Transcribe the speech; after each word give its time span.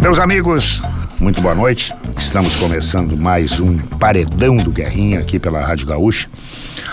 Meus 0.00 0.20
amigos, 0.20 0.80
muito 1.18 1.42
boa 1.42 1.56
noite. 1.56 1.92
Estamos 2.16 2.54
começando 2.54 3.16
mais 3.16 3.58
um 3.58 3.76
Paredão 3.76 4.56
do 4.56 4.70
Guerrinha 4.70 5.18
aqui 5.18 5.40
pela 5.40 5.60
Rádio 5.60 5.88
Gaúcha. 5.88 6.28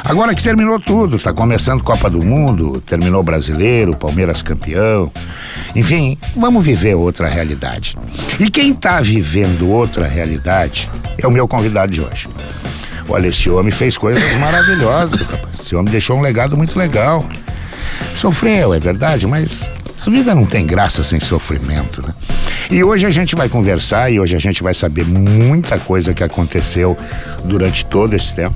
Agora 0.04 0.34
que 0.34 0.42
terminou 0.42 0.80
tudo, 0.80 1.20
tá 1.20 1.32
começando 1.32 1.84
Copa 1.84 2.10
do 2.10 2.26
Mundo, 2.26 2.82
terminou 2.82 3.22
Brasileiro, 3.22 3.96
Palmeiras 3.96 4.42
campeão. 4.42 5.12
Enfim, 5.76 6.18
vamos 6.36 6.66
viver 6.66 6.96
outra 6.96 7.28
realidade. 7.28 7.96
E 8.40 8.50
quem 8.50 8.74
tá 8.74 9.00
vivendo 9.00 9.70
outra 9.70 10.08
realidade 10.08 10.90
é 11.18 11.28
o 11.28 11.32
meu 11.32 11.48
convidado 11.48 11.92
de 11.92 12.02
hoje. 12.02 12.28
Olha, 13.08 13.28
esse 13.28 13.52
homem 13.52 13.72
fez 13.72 14.00
coisas 14.00 14.36
maravilhosas, 14.40 15.22
rapaz. 15.30 15.60
Esse 15.62 15.76
homem 15.76 15.92
deixou 15.92 16.18
um 16.18 16.22
legado 16.22 16.58
muito 16.58 16.78
legal. 16.78 17.24
Sofreu, 18.16 18.74
é 18.74 18.80
verdade, 18.80 19.28
mas 19.28 19.70
a 20.06 20.10
vida 20.10 20.34
não 20.34 20.46
tem 20.46 20.66
graça 20.66 21.04
sem 21.04 21.20
sofrimento, 21.20 22.02
né? 22.06 22.14
E 22.70 22.84
hoje 22.84 23.06
a 23.06 23.10
gente 23.10 23.36
vai 23.36 23.48
conversar 23.48 24.12
e 24.12 24.20
hoje 24.20 24.36
a 24.36 24.40
gente 24.40 24.64
vai 24.64 24.74
saber 24.74 25.06
muita 25.06 25.78
coisa 25.78 26.14
que 26.14 26.24
aconteceu 26.24 26.98
durante 27.44 27.86
todo 27.86 28.14
esse 28.16 28.36
tempo. 28.36 28.56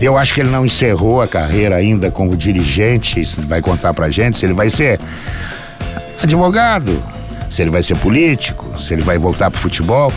Eu 0.00 0.18
acho 0.18 0.34
que 0.34 0.40
ele 0.40 0.50
não 0.50 0.66
encerrou 0.66 1.20
a 1.20 1.28
carreira 1.28 1.76
ainda 1.76 2.10
como 2.10 2.36
dirigente, 2.36 3.22
vai 3.46 3.60
contar 3.60 3.94
pra 3.94 4.10
gente 4.10 4.38
se 4.38 4.46
ele 4.46 4.54
vai 4.54 4.68
ser 4.68 4.98
advogado, 6.20 7.02
se 7.48 7.62
ele 7.62 7.70
vai 7.70 7.82
ser 7.82 7.96
político, 7.96 8.78
se 8.80 8.94
ele 8.94 9.02
vai 9.02 9.18
voltar 9.18 9.50
pro 9.50 9.60
futebol. 9.60 10.12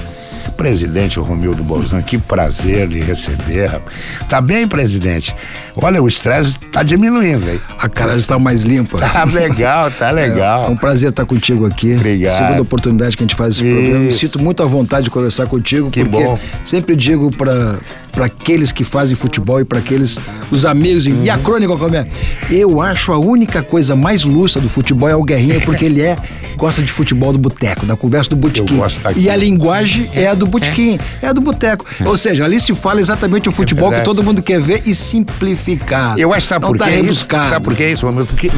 Presidente 0.55 1.19
Romildo 1.19 1.63
Bolzan, 1.63 2.01
que 2.01 2.17
prazer 2.17 2.87
lhe 2.87 3.01
receber. 3.01 3.81
Tá 4.29 4.39
bem, 4.39 4.67
presidente? 4.67 5.35
Olha, 5.75 6.01
o 6.01 6.07
estresse 6.07 6.59
tá 6.71 6.83
diminuindo, 6.83 7.49
hein? 7.49 7.59
A 7.79 7.89
cara 7.89 8.15
está 8.15 8.37
mais 8.37 8.63
limpa. 8.63 8.99
Tá 8.99 9.23
legal, 9.23 9.89
tá 9.91 10.11
legal. 10.11 10.65
É 10.65 10.67
um 10.69 10.75
prazer 10.75 11.09
estar 11.09 11.25
contigo 11.25 11.65
aqui. 11.65 11.95
Obrigado. 11.95 12.37
Segunda 12.37 12.61
oportunidade 12.61 13.17
que 13.17 13.23
a 13.23 13.25
gente 13.25 13.35
faz 13.35 13.55
esse 13.55 13.65
Isso. 13.65 13.75
programa. 13.81 14.05
Me 14.05 14.13
sinto 14.13 14.39
muito 14.39 14.63
à 14.63 14.65
vontade 14.65 15.05
de 15.05 15.09
conversar 15.09 15.47
contigo, 15.47 15.89
Que 15.89 16.05
porque 16.05 16.23
bom. 16.23 16.39
sempre 16.63 16.95
digo 16.95 17.29
para 17.35 17.75
para 18.13 18.25
aqueles 18.27 18.71
que 18.71 18.83
fazem 18.83 19.15
futebol 19.15 19.59
e 19.59 19.65
para 19.65 19.79
aqueles 19.79 20.17
os 20.51 20.65
amigos 20.65 21.05
e 21.05 21.29
a 21.29 21.37
crônica 21.37 21.75
como 21.75 21.95
é. 21.95 22.07
Eu 22.49 22.79
acho 22.79 23.11
a 23.11 23.17
única 23.17 23.61
coisa 23.63 23.95
mais 23.95 24.23
lúcida 24.23 24.61
do 24.61 24.69
futebol 24.69 25.09
é 25.09 25.15
o 25.15 25.23
Guerrinha, 25.23 25.59
porque 25.61 25.83
ele 25.83 26.01
é 26.01 26.15
gosta 26.55 26.81
de 26.83 26.91
futebol 26.91 27.33
do 27.33 27.39
boteco, 27.39 27.85
da 27.85 27.95
conversa 27.95 28.29
do 28.29 28.35
botequim. 28.35 28.79
E 29.15 29.29
a 29.29 29.35
linguagem 29.35 30.09
é 30.13 30.27
a 30.27 30.35
do 30.35 30.45
botequim, 30.45 30.99
é 31.21 31.27
a 31.27 31.33
do 31.33 31.41
boteco. 31.41 31.85
Ou 32.05 32.15
seja, 32.15 32.45
ali 32.45 32.59
se 32.61 32.73
fala 32.75 32.99
exatamente 33.01 33.49
o 33.49 33.51
futebol 33.51 33.89
que 33.89 33.95
verdade. 33.97 34.05
todo 34.05 34.23
mundo 34.23 34.41
quer 34.41 34.61
ver 34.61 34.83
e 34.85 34.93
simplificado. 34.93 36.19
Eu 36.19 36.33
acho, 36.33 36.47
sabe 36.47 36.63
Não 36.63 36.71
por 36.71 36.77
tá 36.77 36.85
que 36.85 36.91
isso? 36.91 37.01
rebuscado. 37.01 37.49
Sabe 37.49 37.65
por 37.65 37.75
que 37.75 37.89
isso, 37.89 38.05
Romildo? 38.05 38.27
Porque 38.27 38.51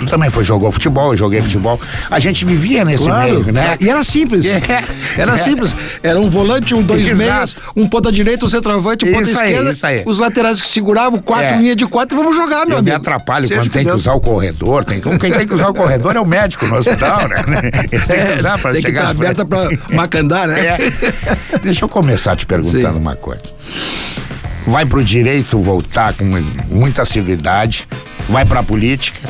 tu 0.00 0.06
também 0.06 0.28
foi 0.30 0.42
jogou 0.44 0.70
futebol, 0.72 1.12
eu 1.12 1.18
joguei 1.18 1.40
futebol. 1.40 1.80
A 2.10 2.18
gente 2.18 2.44
vivia 2.44 2.84
nesse 2.84 3.04
Claro, 3.04 3.40
meio, 3.40 3.52
né? 3.52 3.76
E 3.80 3.88
era 3.88 4.02
simples. 4.02 4.46
É. 4.70 5.20
Era 5.22 5.34
É. 5.34 5.36
simples. 5.36 5.74
Era 6.02 6.18
um 6.18 6.28
volante, 6.28 6.74
um 6.74 6.82
dois 6.82 7.00
Exato. 7.00 7.16
meias, 7.16 7.56
um 7.76 7.88
ponta 7.88 8.10
direita, 8.12 8.44
um 8.44 8.48
centroavante, 8.48 9.04
um 9.04 9.12
ponta 9.12 9.30
esquerda. 9.30 9.74
aí. 9.82 10.02
Os 10.06 10.18
laterais 10.18 10.60
que 10.60 10.66
seguravam, 10.66 11.18
quatro 11.20 11.54
É. 11.54 11.58
linhas 11.58 11.76
de 11.76 11.86
quatro, 11.86 12.16
e 12.16 12.20
vamos 12.22 12.36
jogar, 12.36 12.66
meu 12.66 12.78
Eu 12.78 12.82
me 12.82 12.90
amigo. 12.90 12.96
atrapalho 12.96 13.46
Seja 13.46 13.60
quando 13.60 13.70
tem 13.70 13.84
que 13.84 13.90
usar 13.92 14.14
o 14.14 14.20
corredor. 14.20 14.84
Tem, 14.84 15.00
que- 15.00 15.18
quem 15.18 15.32
tem 15.32 15.46
que 15.46 15.54
usar 15.54 15.68
o 15.68 15.74
corredor 15.74 16.16
é 16.16 16.20
o 16.20 16.26
médico 16.26 16.66
no 16.66 16.76
hospital, 16.76 17.28
né? 17.28 17.36
Eles 17.90 18.06
têm 18.06 18.26
que 18.26 18.32
usar 18.38 18.58
pra 18.58 18.70
É, 18.70 18.72
tem 18.74 18.82
que 18.82 18.88
chegar 18.88 19.06
frente. 19.14 19.16
aberta 19.20 19.44
pra 19.44 19.68
macandar, 19.94 20.46
né? 20.48 20.60
É. 20.66 21.58
Deixa 21.62 21.84
eu 21.84 21.88
começar 21.88 22.36
te 22.36 22.46
perguntando 22.46 22.94
Sim. 22.94 22.98
uma 23.00 23.16
coisa. 23.16 23.42
Vai 24.66 24.84
pro 24.86 25.02
direito 25.02 25.58
voltar 25.58 26.12
com 26.14 26.24
muita 26.70 27.02
assiduidade, 27.02 27.88
vai 28.28 28.44
pra 28.44 28.62
política, 28.62 29.20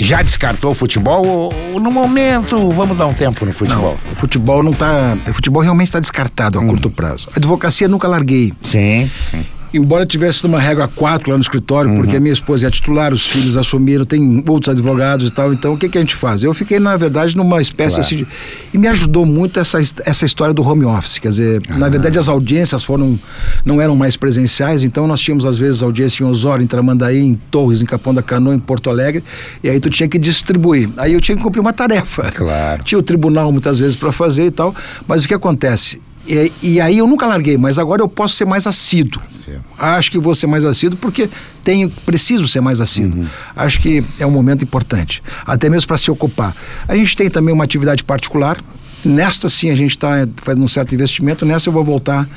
já 0.00 0.22
descartou 0.22 0.70
o 0.72 0.74
futebol 0.74 1.26
ou, 1.26 1.80
no 1.80 1.90
momento 1.90 2.70
vamos 2.70 2.96
dar 2.96 3.06
um 3.06 3.12
tempo 3.14 3.44
no 3.44 3.52
futebol? 3.52 3.96
O 4.12 4.16
futebol 4.16 4.62
não 4.62 4.72
tá. 4.72 5.16
O 5.28 5.34
futebol 5.34 5.62
realmente 5.62 5.88
está 5.88 6.00
descartado 6.00 6.58
Hum. 6.58 6.64
a 6.64 6.66
curto 6.68 6.90
prazo. 6.90 7.28
A 7.34 7.38
advocacia 7.38 7.88
nunca 7.88 8.08
larguei. 8.08 8.52
Sim, 8.62 9.10
sim. 9.30 9.44
Embora 9.72 10.04
tivesse 10.04 10.42
numa 10.42 10.58
régua 10.58 10.88
4 10.88 11.30
lá 11.30 11.36
no 11.36 11.42
escritório, 11.42 11.94
porque 11.94 12.10
Uhum. 12.12 12.16
a 12.16 12.20
minha 12.20 12.32
esposa 12.32 12.66
é 12.66 12.70
titular, 12.70 13.12
os 13.12 13.26
filhos 13.26 13.56
assumiram, 13.56 14.04
tem 14.04 14.42
outros 14.48 14.68
advogados 14.74 15.28
e 15.28 15.30
tal, 15.30 15.52
então 15.52 15.74
o 15.74 15.76
que, 15.78 15.88
que 15.88 15.96
a 15.96 16.00
gente 16.00 16.16
faz? 16.16 16.42
Eu 16.42 16.52
fiquei, 16.52 16.80
na 16.80 16.96
verdade, 16.96 17.36
numa 17.36 17.60
espécie 17.60 17.96
Claro. 17.96 18.06
assim 18.06 18.16
de. 18.16 18.26
E 18.74 18.78
me 18.78 18.88
ajudou 18.88 19.24
muito 19.24 19.60
essa, 19.60 19.78
essa 20.04 20.24
história 20.26 20.52
do 20.52 20.62
home 20.62 20.84
office. 20.84 21.18
Quer 21.18 21.28
dizer, 21.28 21.62
na 21.68 21.88
verdade, 21.88 22.18
as 22.18 22.28
audiências 22.28 22.82
foram. 22.82 23.18
não 23.64 23.80
eram 23.80 23.94
mais 23.94 24.16
presenciais, 24.16 24.82
então 24.82 25.06
nós 25.06 25.20
tínhamos, 25.20 25.46
às 25.46 25.56
vezes, 25.56 25.82
audiência 25.82 26.24
em 26.24 26.26
Osório, 26.26 26.62
em 26.64 26.66
Tramandaí, 26.66 27.20
em 27.20 27.34
Torres, 27.50 27.80
em 27.80 27.86
Capão 27.86 28.12
da 28.12 28.22
Canoa, 28.22 28.54
em 28.54 28.58
Porto 28.58 28.90
Alegre, 28.90 29.22
e 29.62 29.68
aí 29.70 29.78
tu 29.78 29.88
tinha 29.90 30.08
que 30.08 30.18
distribuir. 30.18 30.88
Aí 30.96 31.12
eu 31.12 31.20
tinha 31.20 31.36
que 31.36 31.42
cumprir 31.42 31.60
uma 31.60 31.72
tarefa. 31.72 32.24
Claro. 32.34 32.82
Tinha 32.82 32.98
o 32.98 33.02
tribunal 33.02 33.52
muitas 33.52 33.78
vezes 33.78 33.94
para 33.96 34.10
fazer 34.10 34.46
e 34.46 34.50
tal, 34.50 34.74
mas 35.06 35.24
o 35.24 35.28
que 35.28 35.34
acontece? 35.34 36.00
E, 36.30 36.52
e 36.62 36.80
aí 36.80 36.98
eu 36.98 37.08
nunca 37.08 37.26
larguei, 37.26 37.58
mas 37.58 37.76
agora 37.76 38.00
eu 38.00 38.08
posso 38.08 38.36
ser 38.36 38.44
mais 38.44 38.64
assíduo. 38.64 39.20
Sim. 39.44 39.56
Acho 39.76 40.12
que 40.12 40.18
vou 40.18 40.32
ser 40.32 40.46
mais 40.46 40.64
assíduo 40.64 40.96
porque 40.96 41.28
tenho, 41.64 41.90
preciso 42.06 42.46
ser 42.46 42.60
mais 42.60 42.80
assíduo. 42.80 43.26
Acho 43.56 43.80
que 43.80 44.04
é 44.16 44.24
um 44.24 44.30
momento 44.30 44.62
importante, 44.62 45.20
até 45.44 45.68
mesmo 45.68 45.88
para 45.88 45.96
se 45.96 46.08
ocupar. 46.08 46.54
A 46.86 46.96
gente 46.96 47.16
tem 47.16 47.28
também 47.28 47.52
uma 47.52 47.64
atividade 47.64 48.04
particular. 48.04 48.58
Nesta 49.04 49.48
sim 49.48 49.70
a 49.70 49.74
gente 49.74 49.90
está 49.90 50.28
fazendo 50.36 50.62
um 50.62 50.68
certo 50.68 50.94
investimento. 50.94 51.44
Nessa 51.44 51.68
eu 51.68 51.72
vou 51.72 51.82
voltar. 51.82 52.28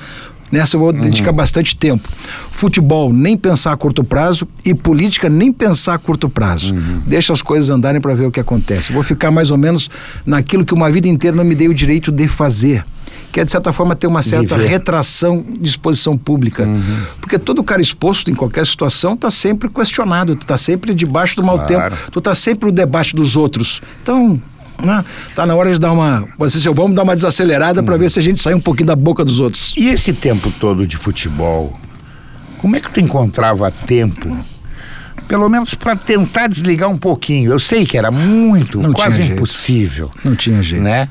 Nessa 0.54 0.76
eu 0.76 0.82
vou 0.82 0.94
dedicar 0.94 1.32
bastante 1.32 1.76
tempo. 1.76 2.08
Futebol, 2.52 3.12
nem 3.12 3.36
pensar 3.36 3.74
a 3.74 3.78
curto 3.78 4.04
prazo. 4.04 4.48
E 4.64 4.74
política, 4.74 5.28
nem 5.28 5.52
pensar 5.52 5.96
a 5.96 5.98
curto 5.98 6.30
prazo. 6.30 6.76
Deixa 7.08 7.34
as 7.34 7.42
coisas 7.42 7.72
andarem 7.72 8.00
para 8.00 8.14
ver 8.14 8.28
o 8.28 8.32
que 8.32 8.40
acontece. 8.40 8.94
Vou 8.94 9.02
ficar 9.02 9.32
mais 9.32 9.50
ou 9.50 9.58
menos 9.58 9.90
naquilo 10.26 10.64
que 10.64 10.74
uma 10.74 10.92
vida 10.92 11.08
inteira 11.08 11.36
não 11.36 11.44
me 11.44 11.56
dei 11.56 11.68
o 11.68 11.74
direito 11.74 12.12
de 12.12 12.28
fazer. 12.28 12.86
Que 13.32 13.40
é, 13.40 13.44
de 13.44 13.50
certa 13.52 13.74
forma, 13.74 13.96
ter 13.96 14.06
uma 14.06 14.22
certa 14.22 14.56
Viver. 14.56 14.70
retração 14.70 15.44
de 15.60 15.68
exposição 15.68 16.16
pública. 16.16 16.70
Porque 17.20 17.40
todo 17.40 17.64
cara 17.64 17.82
exposto 17.82 18.30
em 18.30 18.36
qualquer 18.36 18.64
situação 18.68 19.16
está 19.16 19.32
sempre 19.32 19.68
questionado, 19.70 20.36
tu 20.36 20.44
está 20.44 20.56
sempre 20.56 20.94
debaixo 20.94 21.38
do 21.38 21.44
mau 21.44 21.58
Claro. 21.58 21.96
tempo, 21.96 22.12
tu 22.12 22.20
está 22.20 22.36
sempre 22.36 22.68
no 22.68 22.72
debate 22.72 23.16
dos 23.16 23.36
outros. 23.36 23.82
Então, 24.04 24.40
né, 24.82 25.04
tá 25.36 25.46
na 25.46 25.56
hora 25.56 25.72
de 25.72 25.80
dar 25.80 25.92
uma. 25.92 26.28
Você, 26.38 26.60
se 26.60 26.68
eu- 26.68 26.74
vamos 26.74 26.96
dar 26.96 27.04
uma 27.04 27.16
desacelerada 27.16 27.82
para 27.84 27.98
ver 27.98 28.10
se 28.10 28.20
a 28.20 28.22
gente 28.24 28.42
sai 28.42 28.54
um 28.54 28.60
pouquinho 28.62 28.88
da 28.88 28.96
boca 28.96 29.24
dos 29.26 29.40
outros. 29.40 29.74
E 29.78 29.88
esse 29.90 30.14
tempo 30.14 30.52
todo 30.60 30.86
de 30.88 30.98
futebol, 30.98 31.78
como 32.58 32.76
é 32.76 32.80
que 32.80 32.90
tu 32.92 33.00
encontrava 33.00 33.70
tempo? 33.72 34.36
Pelo 35.28 35.48
menos 35.48 35.74
para 35.74 35.96
tentar 35.96 36.48
desligar 36.48 36.90
um 36.90 36.98
pouquinho. 36.98 37.52
Eu 37.52 37.60
sei 37.60 37.86
que 37.86 37.98
era 37.98 38.12
muito, 38.12 38.82
Não 38.82 38.92
quase 38.94 39.22
jeito. 39.22 39.34
impossível. 39.38 40.12
Não 40.24 40.36
tinha 40.36 40.62
jeito. 40.62 40.84
Né? 40.84 41.08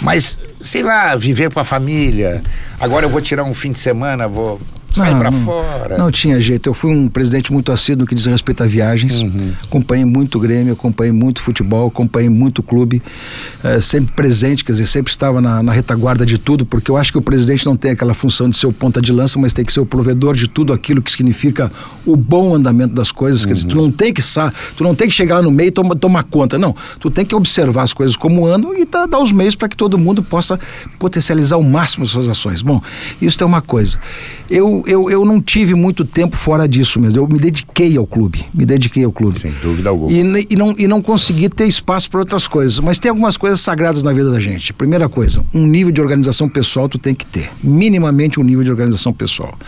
Mas, 0.00 0.38
sei 0.60 0.82
lá, 0.82 1.14
viver 1.14 1.52
com 1.52 1.60
a 1.60 1.64
família. 1.64 2.42
Agora 2.80 3.06
eu 3.06 3.10
vou 3.10 3.20
tirar 3.20 3.44
um 3.44 3.54
fim 3.54 3.70
de 3.70 3.78
semana, 3.78 4.26
vou 4.26 4.60
Não, 4.96 5.18
para 5.18 5.32
fora. 5.32 5.98
Não 5.98 6.10
tinha 6.10 6.38
jeito. 6.40 6.68
Eu 6.68 6.74
fui 6.74 6.90
um 6.94 7.08
presidente 7.08 7.52
muito 7.52 7.70
assíduo 7.72 8.02
no 8.02 8.06
que 8.06 8.14
diz 8.14 8.26
respeito 8.26 8.62
a 8.62 8.66
viagens. 8.66 9.22
Uhum. 9.22 9.52
Acompanhei 9.62 10.04
muito 10.04 10.38
o 10.38 10.40
Grêmio, 10.40 10.72
acompanhei 10.72 11.12
muito 11.12 11.40
futebol, 11.42 11.88
acompanhei 11.88 12.28
muito 12.28 12.62
clube. 12.62 13.02
eh, 13.64 13.80
sempre 13.80 14.12
presente, 14.14 14.64
quer 14.64 14.72
dizer, 14.72 14.86
sempre 14.86 15.10
estava 15.10 15.40
na, 15.40 15.62
na 15.62 15.72
retaguarda 15.72 16.24
de 16.26 16.38
tudo, 16.38 16.64
porque 16.66 16.90
eu 16.90 16.96
acho 16.96 17.12
que 17.12 17.18
o 17.18 17.22
presidente 17.22 17.64
não 17.66 17.76
tem 17.76 17.90
aquela 17.92 18.14
função 18.14 18.48
de 18.50 18.56
ser 18.56 18.66
o 18.66 18.72
ponta 18.72 19.00
de 19.00 19.12
lança, 19.12 19.38
mas 19.38 19.52
tem 19.52 19.64
que 19.64 19.72
ser 19.72 19.80
o 19.80 19.86
provedor 19.86 20.34
de 20.34 20.48
tudo 20.48 20.72
aquilo 20.72 21.00
que 21.02 21.10
significa 21.10 21.70
o 22.04 22.16
bom 22.16 22.54
andamento 22.54 22.94
das 22.94 23.10
coisas. 23.12 23.44
Quer 23.46 23.52
dizer, 23.54 23.68
tu 23.68 23.76
não 23.76 23.90
tem 23.90 24.12
que 24.12 24.22
sa 24.22 24.52
tu 24.76 24.82
não 24.84 24.94
tem 24.94 25.08
que 25.08 25.14
chegar 25.14 25.36
lá 25.36 25.42
no 25.42 25.50
meio 25.50 25.68
e 25.68 25.70
toma- 25.70 25.94
tomar 25.96 26.24
conta. 26.24 26.58
Não. 26.58 26.74
Tu 27.00 27.10
tem 27.10 27.24
que 27.24 27.34
observar 27.34 27.82
as 27.82 27.92
coisas 27.92 28.16
como 28.16 28.46
andam 28.46 28.74
e 28.74 28.84
dar, 28.84 29.06
dar 29.06 29.20
os 29.20 29.32
meios 29.32 29.54
para 29.54 29.68
que 29.68 29.76
todo 29.76 29.96
mundo 29.98 30.22
possa 30.22 30.58
potencializar 30.98 31.56
ao 31.56 31.62
máximo 31.62 32.04
as 32.04 32.10
suas 32.10 32.28
ações. 32.28 32.62
Bom, 32.62 32.80
isso 33.20 33.42
é 33.42 33.46
uma 33.46 33.60
coisa. 33.60 33.98
Eu, 34.50 34.81
eu, 34.86 35.10
eu 35.10 35.24
não 35.24 35.40
tive 35.40 35.74
muito 35.74 36.04
tempo 36.04 36.36
fora 36.36 36.68
disso 36.68 37.00
mesmo. 37.00 37.18
Eu 37.18 37.28
me 37.28 37.38
dediquei 37.38 37.96
ao 37.96 38.06
clube. 38.06 38.44
Me 38.54 38.64
dediquei 38.64 39.04
ao 39.04 39.12
clube. 39.12 39.38
Sem 39.38 39.52
dúvida 39.62 39.90
alguma. 39.90 40.12
E, 40.12 40.46
e 40.50 40.56
não, 40.56 40.74
e 40.78 40.86
não 40.86 41.02
consegui 41.02 41.48
ter 41.48 41.66
espaço 41.66 42.10
para 42.10 42.20
outras 42.20 42.46
coisas. 42.46 42.78
Mas 42.80 42.98
tem 42.98 43.08
algumas 43.08 43.36
coisas 43.36 43.60
sagradas 43.60 44.02
na 44.02 44.12
vida 44.12 44.30
da 44.30 44.40
gente. 44.40 44.72
Primeira 44.72 45.08
coisa, 45.08 45.44
um 45.52 45.66
nível 45.66 45.92
de 45.92 46.00
organização 46.00 46.48
pessoal 46.48 46.88
tu 46.88 46.98
tem 46.98 47.14
que 47.14 47.26
ter. 47.26 47.50
Minimamente 47.62 48.38
um 48.38 48.42
nível 48.42 48.64
de 48.64 48.70
organização 48.70 49.12
pessoal. 49.12 49.58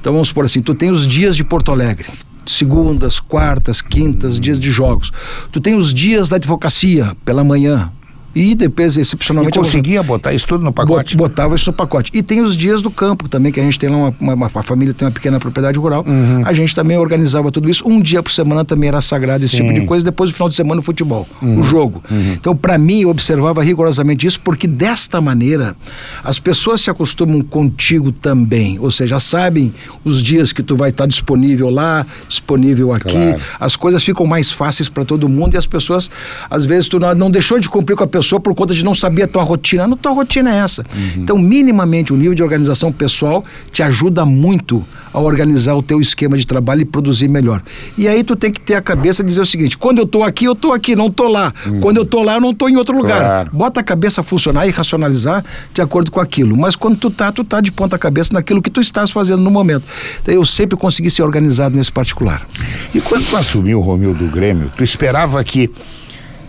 Então 0.00 0.12
vamos 0.12 0.28
supor 0.28 0.44
assim, 0.44 0.62
tu 0.62 0.74
tem 0.74 0.90
os 0.90 1.06
dias 1.06 1.36
de 1.36 1.44
Porto 1.44 1.70
Alegre. 1.72 2.08
Segundas, 2.44 3.20
quartas, 3.20 3.80
quintas, 3.80 4.38
dias 4.40 4.58
de 4.58 4.70
jogos. 4.72 5.12
Tu 5.52 5.60
tem 5.60 5.74
os 5.76 5.94
dias 5.94 6.28
da 6.28 6.36
advocacia 6.36 7.16
pela 7.24 7.44
manhã. 7.44 7.92
E 8.34 8.54
depois, 8.54 8.96
E 8.96 9.00
excepcionalmente... 9.00 9.56
eu- 9.56 9.62
conseguia 9.62 10.02
botar 10.02 10.32
isso 10.32 10.46
tudo 10.46 10.64
no 10.64 10.72
pacote? 10.72 11.16
Bot- 11.16 11.28
Botava 11.32 11.54
isso 11.54 11.70
no 11.70 11.76
pacote. 11.76 12.10
E 12.14 12.22
tem 12.22 12.40
os 12.40 12.56
dias 12.56 12.82
do 12.82 12.90
campo 12.90 13.28
também, 13.28 13.52
que 13.52 13.60
a 13.60 13.62
gente 13.62 13.78
tem 13.78 13.88
lá 13.88 13.96
uma, 13.96 14.14
uma- 14.20 14.34
uma- 14.34 14.50
a 14.54 14.62
família 14.62 14.92
tem 14.94 15.06
uma 15.06 15.12
pequena 15.12 15.38
propriedade 15.38 15.78
rural. 15.78 16.04
Uhum. 16.06 16.42
A 16.44 16.52
gente 16.52 16.74
também 16.74 16.96
organizava 16.98 17.50
tudo 17.50 17.68
isso. 17.70 17.86
Um 17.86 18.00
dia 18.00 18.22
por 18.22 18.32
semana 18.32 18.64
também 18.64 18.88
era 18.88 19.00
sagrado 19.00 19.44
esse 19.44 19.56
Sim. 19.56 19.62
Uhum. 19.62 19.68
tipo 19.68 19.80
de 19.80 19.86
coisa. 19.86 20.04
Depois 20.04 20.30
do 20.30 20.34
final 20.34 20.48
de 20.48 20.54
semana 20.54 20.80
o 20.80 20.84
futebol, 20.84 21.26
o 21.40 21.62
jogo. 21.62 22.02
Então, 22.34 22.56
para 22.56 22.76
mim, 22.78 23.00
eu 23.02 23.10
observava 23.10 23.62
rigorosamente 23.62 24.26
isso, 24.26 24.40
porque 24.40 24.66
desta 24.66 25.20
maneira 25.20 25.76
as 26.24 26.38
pessoas 26.38 26.80
se 26.80 26.90
acostumam 26.90 27.40
contigo 27.42 28.10
também. 28.12 28.78
Ou 28.80 28.90
seja, 28.90 29.20
sabem 29.20 29.72
os 30.04 30.22
dias 30.22 30.52
que 30.52 30.62
tu 30.62 30.74
vai 30.76 30.90
estar 30.90 31.06
disponível 31.06 31.70
lá, 31.70 32.06
disponível 32.28 32.92
aqui. 32.92 33.12
Claro. 33.12 33.40
As 33.60 33.76
coisas 33.76 34.02
ficam 34.02 34.24
mais 34.26 34.50
fáceis 34.50 34.88
para 34.88 35.04
todo 35.04 35.28
mundo 35.28 35.54
e 35.54 35.56
as 35.56 35.66
pessoas, 35.66 36.10
às 36.50 36.64
vezes, 36.64 36.88
tu 36.88 36.98
não, 36.98 37.14
não 37.14 37.30
deixou 37.30 37.58
de 37.58 37.68
cumprir 37.68 37.96
com 37.96 38.04
a 38.04 38.06
pessoa 38.06 38.21
pessoa 38.22 38.40
por 38.40 38.54
conta 38.54 38.72
de 38.72 38.84
não 38.84 38.94
saber 38.94 39.24
a 39.24 39.28
tua 39.28 39.42
rotina. 39.42 39.86
Não, 39.86 39.96
tua 39.96 40.12
rotina 40.12 40.54
é 40.54 40.58
essa. 40.58 40.82
Uhum. 40.94 41.22
Então, 41.22 41.36
minimamente, 41.36 42.12
o 42.12 42.16
nível 42.16 42.34
de 42.34 42.42
organização 42.42 42.92
pessoal 42.92 43.44
te 43.70 43.82
ajuda 43.82 44.24
muito 44.24 44.86
a 45.12 45.20
organizar 45.20 45.74
o 45.74 45.82
teu 45.82 46.00
esquema 46.00 46.36
de 46.36 46.46
trabalho 46.46 46.82
e 46.82 46.84
produzir 46.84 47.28
melhor. 47.28 47.60
E 47.98 48.08
aí 48.08 48.24
tu 48.24 48.34
tem 48.34 48.50
que 48.50 48.60
ter 48.60 48.74
a 48.74 48.80
cabeça 48.80 49.22
de 49.22 49.28
dizer 49.28 49.40
o 49.40 49.44
seguinte: 49.44 49.76
quando 49.76 49.98
eu 49.98 50.04
estou 50.04 50.22
aqui, 50.22 50.44
eu 50.44 50.52
estou 50.52 50.72
aqui, 50.72 50.96
não 50.96 51.08
estou 51.08 51.28
lá. 51.28 51.52
Uhum. 51.66 51.80
Quando 51.80 51.96
eu 51.96 52.04
estou 52.04 52.22
lá, 52.22 52.34
eu 52.34 52.40
não 52.40 52.52
estou 52.52 52.70
em 52.70 52.76
outro 52.76 52.96
lugar. 52.96 53.20
Claro. 53.20 53.50
Bota 53.52 53.80
a 53.80 53.82
cabeça 53.82 54.20
a 54.20 54.24
funcionar 54.24 54.66
e 54.66 54.70
racionalizar 54.70 55.44
de 55.74 55.82
acordo 55.82 56.10
com 56.10 56.20
aquilo. 56.20 56.56
Mas 56.56 56.76
quando 56.76 56.96
tu 56.96 57.10
tá, 57.10 57.32
tu 57.32 57.44
tá 57.44 57.60
de 57.60 57.72
ponta 57.72 57.98
cabeça 57.98 58.32
naquilo 58.32 58.62
que 58.62 58.70
tu 58.70 58.80
estás 58.80 59.10
fazendo 59.10 59.42
no 59.42 59.50
momento. 59.50 59.84
Então, 60.22 60.32
eu 60.32 60.46
sempre 60.46 60.76
consegui 60.76 61.10
ser 61.10 61.22
organizado 61.22 61.76
nesse 61.76 61.92
particular. 61.92 62.46
E 62.94 63.00
quando 63.00 63.28
tu 63.28 63.36
assumiu 63.36 63.80
o 63.80 63.82
Romil 63.82 64.14
do 64.14 64.26
Grêmio, 64.26 64.70
tu 64.76 64.84
esperava 64.84 65.42
que 65.44 65.70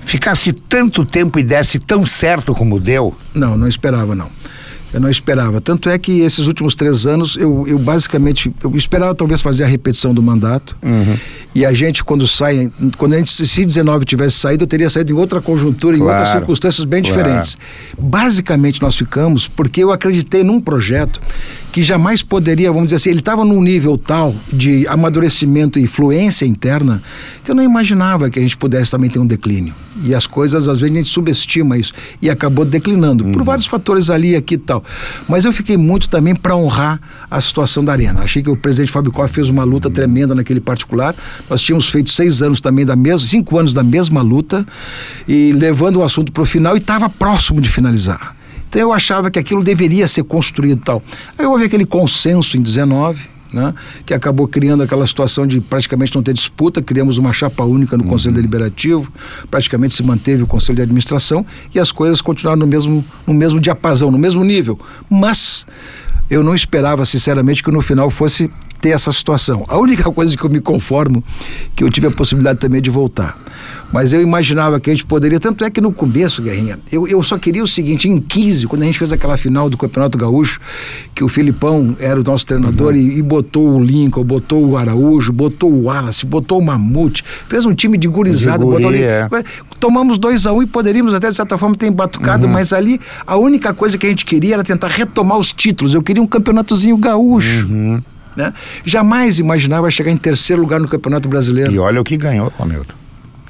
ficasse 0.06 0.54
tanto 0.54 1.06
tempo 1.06 1.40
e 1.40 1.44
desse 1.44 1.80
tão 1.80 2.06
certo 2.06 2.54
como 2.54 2.80
deu? 2.80 3.16
Não, 3.34 3.58
não 3.58 3.68
esperava 3.68 4.16
não. 4.16 4.30
Eu 4.94 5.00
não 5.00 5.10
esperava. 5.10 5.60
Tanto 5.60 5.90
é 5.90 5.98
que 5.98 6.20
esses 6.22 6.48
últimos 6.48 6.76
três 6.76 7.08
anos, 7.08 7.36
eu, 7.36 7.66
eu 7.68 7.80
basicamente, 7.80 8.54
eu 8.64 8.76
esperava 8.76 9.16
talvez 9.16 9.42
fazer 9.42 9.64
a 9.64 9.68
repetição 9.68 10.14
do 10.14 10.22
mandato. 10.22 10.78
Uhum. 10.84 11.18
E 11.56 11.66
a 11.66 11.74
gente, 11.74 12.04
quando 12.04 12.28
sai, 12.28 12.72
quando 12.98 13.14
a 13.14 13.18
gente, 13.18 13.32
se 13.32 13.66
19 13.66 14.06
tivesse 14.06 14.38
saído, 14.38 14.64
eu 14.64 14.68
teria 14.68 14.90
saído 14.90 15.12
em 15.12 15.16
outra 15.16 15.42
conjuntura, 15.42 15.98
claro. 15.98 16.10
em 16.10 16.16
outras 16.16 16.30
circunstâncias 16.30 16.86
bem 16.86 17.02
claro. 17.02 17.18
diferentes. 17.18 17.58
Basicamente, 17.98 18.82
nós 18.82 18.96
ficamos 18.96 19.48
porque 19.48 19.84
eu 19.84 19.92
acreditei 19.92 20.44
num 20.44 20.60
projeto 20.60 21.22
que 21.72 21.82
jamais 21.82 22.22
poderia, 22.22 22.72
vamos 22.72 22.88
dizer 22.88 22.98
assim, 22.98 23.10
ele 23.10 23.20
estava 23.20 23.44
num 23.44 23.60
nível 23.60 23.98
tal 23.98 24.36
de 24.48 24.88
amadurecimento 24.88 25.80
e 25.80 25.88
fluência 25.88 26.46
interna 26.46 27.02
que 27.44 27.50
eu 27.50 27.56
não 27.56 27.64
imaginava 27.64 28.30
que 28.30 28.38
a 28.38 28.42
gente 28.42 28.56
pudesse 28.56 28.92
também 28.92 29.10
ter 29.10 29.18
um 29.18 29.26
declínio. 29.26 29.74
E 30.04 30.14
as 30.14 30.28
coisas, 30.28 30.68
às 30.68 30.80
vezes, 30.80 30.94
a 30.96 30.98
gente 31.00 31.10
subestima 31.10 31.76
isso 31.76 31.92
e 32.22 32.30
acabou 32.30 32.64
declinando, 32.64 33.24
uhum. 33.24 33.32
por 33.32 33.44
vários 33.44 33.66
fatores 33.66 34.12
ali, 34.12 34.36
aqui 34.36 34.54
e 34.54 34.58
tal. 34.60 34.83
Mas 35.28 35.46
eu 35.46 35.54
fiquei 35.54 35.78
muito 35.78 36.10
também 36.10 36.36
para 36.36 36.56
honrar 36.56 37.00
a 37.30 37.40
situação 37.42 37.84
da 37.84 37.92
Arena. 37.92 38.22
Achei 38.22 38.42
que 38.44 38.50
o 38.50 38.58
presidente 38.58 38.92
Fábio 38.92 39.12
Koff 39.12 39.34
fez 39.34 39.50
uma 39.50 39.64
luta 39.64 39.88
uhum. 39.88 39.94
tremenda 39.94 40.36
naquele 40.36 40.60
particular. 40.60 41.16
Nós 41.50 41.62
tínhamos 41.62 41.90
feito 41.90 42.12
seis 42.12 42.42
anos 42.42 42.62
também 42.62 42.86
da 42.86 42.96
mesma, 42.96 43.28
cinco 43.28 43.58
anos 43.58 43.74
da 43.74 43.84
mesma 43.84 44.22
luta 44.22 44.66
e 45.28 45.52
levando 45.54 45.98
o 45.98 46.04
assunto 46.04 46.32
para 46.32 46.44
o 46.44 46.46
final 46.46 46.76
e 46.76 46.80
estava 46.80 47.10
próximo 47.10 47.62
de 47.62 47.70
finalizar. 47.70 48.36
Então 48.70 48.82
eu 48.82 48.92
achava 48.92 49.30
que 49.30 49.38
aquilo 49.38 49.64
deveria 49.64 50.08
ser 50.08 50.24
construído 50.24 50.80
e 50.80 50.84
tal. 50.84 51.04
Aí 51.38 51.46
houve 51.46 51.66
aquele 51.66 51.86
consenso 51.86 52.58
em 52.58 52.62
19, 52.62 53.33
né, 53.54 53.74
que 54.06 54.14
acabou 54.14 54.48
criando 54.48 54.84
aquela 54.84 55.06
situação 55.06 55.46
de 55.46 55.62
praticamente 55.62 56.14
não 56.16 56.24
ter 56.24 56.34
disputa, 56.34 56.82
criamos 56.82 57.18
uma 57.18 57.32
chapa 57.32 57.64
única 57.64 57.96
no 57.96 58.04
uhum. 58.04 58.10
Conselho 58.10 58.36
Deliberativo, 58.36 59.12
praticamente 59.50 59.94
se 59.94 60.04
manteve 60.04 60.44
o 60.44 60.48
Conselho 60.48 60.78
de 60.78 60.82
Administração 60.82 61.46
e 61.74 61.80
as 61.80 61.92
coisas 61.92 62.22
continuaram 62.22 62.60
no 62.60 62.68
mesmo, 62.68 63.06
no 63.26 63.34
mesmo 63.34 63.60
diapasão, 63.60 64.10
no 64.10 64.18
mesmo 64.18 64.44
nível. 64.44 64.80
Mas 65.10 65.66
eu 66.30 66.42
não 66.44 66.56
esperava, 66.56 67.06
sinceramente, 67.06 67.62
que 67.62 67.70
no 67.70 67.82
final 67.82 68.10
fosse 68.10 68.50
ter 68.84 68.90
essa 68.90 69.14
situação. 69.14 69.64
A 69.70 69.78
única 69.78 70.12
coisa 70.12 70.36
que 70.36 70.44
eu 70.44 70.50
me 70.50 70.60
conformo 70.60 71.24
que 71.74 71.86
eu 71.86 71.90
tive 71.90 72.08
a 72.08 72.12
possibilidade 72.12 72.60
também 72.60 72.82
de 72.82 72.90
voltar. 72.90 73.40
Mas 73.94 74.12
eu 74.12 74.22
imaginava 74.22 74.78
que 74.78 74.90
a 74.90 74.94
gente 74.94 75.06
poderia, 75.06 75.40
tanto 75.40 75.64
é 75.64 75.70
que 75.70 75.80
no 75.80 75.94
começo, 75.94 76.42
Guerrinha, 76.42 76.78
eu, 76.92 77.08
eu 77.08 77.24
só 77.24 77.38
queria 77.38 77.64
o 77.64 77.68
seguinte, 77.68 78.10
em 78.10 78.20
15, 78.20 78.68
quando 78.68 78.82
a 78.82 78.86
gente 78.86 79.00
fez 79.00 79.14
aquela 79.14 79.38
final 79.38 79.70
do 79.70 79.78
Campeonato 79.78 80.18
Gaúcho, 80.18 80.60
que 81.16 81.24
o 81.24 81.30
Filipão 81.30 81.96
era 81.98 82.20
o 82.20 82.24
nosso 82.24 82.46
treinador 82.46 82.92
uhum. 82.92 83.00
e, 83.00 83.20
e, 83.20 83.22
botou 83.22 83.76
o 83.76 83.82
Lincoln, 83.82 84.24
botou 84.24 84.66
o 84.66 84.76
Araújo, 84.76 85.32
botou 85.32 85.72
o 85.72 85.84
Wallace, 85.84 86.26
botou 86.26 86.60
o 86.60 86.66
Mamute, 86.66 87.24
fez 87.48 87.66
um 87.66 87.74
time 87.74 87.98
de 87.98 88.10
gurizada, 88.10 88.66
botou 88.66 88.90
ali, 88.90 89.04
é. 89.04 89.30
tomamos 89.80 90.18
2 90.18 90.46
a 90.46 90.52
1 90.52 90.58
um, 90.58 90.64
e 90.64 90.66
poderíamos 90.66 91.14
até 91.14 91.30
de 91.30 91.36
certa 91.36 91.58
forma 91.58 91.76
ter 91.76 91.88
embatucado, 91.88 92.48
uhum. 92.48 92.52
mas 92.52 92.74
ali 92.74 93.00
a 93.26 93.38
única 93.38 93.74
coisa 93.74 93.98
que 93.98 94.08
a 94.08 94.10
gente 94.10 94.26
queria 94.26 94.56
era 94.56 94.64
tentar 94.64 94.90
retomar 94.90 95.38
os 95.38 95.54
títulos. 95.54 95.94
Eu 95.94 96.02
queria 96.02 96.22
um 96.22 96.28
campeonatozinho 96.28 96.98
gaúcho. 96.98 97.68
Uhum. 97.68 98.02
Né? 98.36 98.54
Jamais 98.84 99.40
imaginava 99.40 99.90
chegar 99.92 100.12
em 100.12 100.18
terceiro 100.18 100.62
lugar 100.62 100.80
no 100.80 100.88
Campeonato 100.88 101.28
Brasileiro. 101.30 101.72
E 101.72 101.80
olha 101.80 102.02
o 102.02 102.04
que 102.04 102.18
ganhou, 102.18 102.52
Hamilton. 102.60 103.03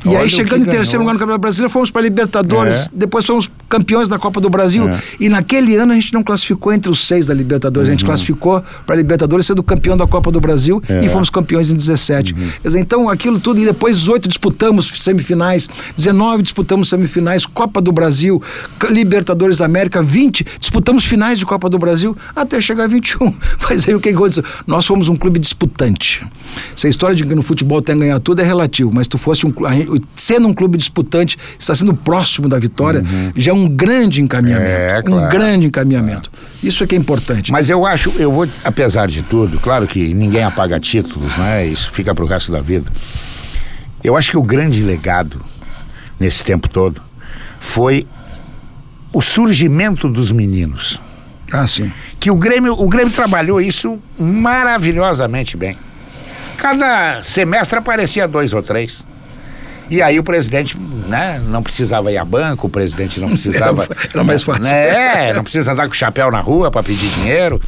E 0.05 0.09
Olha 0.09 0.19
aí, 0.19 0.29
chegando 0.29 0.63
em 0.63 0.69
terceiro 0.69 0.99
lugar 0.99 1.13
no 1.13 1.19
Campeonato 1.19 1.41
Brasileiro, 1.41 1.71
fomos 1.71 1.89
para 1.89 2.01
a 2.01 2.03
Libertadores, 2.03 2.87
é. 2.87 2.89
depois 2.93 3.25
fomos 3.25 3.49
campeões 3.69 4.07
da 4.07 4.19
Copa 4.19 4.41
do 4.41 4.49
Brasil. 4.49 4.89
É. 4.89 4.99
E 5.19 5.29
naquele 5.29 5.75
ano 5.75 5.93
a 5.93 5.95
gente 5.95 6.13
não 6.13 6.23
classificou 6.23 6.73
entre 6.73 6.91
os 6.91 7.07
seis 7.07 7.25
da 7.25 7.33
Libertadores, 7.33 7.87
uhum. 7.87 7.91
a 7.91 7.95
gente 7.95 8.03
uhum. 8.03 8.09
classificou 8.09 8.63
para 8.85 8.95
a 8.95 8.97
Libertadores 8.97 9.45
sendo 9.45 9.63
campeão 9.63 9.95
da 9.95 10.05
Copa 10.05 10.31
do 10.31 10.39
Brasil 10.39 10.81
é. 10.87 11.05
e 11.05 11.09
fomos 11.09 11.29
campeões 11.29 11.71
em 11.71 11.75
17. 11.75 12.33
Uhum. 12.33 12.39
Quer 12.61 12.67
dizer, 12.67 12.79
então 12.79 13.09
aquilo 13.09 13.39
tudo, 13.39 13.59
e 13.59 13.65
depois 13.65 14.07
oito 14.09 14.27
disputamos 14.27 14.87
semifinais, 14.99 15.69
19 15.95 16.43
disputamos 16.43 16.89
semifinais, 16.89 17.45
Copa 17.45 17.81
do 17.81 17.91
Brasil, 17.91 18.41
Libertadores 18.89 19.59
da 19.59 19.65
América, 19.65 20.01
20 20.01 20.45
disputamos 20.59 21.05
finais 21.05 21.39
de 21.39 21.45
Copa 21.45 21.69
do 21.69 21.77
Brasil 21.77 22.15
até 22.35 22.59
chegar 22.59 22.85
a 22.85 22.87
21. 22.87 23.33
Mas 23.63 23.87
aí 23.87 23.95
o 23.95 23.99
que 23.99 24.09
aconteceu? 24.09 24.43
Nós 24.67 24.85
fomos 24.85 25.09
um 25.09 25.15
clube 25.15 25.39
disputante. 25.39 26.25
Essa 26.75 26.87
história 26.87 27.15
de 27.15 27.23
que 27.23 27.35
no 27.35 27.41
futebol 27.41 27.81
tem 27.81 27.95
que 27.95 28.01
ganhar 28.01 28.19
tudo 28.19 28.41
é 28.41 28.43
relativo, 28.43 28.91
mas 28.93 29.07
tu 29.07 29.17
fosse 29.17 29.45
um 29.45 29.51
sendo 30.15 30.47
um 30.47 30.53
clube 30.53 30.77
disputante, 30.77 31.37
está 31.57 31.73
sendo 31.75 31.93
próximo 31.93 32.47
da 32.47 32.59
vitória, 32.59 33.01
uhum. 33.01 33.31
já 33.35 33.51
é 33.51 33.53
um 33.53 33.67
grande 33.67 34.21
encaminhamento. 34.21 34.69
É, 34.69 35.01
claro. 35.01 35.25
Um 35.25 35.29
grande 35.29 35.67
encaminhamento. 35.67 36.31
Isso 36.63 36.83
é 36.83 36.87
que 36.87 36.95
é 36.95 36.97
importante. 36.97 37.51
Mas 37.51 37.69
eu 37.69 37.85
acho, 37.85 38.11
eu 38.17 38.31
vou, 38.31 38.47
apesar 38.63 39.07
de 39.07 39.21
tudo, 39.23 39.59
claro 39.59 39.87
que 39.87 40.13
ninguém 40.13 40.43
apaga 40.43 40.79
títulos, 40.79 41.35
né? 41.37 41.65
Isso 41.65 41.91
fica 41.91 42.13
para 42.13 42.23
o 42.23 42.27
resto 42.27 42.51
da 42.51 42.61
vida. 42.61 42.91
Eu 44.03 44.17
acho 44.17 44.31
que 44.31 44.37
o 44.37 44.43
grande 44.43 44.83
legado 44.83 45.41
nesse 46.19 46.43
tempo 46.43 46.67
todo 46.69 47.01
foi 47.59 48.05
o 49.13 49.21
surgimento 49.21 50.09
dos 50.09 50.31
meninos. 50.31 50.99
Ah, 51.51 51.67
sim. 51.67 51.91
Que 52.19 52.31
o 52.31 52.35
Grêmio, 52.35 52.73
o 52.73 52.89
Grêmio 52.89 53.13
trabalhou 53.13 53.61
isso 53.61 53.99
maravilhosamente 54.17 55.55
bem. 55.55 55.77
Cada 56.57 57.21
semestre 57.21 57.77
aparecia 57.77 58.27
dois 58.27 58.53
ou 58.53 58.61
três. 58.61 59.05
E 59.89 60.01
aí 60.01 60.19
o 60.19 60.23
presidente 60.23 60.77
né, 60.77 61.41
não 61.45 61.61
precisava 61.61 62.11
ir 62.11 62.17
a 62.17 62.25
banco, 62.25 62.67
o 62.67 62.69
presidente 62.69 63.19
não 63.19 63.29
precisava. 63.31 63.83
Era, 63.83 64.09
era 64.13 64.23
mais 64.23 64.43
fácil. 64.43 64.63
Né, 64.63 65.33
não 65.33 65.43
precisa 65.43 65.71
andar 65.71 65.87
com 65.87 65.93
o 65.93 65.95
chapéu 65.95 66.31
na 66.31 66.39
rua 66.39 66.71
para 66.71 66.83
pedir 66.83 67.09
dinheiro. 67.09 67.59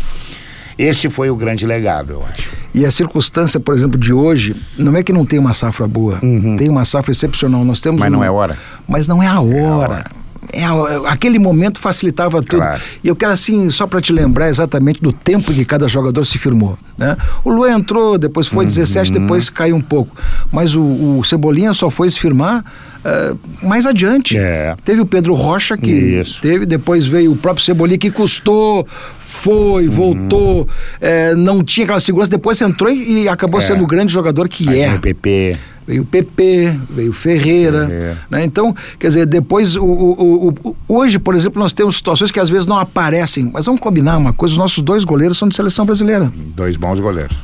Esse 0.77 1.09
foi 1.09 1.29
o 1.29 1.35
grande 1.35 1.65
legado, 1.65 2.13
eu 2.13 2.25
acho. 2.25 2.53
E 2.73 2.85
a 2.85 2.91
circunstância, 2.91 3.59
por 3.59 3.73
exemplo, 3.73 3.97
de 3.97 4.11
hoje, 4.11 4.55
não 4.77 4.97
é 4.97 5.01
que 5.01 5.13
não 5.13 5.25
tem 5.25 5.39
uma 5.39 5.53
safra 5.53 5.87
boa, 5.87 6.19
uhum. 6.21 6.57
tem 6.57 6.67
uma 6.67 6.83
safra 6.83 7.11
excepcional. 7.11 7.63
Nós 7.63 7.79
temos 7.79 8.01
Mas 8.01 8.09
um... 8.09 8.17
não 8.17 8.23
é 8.23 8.29
hora. 8.29 8.57
Mas 8.85 9.07
não 9.07 9.23
é 9.23 9.27
a 9.27 9.39
hora. 9.39 9.55
É 9.55 9.65
a 9.65 9.75
hora 9.75 10.24
é, 10.55 11.09
aquele 11.09 11.37
momento 11.37 11.79
facilitava 11.79 12.41
tudo. 12.41 12.61
Claro. 12.61 12.81
E 13.03 13.07
eu 13.07 13.15
quero 13.15 13.33
assim, 13.33 13.69
só 13.69 13.85
para 13.85 13.99
te 13.99 14.13
lembrar 14.13 14.49
exatamente 14.49 15.01
do 15.01 15.11
tempo 15.11 15.53
que 15.53 15.65
cada 15.65 15.87
jogador 15.87 16.23
se 16.23 16.37
firmou. 16.37 16.77
Né? 16.97 17.17
O 17.43 17.51
Luan 17.51 17.73
entrou, 17.73 18.17
depois 18.17 18.47
foi 18.47 18.65
uhum. 18.65 18.71
17, 18.71 19.11
depois 19.11 19.49
caiu 19.49 19.75
um 19.75 19.81
pouco. 19.81 20.15
Mas 20.51 20.75
o, 20.75 21.17
o 21.19 21.23
Cebolinha 21.25 21.73
só 21.73 21.89
foi 21.89 22.09
se 22.09 22.19
firmar 22.19 22.63
uh, 23.03 23.67
mais 23.67 23.85
adiante. 23.85 24.37
É. 24.37 24.75
Teve 24.83 25.01
o 25.01 25.05
Pedro 25.05 25.33
Rocha 25.33 25.77
que 25.77 25.91
Isso. 25.91 26.41
teve, 26.41 26.65
depois 26.65 27.05
veio 27.05 27.33
o 27.33 27.35
próprio 27.35 27.63
Cebolinha 27.63 27.97
que 27.97 28.09
custou, 28.09 28.87
foi, 29.19 29.87
voltou, 29.87 30.61
uhum. 30.61 30.67
é, 31.01 31.35
não 31.35 31.63
tinha 31.63 31.83
aquela 31.83 31.99
segurança, 31.99 32.31
depois 32.31 32.61
entrou 32.61 32.89
e, 32.89 33.23
e 33.23 33.27
acabou 33.27 33.59
é. 33.59 33.63
sendo 33.63 33.83
o 33.83 33.87
grande 33.87 34.13
jogador 34.13 34.47
que 34.47 34.69
Aí 34.69 34.79
é. 34.79 34.95
O 34.95 34.99
PP 34.99 35.57
veio 35.87 36.03
o 36.03 36.05
PP, 36.05 36.79
veio 36.89 37.13
Ferreira, 37.13 37.87
Ferreira. 37.87 38.17
Né? 38.29 38.43
Então, 38.43 38.75
quer 38.97 39.07
dizer, 39.07 39.25
depois, 39.25 39.75
o, 39.75 39.83
o, 39.83 40.53
o, 40.63 40.75
hoje, 40.87 41.19
por 41.19 41.35
exemplo, 41.35 41.59
nós 41.59 41.73
temos 41.73 41.97
situações 41.97 42.31
que 42.31 42.39
às 42.39 42.49
vezes 42.49 42.67
não 42.67 42.77
aparecem, 42.77 43.49
mas 43.53 43.65
vamos 43.65 43.81
combinar 43.81 44.17
uma 44.17 44.33
coisa, 44.33 44.53
os 44.53 44.57
nossos 44.57 44.83
dois 44.83 45.03
goleiros 45.03 45.37
são 45.37 45.47
de 45.47 45.55
seleção 45.55 45.85
brasileira. 45.85 46.31
Dois 46.55 46.77
bons 46.77 46.99
goleiros. 46.99 47.37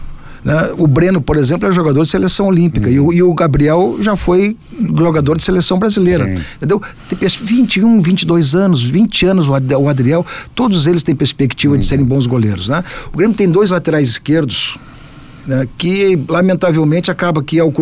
Né? 0.43 0.71
O 0.77 0.87
Breno, 0.87 1.21
por 1.21 1.37
exemplo, 1.37 1.69
é 1.69 1.71
jogador 1.71 2.01
de 2.01 2.09
seleção 2.09 2.47
olímpica 2.47 2.87
uhum. 2.87 2.93
e, 2.93 2.99
o, 2.99 3.13
e, 3.13 3.23
o, 3.23 3.33
Gabriel 3.33 3.97
já 3.99 4.15
foi 4.15 4.57
jogador 4.97 5.37
de 5.37 5.43
seleção 5.43 5.77
brasileira. 5.77 6.25
Sim. 6.25 6.43
Entendeu? 6.57 6.81
Tem 7.07 7.17
21, 7.19 8.01
22 8.01 8.55
anos, 8.55 8.81
20 8.81 9.25
anos 9.27 9.47
o 9.47 9.87
Adriel, 9.87 10.25
todos 10.55 10.87
eles 10.87 11.03
têm 11.03 11.15
perspectiva 11.15 11.75
uhum. 11.75 11.79
de 11.79 11.85
serem 11.85 12.05
bons 12.05 12.25
goleiros. 12.25 12.69
Né? 12.69 12.83
O 13.13 13.17
Grêmio 13.17 13.35
tem 13.35 13.49
dois 13.49 13.69
laterais 13.69 14.09
esquerdos 14.09 14.79
né, 15.45 15.67
que 15.77 16.19
lamentavelmente 16.27 17.09
acaba 17.09 17.43
que 17.43 17.59
é 17.59 17.63
o, 17.63 17.73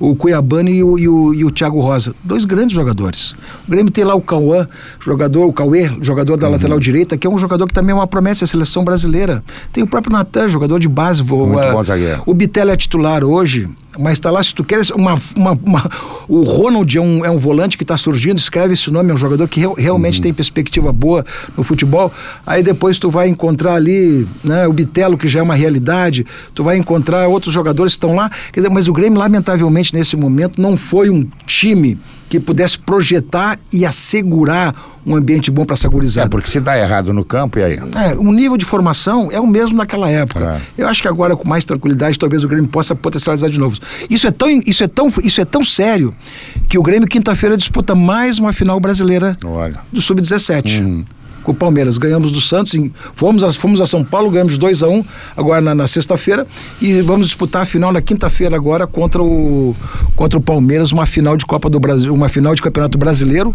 o 0.00 0.16
Cuiabano 0.16 0.68
e 0.68 0.82
o, 0.82 0.98
e, 0.98 1.08
o, 1.08 1.34
e 1.34 1.44
o 1.44 1.50
Thiago 1.50 1.80
Rosa. 1.80 2.14
Dois 2.22 2.44
grandes 2.44 2.74
jogadores. 2.74 3.34
O 3.66 3.70
Grêmio 3.70 3.92
tem 3.92 4.04
lá 4.04 4.14
o 4.14 4.20
Cauã, 4.20 4.66
jogador, 5.00 5.46
o 5.46 5.52
Cauê, 5.52 5.90
jogador 6.00 6.36
da 6.36 6.46
uhum. 6.46 6.52
lateral 6.52 6.80
direita, 6.80 7.16
que 7.16 7.26
é 7.26 7.30
um 7.30 7.38
jogador 7.38 7.66
que 7.66 7.74
também 7.74 7.92
é 7.92 7.94
uma 7.94 8.06
promessa 8.06 8.44
da 8.44 8.46
seleção 8.46 8.84
brasileira. 8.84 9.42
Tem 9.72 9.82
o 9.82 9.86
próprio 9.86 10.12
Natan, 10.12 10.48
jogador 10.48 10.78
de 10.78 10.88
base. 10.88 11.22
Muito 11.22 11.58
a, 11.58 11.72
bom. 11.72 11.82
O 12.26 12.34
Bitelli 12.34 12.70
é 12.70 12.76
titular 12.76 13.24
hoje, 13.24 13.68
mas 13.98 14.14
está 14.14 14.30
lá, 14.30 14.42
se 14.42 14.54
tu 14.54 14.64
queres, 14.64 14.90
uma, 14.90 15.18
uma, 15.36 15.52
uma, 15.64 15.90
o 16.28 16.42
Ronald 16.42 16.96
é 16.96 17.00
um, 17.00 17.24
é 17.24 17.30
um 17.30 17.38
volante 17.38 17.76
que 17.76 17.84
está 17.84 17.96
surgindo, 17.96 18.38
escreve 18.38 18.74
esse 18.74 18.90
nome, 18.90 19.10
é 19.10 19.14
um 19.14 19.16
jogador 19.16 19.48
que 19.48 19.60
realmente 19.76 20.16
uhum. 20.16 20.22
tem 20.22 20.34
perspectiva 20.34 20.92
boa 20.92 21.24
no 21.56 21.62
futebol. 21.62 22.12
Aí 22.46 22.62
depois 22.62 22.98
tu 22.98 23.10
vai 23.10 23.28
encontrar 23.28 23.74
ali 23.74 24.26
né, 24.42 24.66
o 24.66 24.72
Bitelo, 24.72 25.16
que 25.16 25.28
já 25.28 25.40
é 25.40 25.42
uma 25.42 25.54
realidade, 25.54 26.26
tu 26.54 26.64
vai 26.64 26.76
encontrar 26.76 27.28
outros 27.28 27.52
jogadores 27.52 27.92
que 27.92 27.98
estão 27.98 28.14
lá. 28.14 28.30
Quer 28.52 28.60
dizer, 28.60 28.70
mas 28.70 28.88
o 28.88 28.92
Grêmio, 28.92 29.18
lamentavelmente, 29.18 29.94
nesse 29.94 30.16
momento, 30.16 30.60
não 30.60 30.76
foi 30.76 31.10
um 31.10 31.26
time 31.46 31.98
que 32.34 32.40
pudesse 32.40 32.78
projetar 32.78 33.58
e 33.72 33.86
assegurar 33.86 34.74
um 35.06 35.14
ambiente 35.14 35.50
bom 35.50 35.64
para 35.64 35.74
essa 35.74 35.88
gurizada. 35.88 36.26
É, 36.26 36.28
porque 36.28 36.48
se 36.48 36.58
dá 36.58 36.76
errado 36.76 37.12
no 37.12 37.24
campo, 37.24 37.58
e 37.58 37.62
aí? 37.62 37.74
É, 37.74 38.14
o 38.16 38.32
nível 38.32 38.56
de 38.56 38.64
formação 38.64 39.28
é 39.30 39.38
o 39.38 39.46
mesmo 39.46 39.76
naquela 39.76 40.08
época. 40.10 40.60
É. 40.78 40.82
Eu 40.82 40.88
acho 40.88 41.00
que 41.00 41.06
agora, 41.06 41.36
com 41.36 41.48
mais 41.48 41.64
tranquilidade, 41.64 42.18
talvez 42.18 42.42
o 42.42 42.48
Grêmio 42.48 42.68
possa 42.68 42.94
potencializar 42.94 43.48
de 43.48 43.60
novo. 43.60 43.78
Isso 44.10 44.26
é 44.26 44.30
tão, 44.30 44.48
isso 44.66 44.82
é 44.82 44.88
tão, 44.88 45.12
isso 45.22 45.40
é 45.40 45.44
tão 45.44 45.64
sério 45.64 46.12
que 46.68 46.78
o 46.78 46.82
Grêmio, 46.82 47.06
quinta-feira, 47.06 47.56
disputa 47.56 47.94
mais 47.94 48.38
uma 48.38 48.52
final 48.52 48.80
brasileira 48.80 49.36
Olha. 49.44 49.78
do 49.92 50.00
Sub-17. 50.00 50.80
Uhum 50.80 51.04
com 51.44 51.52
o 51.52 51.54
Palmeiras. 51.54 51.98
Ganhamos 51.98 52.32
do 52.32 52.40
Santos, 52.40 52.74
em, 52.74 52.92
fomos, 53.14 53.44
a, 53.44 53.52
fomos 53.52 53.80
a 53.80 53.86
São 53.86 54.02
Paulo, 54.02 54.30
ganhamos 54.30 54.58
2 54.58 54.82
a 54.82 54.88
1 54.88 54.92
um, 54.92 55.04
agora 55.36 55.60
na, 55.60 55.74
na 55.74 55.86
sexta-feira 55.86 56.46
e 56.80 57.00
vamos 57.02 57.28
disputar 57.28 57.62
a 57.62 57.64
final 57.64 57.92
na 57.92 58.00
quinta-feira 58.00 58.56
agora 58.56 58.86
contra 58.86 59.22
o, 59.22 59.76
contra 60.16 60.38
o 60.38 60.42
Palmeiras, 60.42 60.90
uma 60.90 61.06
final 61.06 61.36
de 61.36 61.46
Copa 61.46 61.70
do 61.70 61.78
Brasil, 61.78 62.12
uma 62.12 62.28
final 62.28 62.54
de 62.54 62.62
Campeonato 62.62 62.98
Brasileiro 62.98 63.54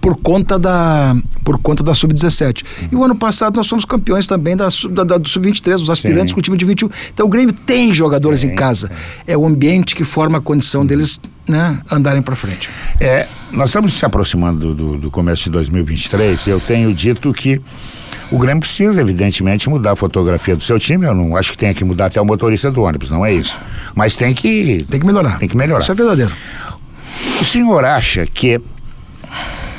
por 0.00 0.16
conta 0.16 0.58
da 0.58 1.16
por 1.42 1.58
conta 1.58 1.82
da 1.82 1.94
sub-17. 1.94 2.62
E 2.90 2.96
o 2.96 3.02
ano 3.02 3.14
passado 3.14 3.56
nós 3.56 3.66
fomos 3.66 3.84
campeões 3.84 4.26
também 4.26 4.56
da, 4.56 4.68
da, 4.90 5.04
da 5.04 5.18
do 5.18 5.28
sub-23, 5.28 5.76
os 5.76 5.90
aspirantes 5.90 6.30
Sim. 6.30 6.34
com 6.34 6.40
o 6.40 6.42
time 6.42 6.58
de 6.58 6.64
21. 6.64 6.90
Então 7.12 7.26
o 7.26 7.28
Grêmio 7.28 7.52
tem 7.52 7.94
jogadores 7.94 8.44
em 8.44 8.54
casa. 8.54 8.90
É 9.26 9.36
o 9.36 9.46
ambiente 9.46 9.94
que 9.96 10.04
forma 10.04 10.38
a 10.38 10.40
condição 10.40 10.84
deles 10.84 11.20
né, 11.48 11.80
andarem 11.90 12.22
para 12.22 12.36
frente. 12.36 12.68
É, 13.00 13.26
nós 13.50 13.70
estamos 13.70 13.94
se 13.94 14.04
aproximando 14.04 14.74
do, 14.74 14.98
do, 14.98 15.10
começo 15.10 15.44
de 15.44 15.50
2023 15.50 16.46
e 16.46 16.50
eu 16.50 16.60
tenho 16.60 16.92
dito 16.92 17.32
que 17.32 17.60
o 18.30 18.38
Grêmio 18.38 18.60
precisa, 18.60 19.00
evidentemente, 19.00 19.70
mudar 19.70 19.92
a 19.92 19.96
fotografia 19.96 20.54
do 20.54 20.62
seu 20.62 20.78
time. 20.78 21.06
Eu 21.06 21.14
não 21.14 21.36
acho 21.36 21.52
que 21.52 21.56
tenha 21.56 21.72
que 21.72 21.84
mudar 21.84 22.06
até 22.06 22.20
o 22.20 22.24
motorista 22.24 22.70
do 22.70 22.82
ônibus, 22.82 23.10
não 23.10 23.24
é 23.24 23.32
isso. 23.32 23.58
Mas 23.94 24.16
tem 24.16 24.34
que. 24.34 24.84
Tem 24.90 25.00
que 25.00 25.06
melhorar. 25.06 25.38
Tem 25.38 25.48
que 25.48 25.56
melhorar. 25.56 25.80
Isso 25.80 25.92
é 25.92 25.94
verdadeiro. 25.94 26.32
O 27.40 27.44
senhor 27.44 27.84
acha 27.84 28.26
que 28.26 28.60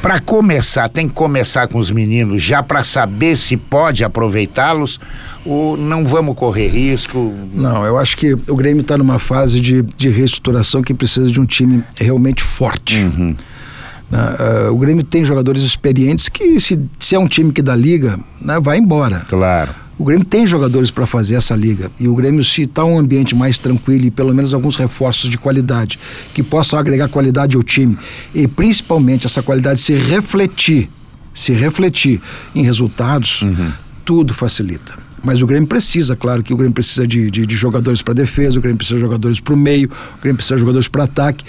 para 0.02 0.20
começar, 0.20 0.90
tem 0.90 1.08
que 1.08 1.14
começar 1.14 1.68
com 1.68 1.78
os 1.78 1.92
meninos 1.92 2.42
já 2.42 2.64
para 2.64 2.84
saber 2.84 3.36
se 3.36 3.58
pode 3.58 4.04
aproveitá-los 4.04 5.00
ou 5.46 5.78
não 5.78 6.06
vamos 6.06 6.36
correr 6.36 6.68
risco? 6.68 7.34
Não, 7.54 7.84
eu 7.86 7.98
acho 7.98 8.18
que 8.18 8.34
o 8.34 8.56
Grêmio 8.56 8.82
está 8.82 8.98
numa 8.98 9.20
fase 9.20 9.60
de, 9.60 9.82
de 9.82 10.10
reestruturação 10.10 10.82
que 10.82 10.94
precisa 10.94 11.30
de 11.32 11.40
um 11.40 11.46
time 11.46 11.84
realmente 11.96 12.44
forte. 12.44 13.04
Uhum. 13.04 13.36
Uh, 14.12 14.74
o 14.74 14.78
Grêmio 14.78 15.04
tem 15.04 15.24
jogadores 15.24 15.62
experientes 15.62 16.30
que, 16.30 16.60
se, 16.60 16.80
se 17.00 17.16
é 17.16 17.20
um 17.20 17.28
time 17.28 17.52
que 17.52 17.62
dá 17.62 17.76
liga, 17.76 18.20
né, 18.42 18.60
vai 18.60 18.78
embora. 18.78 19.22
Claro. 19.30 19.89
O 20.00 20.06
Grêmio 20.06 20.24
tem 20.24 20.48
jogadores 20.48 20.90
para 20.90 21.06
fazer 21.06 21.36
essa 21.36 21.54
liga. 21.54 21.92
E 22.00 22.08
o 22.08 22.16
Grêmio, 22.16 22.42
se 22.42 22.62
está 22.62 22.86
um 22.86 22.98
ambiente 22.98 23.36
mais 23.36 23.60
tranquilo 23.60 24.06
e 24.06 24.10
pelo 24.10 24.34
menos 24.34 24.54
alguns 24.54 24.78
reforços 24.78 25.30
de 25.30 25.38
qualidade 25.38 26.00
que 26.34 26.42
possam 26.42 26.80
agregar 26.80 27.10
qualidade 27.10 27.58
ao 27.58 27.62
time, 27.62 27.98
e 28.34 28.48
principalmente 28.48 29.26
essa 29.26 29.44
qualidade 29.44 29.82
se 29.82 29.94
refletir, 29.94 30.90
se 31.34 31.52
refletir 31.52 32.22
em 32.56 32.64
resultados, 32.64 33.42
uhum. 33.42 33.74
tudo 34.06 34.34
facilita. 34.34 34.98
Mas 35.22 35.42
o 35.42 35.46
Grêmio 35.46 35.68
precisa, 35.68 36.16
claro 36.16 36.42
que 36.42 36.54
o 36.54 36.56
Grêmio 36.56 36.74
precisa 36.74 37.06
de, 37.06 37.30
de, 37.30 37.46
de 37.46 37.56
jogadores 37.58 38.02
para 38.02 38.14
defesa, 38.14 38.58
o 38.58 38.62
Grêmio 38.62 38.78
precisa 38.78 38.96
de 38.96 39.02
jogadores 39.02 39.42
para 39.42 39.54
o 39.54 39.58
meio, 39.58 39.90
o 40.18 40.22
Grêmio 40.22 40.38
precisa 40.38 40.56
de 40.56 40.62
jogadores 40.62 40.88
para 40.88 41.04
ataque. 41.04 41.44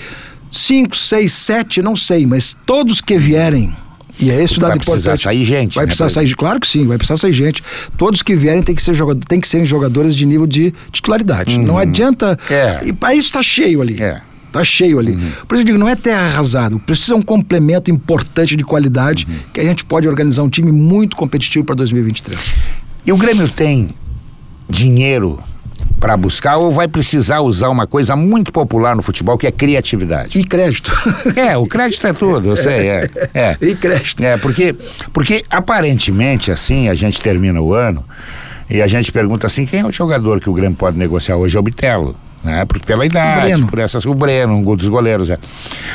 Cinco, 0.51 0.97
seis, 0.97 1.33
sete, 1.33 1.81
não 1.81 1.95
sei, 1.95 2.27
mas 2.27 2.57
todos 2.67 3.01
que 3.01 3.17
vierem 3.17 3.73
e 4.21 4.31
é 4.31 4.43
esse 4.43 4.59
o 4.59 4.61
dado 4.61 4.77
importante. 4.77 4.87
Vai 4.87 4.95
precisar 4.95 5.17
sair 5.17 5.45
gente. 5.45 5.75
Vai 5.75 5.85
né, 5.85 5.87
precisar 5.87 6.09
sair, 6.09 6.37
claro 6.37 6.61
que 6.61 6.67
sim, 6.67 6.87
vai 6.87 6.97
precisar 6.99 7.17
sair 7.17 7.33
gente. 7.33 7.63
Todos 7.97 8.23
que 8.23 8.35
vierem 8.35 8.63
tem 8.63 8.75
que 8.75 8.83
ser 8.83 8.95
jogador, 8.95 9.25
tem 9.25 9.41
que 9.41 9.49
serem 9.49 9.67
jogadores 9.67 10.15
de 10.15 10.27
nível 10.27 10.47
de 10.47 10.75
titularidade. 10.93 11.57
Uhum. 11.57 11.67
Não 11.67 11.79
adianta. 11.79 12.39
É. 12.49 12.81
E 12.85 12.95
aí 13.03 13.19
está 13.19 13.43
cheio 13.43 13.81
ali. 13.81 14.01
É. 14.03 14.21
Tá 14.53 14.65
cheio 14.65 14.99
ali. 14.99 15.13
Uhum. 15.13 15.31
Por 15.47 15.55
isso 15.55 15.63
eu 15.63 15.67
digo, 15.67 15.79
não 15.79 15.89
é 15.89 15.95
terra 15.95 16.27
arrasado. 16.27 16.79
Precisa 16.81 17.15
um 17.15 17.23
complemento 17.23 17.91
importante 17.91 18.57
de 18.57 18.65
qualidade 18.65 19.27
uhum. 19.29 19.39
que 19.53 19.61
a 19.61 19.65
gente 19.65 19.85
pode 19.85 20.09
organizar 20.09 20.43
um 20.43 20.49
time 20.49 20.73
muito 20.73 21.17
competitivo 21.17 21.65
para 21.65 21.77
2023. 21.77 22.53
E 23.07 23.13
o 23.13 23.17
Grêmio 23.17 23.49
tem 23.49 23.91
dinheiro 24.69 25.39
para 26.01 26.17
buscar 26.17 26.57
ou 26.57 26.73
vai 26.73 26.89
precisar 26.89 27.41
usar 27.41 27.69
uma 27.69 27.87
coisa 27.87 28.17
muito 28.17 28.53
popular 28.53 28.97
no 28.97 29.03
futebol 29.03 29.37
que 29.37 29.47
é 29.47 29.53
criatividade. 29.53 30.39
E 30.39 30.45
crédito. 30.45 30.91
É, 31.37 31.57
o 31.57 31.67
crédito 31.67 32.07
é 32.07 32.13
tudo, 32.13 32.51
eu 32.51 32.57
sei, 32.57 32.89
é. 32.89 33.11
é. 33.35 33.57
E 33.61 33.75
crédito. 33.75 34.23
É, 34.23 34.37
porque, 34.39 34.75
porque 35.13 35.45
aparentemente 35.51 36.51
assim, 36.51 36.89
a 36.89 36.95
gente 36.95 37.21
termina 37.21 37.61
o 37.61 37.75
ano 37.75 38.05
e 38.71 38.81
a 38.81 38.87
gente 38.87 39.11
pergunta 39.11 39.47
assim, 39.47 39.67
quem 39.67 39.81
é 39.81 39.87
o 39.87 39.93
jogador 39.93 40.41
que 40.41 40.49
o 40.49 40.53
Grêmio 40.55 40.77
pode 40.77 40.99
negociar 40.99 41.37
hoje? 41.37 41.57
É 41.57 41.61
o 41.61 41.63
Bitelo 41.63 42.17
né? 42.43 42.65
Por, 42.65 42.81
pela 42.81 43.05
idade, 43.05 43.65
por 43.67 43.79
essas 43.79 44.05
o 44.07 44.15
Breno, 44.15 44.55
um 44.55 44.75
dos 44.75 44.89
goleiros, 44.89 45.31
é. 45.31 45.39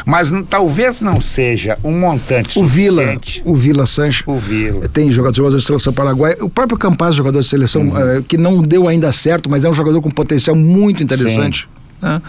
Mas 0.06 0.32
talvez 0.50 1.02
não 1.02 1.20
seja 1.20 1.78
um 1.84 2.00
montante 2.00 2.60
o 2.60 2.66
Vila, 2.66 3.18
o 3.44 3.56
Vila 3.56 3.86
Sancho, 3.86 4.24
o 4.28 4.38
Vila. 4.38 4.88
tem 4.90 5.12
jogador, 5.12 5.36
jogador 5.36 5.58
de 5.58 5.64
seleção 5.64 5.92
paraguaia, 5.92 6.38
o 6.42 6.50
próprio 6.50 6.78
Campaz, 6.78 7.16
jogador 7.16 7.42
de 7.42 7.48
seleção 7.48 7.84
uhum. 7.84 8.20
uh, 8.20 8.24
que 8.24 8.38
não 8.38 8.62
deu 8.62 8.88
ainda 8.88 9.12
certo, 9.12 9.50
mas 9.50 9.66
é 9.66 9.70
um 9.70 9.74
jogador 9.74 10.02
com 10.02 10.10
potencial 10.10 10.56
muito 10.56 11.02
interessante. 11.02 11.68
Né? 12.02 12.22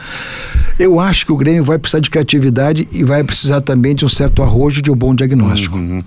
Eu 0.78 0.98
acho 0.98 1.26
que 1.26 1.32
o 1.32 1.36
Grêmio 1.36 1.62
vai 1.62 1.78
precisar 1.78 2.00
de 2.00 2.08
criatividade 2.08 2.88
e 2.92 3.04
vai 3.04 3.22
precisar 3.22 3.60
também 3.60 3.94
de 3.94 4.04
um 4.04 4.08
certo 4.08 4.42
arrojo 4.42 4.80
de 4.80 4.90
um 4.90 4.96
bom 4.96 5.14
diagnóstico. 5.14 5.76
Uhum. 5.76 6.02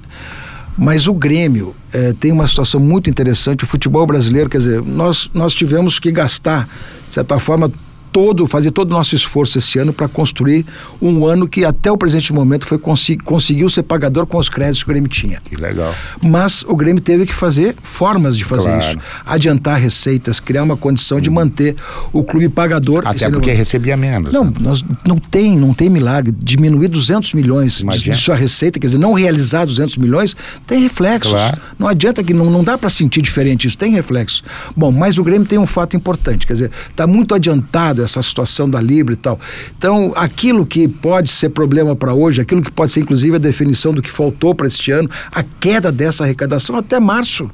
Mas 0.80 1.08
o 1.08 1.14
Grêmio 1.14 1.76
é, 1.92 2.14
tem 2.14 2.32
uma 2.32 2.48
situação 2.48 2.80
muito 2.80 3.10
interessante. 3.10 3.66
O 3.66 3.68
futebol 3.68 4.08
brasileiro, 4.08 4.50
quer 4.50 4.60
dizer, 4.60 4.82
nós, 4.82 5.30
nós 5.34 5.54
tivemos 5.54 6.00
que 6.00 6.10
gastar, 6.10 6.70
de 7.06 7.14
certa 7.14 7.38
forma, 7.38 7.70
todo, 8.12 8.48
fazer 8.48 8.72
todo 8.72 8.92
o 8.92 8.94
nosso 8.94 9.16
esforço 9.16 9.58
esse 9.58 9.80
ano 9.80 9.94
para 9.94 10.08
construir 10.08 10.66
um 11.02 11.26
ano 11.26 11.48
que 11.48 11.64
até 11.64 11.92
o 11.92 11.98
presente 11.98 12.34
momento 12.34 12.68
foi 12.68 12.80
conseguiu 13.24 13.70
ser 13.70 13.84
pagador 13.84 14.26
com 14.26 14.38
os 14.38 14.50
créditos 14.50 14.84
que 14.84 14.90
o 14.90 14.94
Grêmio 14.94 15.10
tinha. 15.10 15.40
Que 15.44 15.56
legal. 15.56 15.94
Mas 16.22 16.64
o 16.68 16.76
Grêmio 16.76 17.02
teve 17.02 17.26
que 17.26 17.34
fazer 17.34 17.76
formas 17.84 18.38
de 18.38 18.44
fazer 18.44 18.70
claro. 18.70 18.86
isso, 18.86 18.98
adiantar 19.26 19.80
receitas, 19.80 20.40
criar 20.40 20.64
uma 20.64 20.78
condição 20.78 21.18
uhum. 21.18 21.22
de 21.22 21.30
manter 21.30 21.76
o 22.12 22.24
clube 22.24 22.50
pagador. 22.50 23.04
Até 23.06 23.30
porque 23.30 23.52
recebia 23.52 23.96
menos. 23.96 24.34
Não, 24.34 24.46
né? 24.46 24.54
nós, 24.60 24.84
não 25.08 25.18
tem, 25.18 25.58
não 25.58 25.74
tem 25.74 25.90
milagre. 25.90 26.34
Diminuir 26.38 26.88
200 26.88 27.34
milhões 27.34 27.78
de, 27.78 28.10
de, 28.12 28.16
sua 28.16 28.36
receita, 28.36 28.80
quer 28.80 28.88
dizer, 28.88 28.98
não 28.98 29.14
realizar 29.14 29.66
200 29.66 29.98
milhões, 29.98 30.36
tem 30.66 30.82
reflexos. 30.82 31.34
Claro. 31.34 31.60
Não 31.78 31.88
adianta 31.88 32.24
que 32.24 32.34
não, 32.34 32.50
não 32.50 32.64
dá 32.64 32.78
para 32.78 32.90
sentir 32.90 33.22
diferente 33.22 33.68
isso, 33.68 33.78
tem 33.78 33.92
reflexos. 33.92 34.44
Bom, 34.76 34.92
mas 34.92 35.18
o 35.18 35.24
Grêmio 35.24 35.48
tem 35.48 35.60
um 35.60 35.68
fato 35.68 35.96
importante, 35.96 36.48
quer 36.48 36.54
dizer, 36.54 36.72
está 36.90 37.06
muito 37.06 37.36
adiantado 37.36 37.99
essa 38.02 38.22
situação 38.22 38.70
da 38.70 38.82
Libra 38.82 39.14
e 39.14 39.18
tal. 39.18 39.40
Então, 39.78 40.12
aquilo 40.16 40.66
que 40.66 40.88
pode 40.88 41.30
ser 41.30 41.50
problema 41.50 41.96
para 41.96 42.14
hoje, 42.14 42.42
aquilo 42.42 42.62
que 42.62 42.72
pode 42.72 42.92
ser 42.92 43.02
inclusive 43.02 43.36
a 43.36 43.40
definição 43.40 43.94
do 43.94 44.02
que 44.02 44.10
faltou 44.10 44.54
para 44.54 44.68
este 44.68 44.92
ano, 44.92 45.10
a 45.32 45.44
queda 45.44 45.92
dessa 45.92 46.24
arrecadação 46.24 46.76
até 46.76 47.00
março 47.00 47.50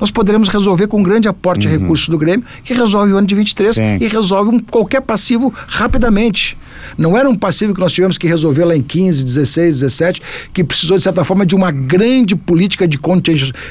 nós 0.00 0.10
poderemos 0.10 0.48
resolver 0.48 0.86
com 0.86 1.00
um 1.00 1.02
grande 1.02 1.28
aporte 1.28 1.66
uhum. 1.66 1.72
de 1.72 1.78
recursos 1.78 2.08
do 2.08 2.16
Grêmio, 2.16 2.44
que 2.64 2.72
resolve 2.72 3.12
o 3.12 3.16
ano 3.16 3.26
de 3.26 3.34
23 3.34 3.74
Sim. 3.74 3.98
e 4.00 4.08
resolve 4.08 4.50
um, 4.56 4.58
qualquer 4.58 5.02
passivo 5.02 5.52
rapidamente. 5.66 6.56
Não 6.96 7.16
era 7.16 7.28
um 7.28 7.34
passivo 7.34 7.74
que 7.74 7.80
nós 7.80 7.92
tivemos 7.92 8.16
que 8.16 8.26
resolver 8.26 8.64
lá 8.64 8.76
em 8.76 8.82
15, 8.82 9.22
16, 9.24 9.80
17, 9.80 10.22
que 10.52 10.64
precisou, 10.64 10.96
de 10.96 11.02
certa 11.02 11.24
forma, 11.24 11.44
de 11.44 11.54
uma 11.54 11.70
grande 11.70 12.34
política 12.34 12.88
de, 12.88 12.98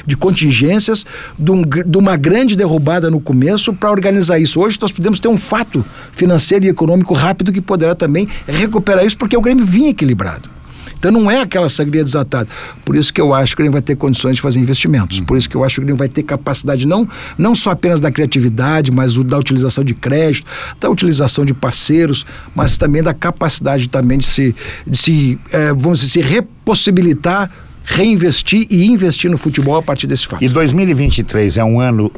de 0.06 0.16
contingências, 0.16 1.04
de, 1.38 1.50
um, 1.50 1.62
de 1.62 1.98
uma 1.98 2.16
grande 2.16 2.56
derrubada 2.56 3.10
no 3.10 3.20
começo 3.20 3.72
para 3.72 3.90
organizar 3.90 4.38
isso. 4.38 4.60
Hoje 4.60 4.78
nós 4.80 4.92
podemos 4.92 5.18
ter 5.18 5.28
um 5.28 5.38
fato 5.38 5.84
financeiro 6.12 6.64
e 6.64 6.68
econômico 6.68 7.14
rápido 7.14 7.52
que 7.52 7.60
poderá 7.60 7.94
também 7.94 8.28
recuperar 8.46 9.04
isso, 9.04 9.18
porque 9.18 9.36
o 9.36 9.40
Grêmio 9.40 9.64
vinha 9.64 9.90
equilibrado. 9.90 10.59
Então 11.00 11.10
não 11.10 11.30
é 11.30 11.40
aquela 11.40 11.68
sangria 11.70 12.04
desatada. 12.04 12.46
Por 12.84 12.94
isso 12.94 13.12
que 13.12 13.20
eu 13.20 13.32
acho 13.32 13.56
que 13.56 13.62
ele 13.62 13.70
vai 13.70 13.80
ter 13.80 13.96
condições 13.96 14.36
de 14.36 14.42
fazer 14.42 14.60
investimentos. 14.60 15.18
Uhum. 15.18 15.24
Por 15.24 15.38
isso 15.38 15.48
que 15.48 15.56
eu 15.56 15.64
acho 15.64 15.80
que 15.80 15.86
ele 15.86 15.96
vai 15.96 16.08
ter 16.08 16.22
capacidade 16.22 16.86
não, 16.86 17.08
não 17.38 17.54
só 17.54 17.70
apenas 17.70 18.00
da 18.00 18.10
criatividade, 18.10 18.92
mas 18.92 19.16
o, 19.16 19.24
da 19.24 19.38
utilização 19.38 19.82
de 19.82 19.94
crédito, 19.94 20.46
da 20.78 20.90
utilização 20.90 21.44
de 21.44 21.54
parceiros, 21.54 22.26
mas 22.54 22.76
também 22.76 23.02
da 23.02 23.14
capacidade 23.14 23.88
também 23.88 24.18
de 24.18 24.26
se, 24.26 24.54
de 24.86 24.98
se 24.98 25.38
é, 25.52 25.68
vamos 25.72 26.00
dizer, 26.00 26.22
se 26.22 26.28
repossibilitar 26.28 27.50
reinvestir 27.82 28.66
e 28.70 28.86
investir 28.86 29.30
no 29.30 29.38
futebol 29.38 29.76
a 29.76 29.82
partir 29.82 30.06
desse 30.06 30.26
fato. 30.26 30.44
E 30.44 30.48
2023 30.48 31.56
é 31.56 31.64
um 31.64 31.80
ano 31.80 32.12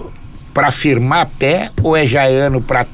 para 0.53 0.71
firmar 0.71 1.31
pé 1.39 1.71
ou 1.83 1.97
é 1.97 2.05
já 2.05 2.25
ano 2.25 2.61
para 2.61 2.85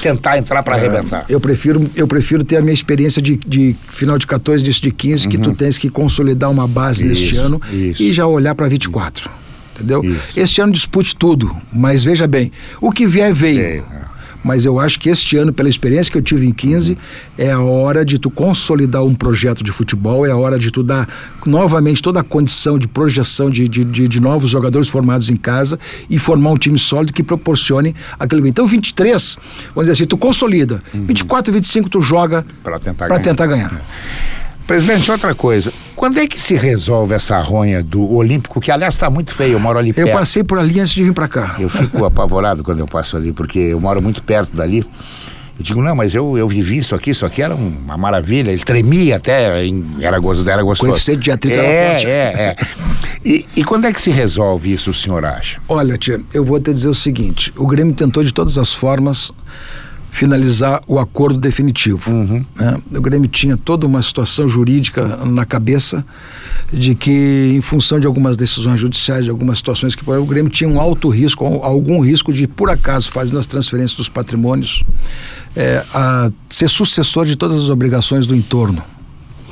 tentar 0.00 0.38
entrar 0.38 0.62
para 0.62 0.76
é, 0.76 0.86
arrebentar. 0.86 1.24
Eu 1.28 1.40
prefiro, 1.40 1.90
eu 1.94 2.06
prefiro 2.06 2.44
ter 2.44 2.56
a 2.56 2.60
minha 2.60 2.72
experiência 2.72 3.20
de, 3.20 3.36
de 3.36 3.74
final 3.88 4.18
de 4.18 4.26
14, 4.26 4.64
início 4.64 4.82
de 4.82 4.90
15, 4.90 5.24
uhum. 5.24 5.30
que 5.30 5.38
tu 5.38 5.48
uhum. 5.50 5.54
tens 5.54 5.78
que 5.78 5.88
consolidar 5.88 6.50
uma 6.50 6.68
base 6.68 7.04
isso, 7.06 7.22
neste 7.22 7.36
ano 7.36 7.60
isso. 7.72 8.02
e 8.02 8.12
já 8.12 8.26
olhar 8.26 8.54
para 8.54 8.68
24. 8.68 9.30
Entendeu? 9.74 10.04
Isso. 10.04 10.38
Este 10.38 10.60
ano 10.60 10.72
dispute 10.72 11.16
tudo, 11.16 11.54
mas 11.72 12.04
veja 12.04 12.26
bem, 12.26 12.52
o 12.80 12.92
que 12.92 13.06
vier 13.06 13.32
veio. 13.32 13.60
É 13.60 14.03
mas 14.44 14.66
eu 14.66 14.78
acho 14.78 15.00
que 15.00 15.08
este 15.08 15.36
ano, 15.38 15.52
pela 15.52 15.68
experiência 15.68 16.12
que 16.12 16.18
eu 16.18 16.22
tive 16.22 16.46
em 16.46 16.52
15, 16.52 16.98
é 17.38 17.50
a 17.50 17.60
hora 17.60 18.04
de 18.04 18.18
tu 18.18 18.30
consolidar 18.30 19.02
um 19.02 19.14
projeto 19.14 19.64
de 19.64 19.72
futebol, 19.72 20.26
é 20.26 20.30
a 20.30 20.36
hora 20.36 20.58
de 20.58 20.70
tu 20.70 20.82
dar 20.82 21.08
novamente 21.46 22.02
toda 22.02 22.20
a 22.20 22.22
condição 22.22 22.78
de 22.78 22.86
projeção 22.86 23.48
de, 23.48 23.66
de, 23.66 23.84
de, 23.84 24.06
de 24.06 24.20
novos 24.20 24.50
jogadores 24.50 24.88
formados 24.88 25.30
em 25.30 25.36
casa 25.36 25.78
e 26.10 26.18
formar 26.18 26.50
um 26.50 26.58
time 26.58 26.78
sólido 26.78 27.14
que 27.14 27.22
proporcione 27.22 27.94
aquele. 28.18 28.46
Então, 28.46 28.66
23, 28.66 29.38
vamos 29.74 29.88
dizer 29.88 29.92
assim, 29.92 30.06
tu 30.06 30.18
consolida. 30.18 30.82
Uhum. 30.92 31.06
24 31.06 31.50
e 31.50 31.54
25 31.54 31.88
tu 31.88 32.02
joga 32.02 32.44
para 32.62 32.78
tentar, 32.78 33.18
tentar 33.20 33.46
ganhar. 33.46 33.82
Presidente, 34.66 35.10
outra 35.10 35.34
coisa. 35.34 35.72
Quando 35.94 36.18
é 36.18 36.26
que 36.26 36.40
se 36.40 36.54
resolve 36.54 37.14
essa 37.14 37.38
ronha 37.40 37.82
do 37.82 38.14
Olímpico, 38.14 38.60
que 38.60 38.70
aliás 38.70 38.94
está 38.94 39.10
muito 39.10 39.32
feio, 39.32 39.52
eu 39.52 39.60
moro 39.60 39.78
ali 39.78 39.92
perto. 39.92 40.08
Eu 40.08 40.12
passei 40.12 40.42
por 40.42 40.58
ali 40.58 40.80
antes 40.80 40.94
de 40.94 41.04
vir 41.04 41.12
para 41.12 41.28
cá. 41.28 41.56
Eu 41.58 41.68
fico 41.68 42.04
apavorado 42.06 42.62
quando 42.62 42.80
eu 42.80 42.86
passo 42.86 43.16
ali, 43.16 43.32
porque 43.32 43.58
eu 43.58 43.80
moro 43.80 44.02
muito 44.02 44.22
perto 44.22 44.56
dali. 44.56 44.84
Eu 45.56 45.62
digo, 45.62 45.80
não, 45.80 45.94
mas 45.94 46.14
eu, 46.14 46.36
eu 46.36 46.48
vivi 46.48 46.78
isso 46.78 46.96
aqui, 46.96 47.10
isso 47.10 47.24
aqui 47.24 47.40
era 47.40 47.54
uma 47.54 47.96
maravilha. 47.96 48.50
Ele 48.50 48.62
tremia 48.62 49.16
até, 49.16 49.64
era, 50.00 50.18
gostoso, 50.18 50.50
era 50.50 50.62
gostoso. 50.62 50.90
Coeficiente 50.90 51.20
de 51.20 51.30
atrito 51.30 51.58
é, 51.58 51.64
era 51.64 51.90
forte. 51.90 52.06
É, 52.06 52.10
é. 52.10 52.56
E, 53.24 53.46
e 53.56 53.64
quando 53.64 53.86
é 53.86 53.92
que 53.92 54.02
se 54.02 54.10
resolve 54.10 54.72
isso, 54.72 54.90
o 54.90 54.94
senhor 54.94 55.24
acha? 55.24 55.60
Olha, 55.68 55.96
tia, 55.96 56.20
eu 56.32 56.44
vou 56.44 56.58
te 56.58 56.72
dizer 56.72 56.88
o 56.88 56.94
seguinte: 56.94 57.52
o 57.56 57.66
Grêmio 57.66 57.94
tentou 57.94 58.24
de 58.24 58.34
todas 58.34 58.58
as 58.58 58.72
formas 58.72 59.30
finalizar 60.14 60.80
o 60.86 61.00
acordo 61.00 61.36
definitivo. 61.40 62.08
Uhum. 62.08 62.44
Né? 62.54 62.78
O 62.96 63.00
Grêmio 63.00 63.28
tinha 63.28 63.56
toda 63.56 63.84
uma 63.84 64.00
situação 64.00 64.48
jurídica 64.48 65.16
na 65.26 65.44
cabeça 65.44 66.06
de 66.72 66.94
que, 66.94 67.52
em 67.52 67.60
função 67.60 67.98
de 67.98 68.06
algumas 68.06 68.36
decisões 68.36 68.78
judiciais, 68.78 69.24
de 69.24 69.30
algumas 69.30 69.58
situações 69.58 69.96
que 69.96 70.08
o 70.08 70.24
Grêmio 70.24 70.52
tinha 70.52 70.70
um 70.70 70.80
alto 70.80 71.08
risco, 71.08 71.44
algum 71.44 71.98
risco 72.00 72.32
de, 72.32 72.46
por 72.46 72.70
acaso, 72.70 73.10
fazendo 73.10 73.40
as 73.40 73.48
transferências 73.48 73.96
dos 73.96 74.08
patrimônios, 74.08 74.84
é, 75.56 75.84
a 75.92 76.30
ser 76.48 76.70
sucessor 76.70 77.26
de 77.26 77.34
todas 77.34 77.58
as 77.58 77.68
obrigações 77.68 78.24
do 78.24 78.36
entorno 78.36 78.84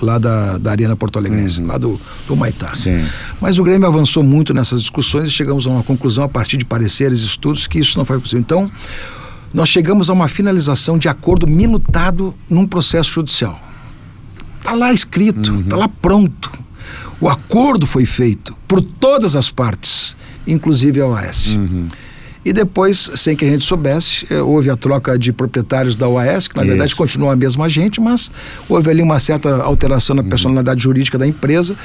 lá 0.01 0.17
da, 0.17 0.59
da 0.59 0.71
Arena 0.71 0.95
Porto 0.95 1.19
Alegrense, 1.19 1.61
uhum. 1.61 1.67
lá 1.67 1.77
do, 1.77 2.01
do 2.29 2.37
Maitá. 2.37 2.73
Sim. 2.75 3.05
Mas 3.41 3.59
o 3.59 3.65
Grêmio 3.65 3.89
avançou 3.89 4.23
muito 4.23 4.55
nessas 4.55 4.81
discussões 4.81 5.27
e 5.27 5.31
chegamos 5.31 5.67
a 5.67 5.71
uma 5.71 5.83
conclusão 5.83 6.23
a 6.23 6.29
partir 6.29 6.57
de 6.57 6.65
pareceres 6.65 7.21
e 7.23 7.27
estudos 7.27 7.67
que 7.67 7.81
isso 7.81 7.99
não 7.99 8.05
foi 8.05 8.21
possível. 8.21 8.41
Então, 8.41 8.71
nós 9.53 9.69
chegamos 9.69 10.09
a 10.09 10.13
uma 10.13 10.29
finalização 10.29 10.99
de 10.99 11.09
acordo 11.09 11.47
minutado 11.47 12.35
num 12.49 12.67
processo 12.67 13.11
judicial. 13.13 13.61
Está 14.59 14.73
lá 14.73 14.93
escrito, 14.93 15.41
está 15.41 15.53
uhum. 15.53 15.63
Tá 15.65 15.77
lá 15.77 15.89
pronto. 15.89 16.51
O 17.21 17.29
acordo 17.29 17.87
foi 17.87 18.07
feito 18.07 18.57
por 18.67 18.81
todas 18.81 19.37
as 19.37 19.51
partes, 19.51 20.17
inclusive 20.47 21.01
a 21.01 21.07
OAS. 21.07 21.55
Uhum. 21.55 21.89
E 22.45 22.53
depois, 22.53 23.11
sem 23.15 23.37
que 23.37 23.45
a 23.45 23.49
gente 23.49 23.65
soubesse, 23.65 24.27
eh, 24.29 24.43
houve 24.43 24.69
a 24.69 24.77
troca 24.77 25.17
de 25.19 25.33
proprietários 25.33 25.95
da 25.95 26.09
OAS, 26.09 26.49
que 26.49 26.57
na 26.57 26.63
Isso. 26.63 26.69
verdade 26.69 26.97
continua 26.97 27.33
a 27.33 27.37
mesma 27.37 27.69
gente, 27.69 28.01
mas 28.01 28.31
houve 28.69 28.91
ali 28.91 29.01
uma 29.01 29.19
certa 29.21 29.63
alteração 29.63 30.17
na 30.17 30.23
uhum. 30.23 30.29
personalidade 30.29 30.83
jurídica 30.83 31.17
da 31.17 31.27
empresa 31.27 31.77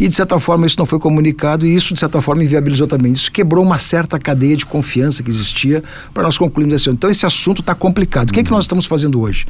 e, 0.00 0.08
de 0.08 0.14
certa 0.14 0.38
forma, 0.38 0.66
isso 0.66 0.76
não 0.78 0.86
foi 0.86 0.98
comunicado 0.98 1.66
e 1.66 1.74
isso, 1.74 1.92
de 1.92 2.00
certa 2.00 2.22
forma, 2.22 2.42
inviabilizou 2.42 2.86
também. 2.86 3.12
Isso 3.12 3.30
quebrou 3.30 3.64
uma 3.64 3.78
certa 3.78 4.18
cadeia 4.18 4.56
de 4.56 4.64
confiança 4.64 5.22
que 5.22 5.30
existia 5.30 5.82
para 6.14 6.22
nós 6.22 6.38
concluirmos 6.38 6.80
esse 6.80 6.88
Então, 6.88 7.10
esse 7.10 7.26
assunto 7.26 7.60
está 7.60 7.74
complicado. 7.74 8.30
O 8.30 8.32
que, 8.32 8.40
é 8.40 8.42
que 8.42 8.50
uhum. 8.50 8.56
nós 8.56 8.64
estamos 8.64 8.86
fazendo 8.86 9.20
hoje? 9.20 9.46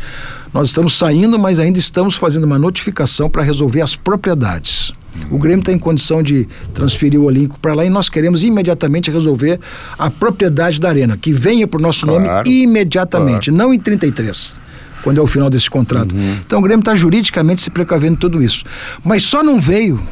Nós 0.53 0.69
estamos 0.69 0.97
saindo, 0.99 1.39
mas 1.39 1.61
ainda 1.61 1.79
estamos 1.79 2.17
fazendo 2.17 2.45
uma 2.45 2.59
notificação 2.59 3.31
para 3.31 3.43
resolver 3.43 3.81
as 3.81 3.95
propriedades. 3.95 4.93
O 5.31 5.39
Grêmio 5.39 5.61
está 5.61 5.73
em 5.73 5.79
condição 5.79 6.23
de 6.23 6.49
transferir 6.73 7.21
o 7.21 7.25
Olímpico 7.25 7.59
para 7.61 7.75
lá 7.75 7.85
e 7.85 7.91
nós 7.91 8.09
queremos 8.09 8.43
imediatamente 8.43 9.11
resolver 9.11 9.61
a 9.99 10.11
propriedade 10.11 10.81
da 10.81 10.89
Arena, 10.89 11.17
que 11.17 11.33
venha 11.33 11.67
para 11.67 11.79
o 11.79 11.83
nosso 11.83 12.07
claro, 12.07 12.21
nome 12.21 12.51
imediatamente, 12.51 13.51
claro. 13.51 13.65
não 13.65 13.75
em 13.75 13.79
33 13.79 14.55
quando 15.03 15.19
é 15.19 15.23
o 15.23 15.27
final 15.27 15.49
desse 15.49 15.71
contrato. 15.71 16.13
Uhum. 16.13 16.37
Então 16.45 16.59
o 16.59 16.63
Grêmio 16.63 16.81
está 16.81 16.95
juridicamente 16.95 17.63
se 17.63 17.71
precavendo 17.71 18.17
tudo 18.17 18.43
isso. 18.43 18.65
Mas 19.05 19.23
só 19.23 19.43
não 19.45 19.61
veio 19.61 20.03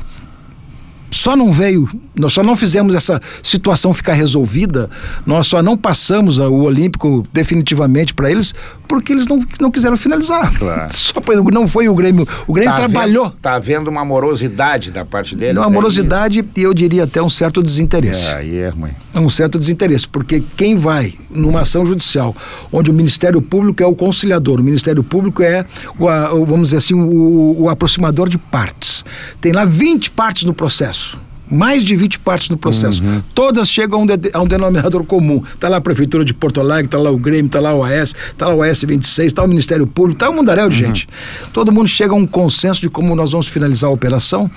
só 1.26 1.34
não 1.34 1.50
veio, 1.50 1.88
nós 2.14 2.32
só 2.32 2.40
não 2.40 2.54
fizemos 2.54 2.94
essa 2.94 3.20
situação 3.42 3.92
ficar 3.92 4.12
resolvida, 4.12 4.88
nós 5.26 5.48
só 5.48 5.60
não 5.60 5.76
passamos 5.76 6.38
o 6.38 6.54
Olímpico 6.54 7.26
definitivamente 7.32 8.14
para 8.14 8.30
eles 8.30 8.54
porque 8.86 9.12
eles 9.12 9.26
não, 9.26 9.44
não 9.60 9.68
quiseram 9.68 9.96
finalizar. 9.96 10.56
Claro. 10.56 10.86
Só 10.94 11.20
não 11.52 11.66
foi 11.66 11.88
o 11.88 11.94
Grêmio. 11.94 12.26
O 12.46 12.52
Grêmio 12.52 12.72
tá 12.72 12.78
trabalhou. 12.78 13.26
Está 13.26 13.54
havendo 13.54 13.90
uma 13.90 14.04
morosidade 14.04 14.92
da 14.92 15.04
parte 15.04 15.34
deles. 15.34 15.56
Uma 15.56 15.68
morosidade 15.68 16.44
e 16.56 16.62
eu 16.62 16.72
diria 16.72 17.02
até 17.02 17.20
um 17.20 17.28
certo 17.28 17.60
desinteresse. 17.62 18.30
É, 18.30 18.36
aí 18.36 18.56
é 18.58 18.68
ruim. 18.68 18.92
Um 19.14 19.28
certo 19.28 19.58
desinteresse, 19.58 20.06
porque 20.06 20.42
quem 20.56 20.76
vai 20.76 21.14
numa 21.28 21.62
ação 21.62 21.84
judicial 21.84 22.36
onde 22.70 22.90
o 22.90 22.94
Ministério 22.94 23.42
Público 23.42 23.82
é 23.82 23.86
o 23.86 23.94
conciliador, 23.94 24.60
o 24.60 24.62
Ministério 24.62 25.02
Público 25.02 25.42
é, 25.42 25.66
o 25.98 26.44
vamos 26.44 26.68
dizer 26.68 26.76
assim, 26.76 26.94
o, 26.94 27.62
o 27.62 27.68
aproximador 27.68 28.28
de 28.28 28.38
partes. 28.38 29.04
Tem 29.40 29.52
lá 29.52 29.64
20 29.64 30.12
partes 30.12 30.44
no 30.44 30.54
processo 30.54 31.15
mais 31.50 31.84
de 31.84 31.94
20 31.94 32.18
partes 32.20 32.48
no 32.48 32.56
processo. 32.56 33.02
Uhum. 33.02 33.22
Todas 33.34 33.68
chegam 33.68 34.00
a 34.00 34.02
um, 34.02 34.06
de, 34.06 34.30
a 34.32 34.40
um, 34.40 34.46
denominador 34.46 35.04
comum. 35.04 35.42
Está 35.54 35.68
lá 35.68 35.76
a 35.76 35.80
Prefeitura 35.80 36.24
de 36.24 36.34
Porto 36.34 36.60
Alegre, 36.60 36.86
está 36.86 36.98
lá 36.98 37.10
o 37.10 37.16
Grêmio, 37.16 37.46
está 37.46 37.60
lá 37.60 37.74
o 37.74 37.78
OAS, 37.78 38.14
está 38.32 38.48
lá 38.48 38.54
o 38.54 38.60
OS 38.60 38.82
26, 38.82 39.26
está 39.26 39.42
o 39.42 39.48
Ministério 39.48 39.86
Público, 39.86 40.16
está 40.16 40.30
um 40.30 40.34
mundaréu 40.34 40.68
de 40.68 40.82
uhum. 40.82 40.88
gente. 40.88 41.08
Todo 41.52 41.70
mundo 41.72 41.88
chega 41.88 42.12
a 42.12 42.16
um 42.16 42.26
consenso 42.26 42.80
de 42.80 42.90
como 42.90 43.14
nós 43.14 43.32
vamos 43.32 43.46
finalizar 43.46 43.90
a 43.90 43.92
operação 43.92 44.50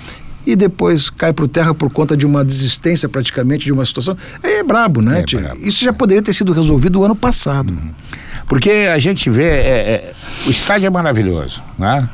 e 0.46 0.56
depois 0.56 1.10
cai 1.10 1.32
por 1.32 1.46
terra 1.46 1.74
por 1.74 1.90
conta 1.90 2.16
de 2.16 2.26
uma 2.26 2.44
desistência 2.44 3.08
praticamente 3.08 3.64
de 3.64 3.72
uma 3.72 3.84
situação. 3.84 4.16
É 4.42 4.62
brabo, 4.62 5.00
né? 5.00 5.20
É 5.20 5.40
brabo. 5.40 5.60
Isso 5.60 5.84
já 5.84 5.92
poderia 5.92 6.22
ter 6.22 6.32
sido 6.32 6.52
resolvido 6.52 7.00
o 7.00 7.04
ano 7.04 7.14
passado. 7.14 7.70
Uhum. 7.70 7.92
Porque 8.48 8.70
a 8.92 8.98
gente 8.98 9.30
vê, 9.30 9.44
é, 9.44 9.68
é, 9.68 10.12
o 10.46 10.50
estádio 10.50 10.86
é 10.86 10.90
maravilhoso, 10.90 11.62
né? 11.78 12.08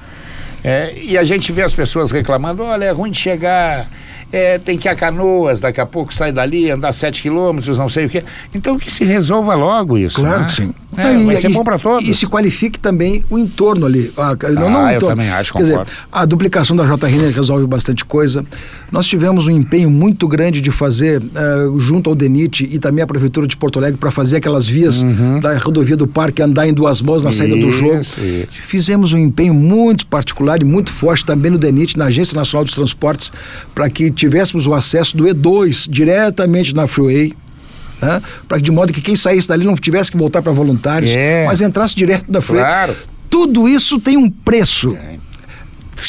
É, 0.62 0.92
e 1.00 1.16
a 1.16 1.22
gente 1.22 1.52
vê 1.52 1.62
as 1.62 1.72
pessoas 1.72 2.10
reclamando, 2.10 2.62
olha, 2.62 2.84
é 2.84 2.90
ruim 2.90 3.10
de 3.10 3.18
chegar, 3.18 3.88
é, 4.32 4.58
tem 4.58 4.76
que 4.76 4.88
ir 4.88 4.90
a 4.90 4.94
canoas, 4.94 5.60
daqui 5.60 5.80
a 5.80 5.86
pouco 5.86 6.12
sai 6.12 6.32
dali, 6.32 6.70
andar 6.70 6.92
sete 6.92 7.22
quilômetros, 7.22 7.78
não 7.78 7.88
sei 7.88 8.06
o 8.06 8.08
quê. 8.08 8.24
Então 8.54 8.78
que 8.78 8.90
se 8.90 9.04
resolva 9.04 9.54
logo 9.54 9.96
isso. 9.96 10.20
Claro 10.20 10.40
né? 10.40 10.46
que 10.46 10.52
sim. 10.52 10.74
É, 10.96 11.12
então, 11.12 11.26
vai 11.26 11.36
ser 11.36 11.48
bom 11.50 11.62
para 11.62 11.78
todos. 11.78 12.08
E 12.08 12.14
se 12.14 12.26
qualifique 12.26 12.78
também 12.78 13.22
o 13.28 13.38
entorno 13.38 13.84
ali. 13.86 14.10
Ah, 14.16 14.34
não, 14.54 14.70
não 14.70 14.86
ah, 14.86 14.94
eu 14.94 15.00
também 15.00 15.28
acho, 15.28 15.52
Quer 15.52 15.58
dizer, 15.60 15.80
a 16.10 16.24
duplicação 16.24 16.74
da 16.74 16.84
JRN 16.84 17.30
resolve 17.32 17.66
bastante 17.66 18.04
coisa. 18.04 18.44
Nós 18.90 19.06
tivemos 19.06 19.46
um 19.46 19.50
empenho 19.50 19.90
muito 19.90 20.26
grande 20.26 20.60
de 20.60 20.70
fazer, 20.70 21.20
uh, 21.20 21.78
junto 21.78 22.08
ao 22.08 22.16
DENIT 22.16 22.68
e 22.70 22.78
também 22.78 23.02
a 23.02 23.06
Prefeitura 23.06 23.46
de 23.46 23.56
Porto 23.56 23.78
Alegre, 23.78 23.98
para 23.98 24.10
fazer 24.10 24.36
aquelas 24.38 24.66
vias 24.66 25.02
uhum. 25.02 25.38
da 25.38 25.56
rodovia 25.58 25.96
do 25.96 26.06
parque 26.06 26.40
andar 26.40 26.66
em 26.66 26.72
duas 26.72 27.02
mãos 27.02 27.24
na 27.24 27.32
saída 27.32 27.56
do 27.56 27.70
jogo. 27.70 28.00
Isso. 28.00 28.18
Fizemos 28.48 29.12
um 29.12 29.18
empenho 29.18 29.52
muito 29.52 30.06
particular 30.06 30.62
e 30.62 30.64
muito 30.64 30.90
forte 30.90 31.24
também 31.24 31.50
no 31.50 31.58
DENIT, 31.58 31.98
na 31.98 32.06
Agência 32.06 32.34
Nacional 32.34 32.64
dos 32.64 32.74
Transportes, 32.74 33.30
para 33.74 33.90
que 33.90 34.10
tivéssemos 34.16 34.66
o 34.66 34.74
acesso 34.74 35.16
do 35.16 35.24
E2 35.24 35.88
diretamente 35.88 36.74
na 36.74 36.86
Freeway 36.86 37.32
né? 38.00 38.22
Para 38.46 38.58
de 38.58 38.70
modo 38.70 38.92
que 38.92 39.00
quem 39.00 39.16
saísse 39.16 39.48
dali 39.48 39.64
não 39.64 39.74
tivesse 39.74 40.10
que 40.10 40.18
voltar 40.18 40.42
para 40.42 40.52
voluntários, 40.52 41.10
é. 41.14 41.44
mas 41.46 41.60
entrasse 41.60 41.94
direto 41.94 42.30
da 42.30 42.40
frente. 42.40 42.60
Claro. 42.60 42.94
Tudo 43.30 43.68
isso 43.68 43.98
tem 43.98 44.16
um 44.16 44.30
preço. 44.30 44.96
É. 44.96 45.16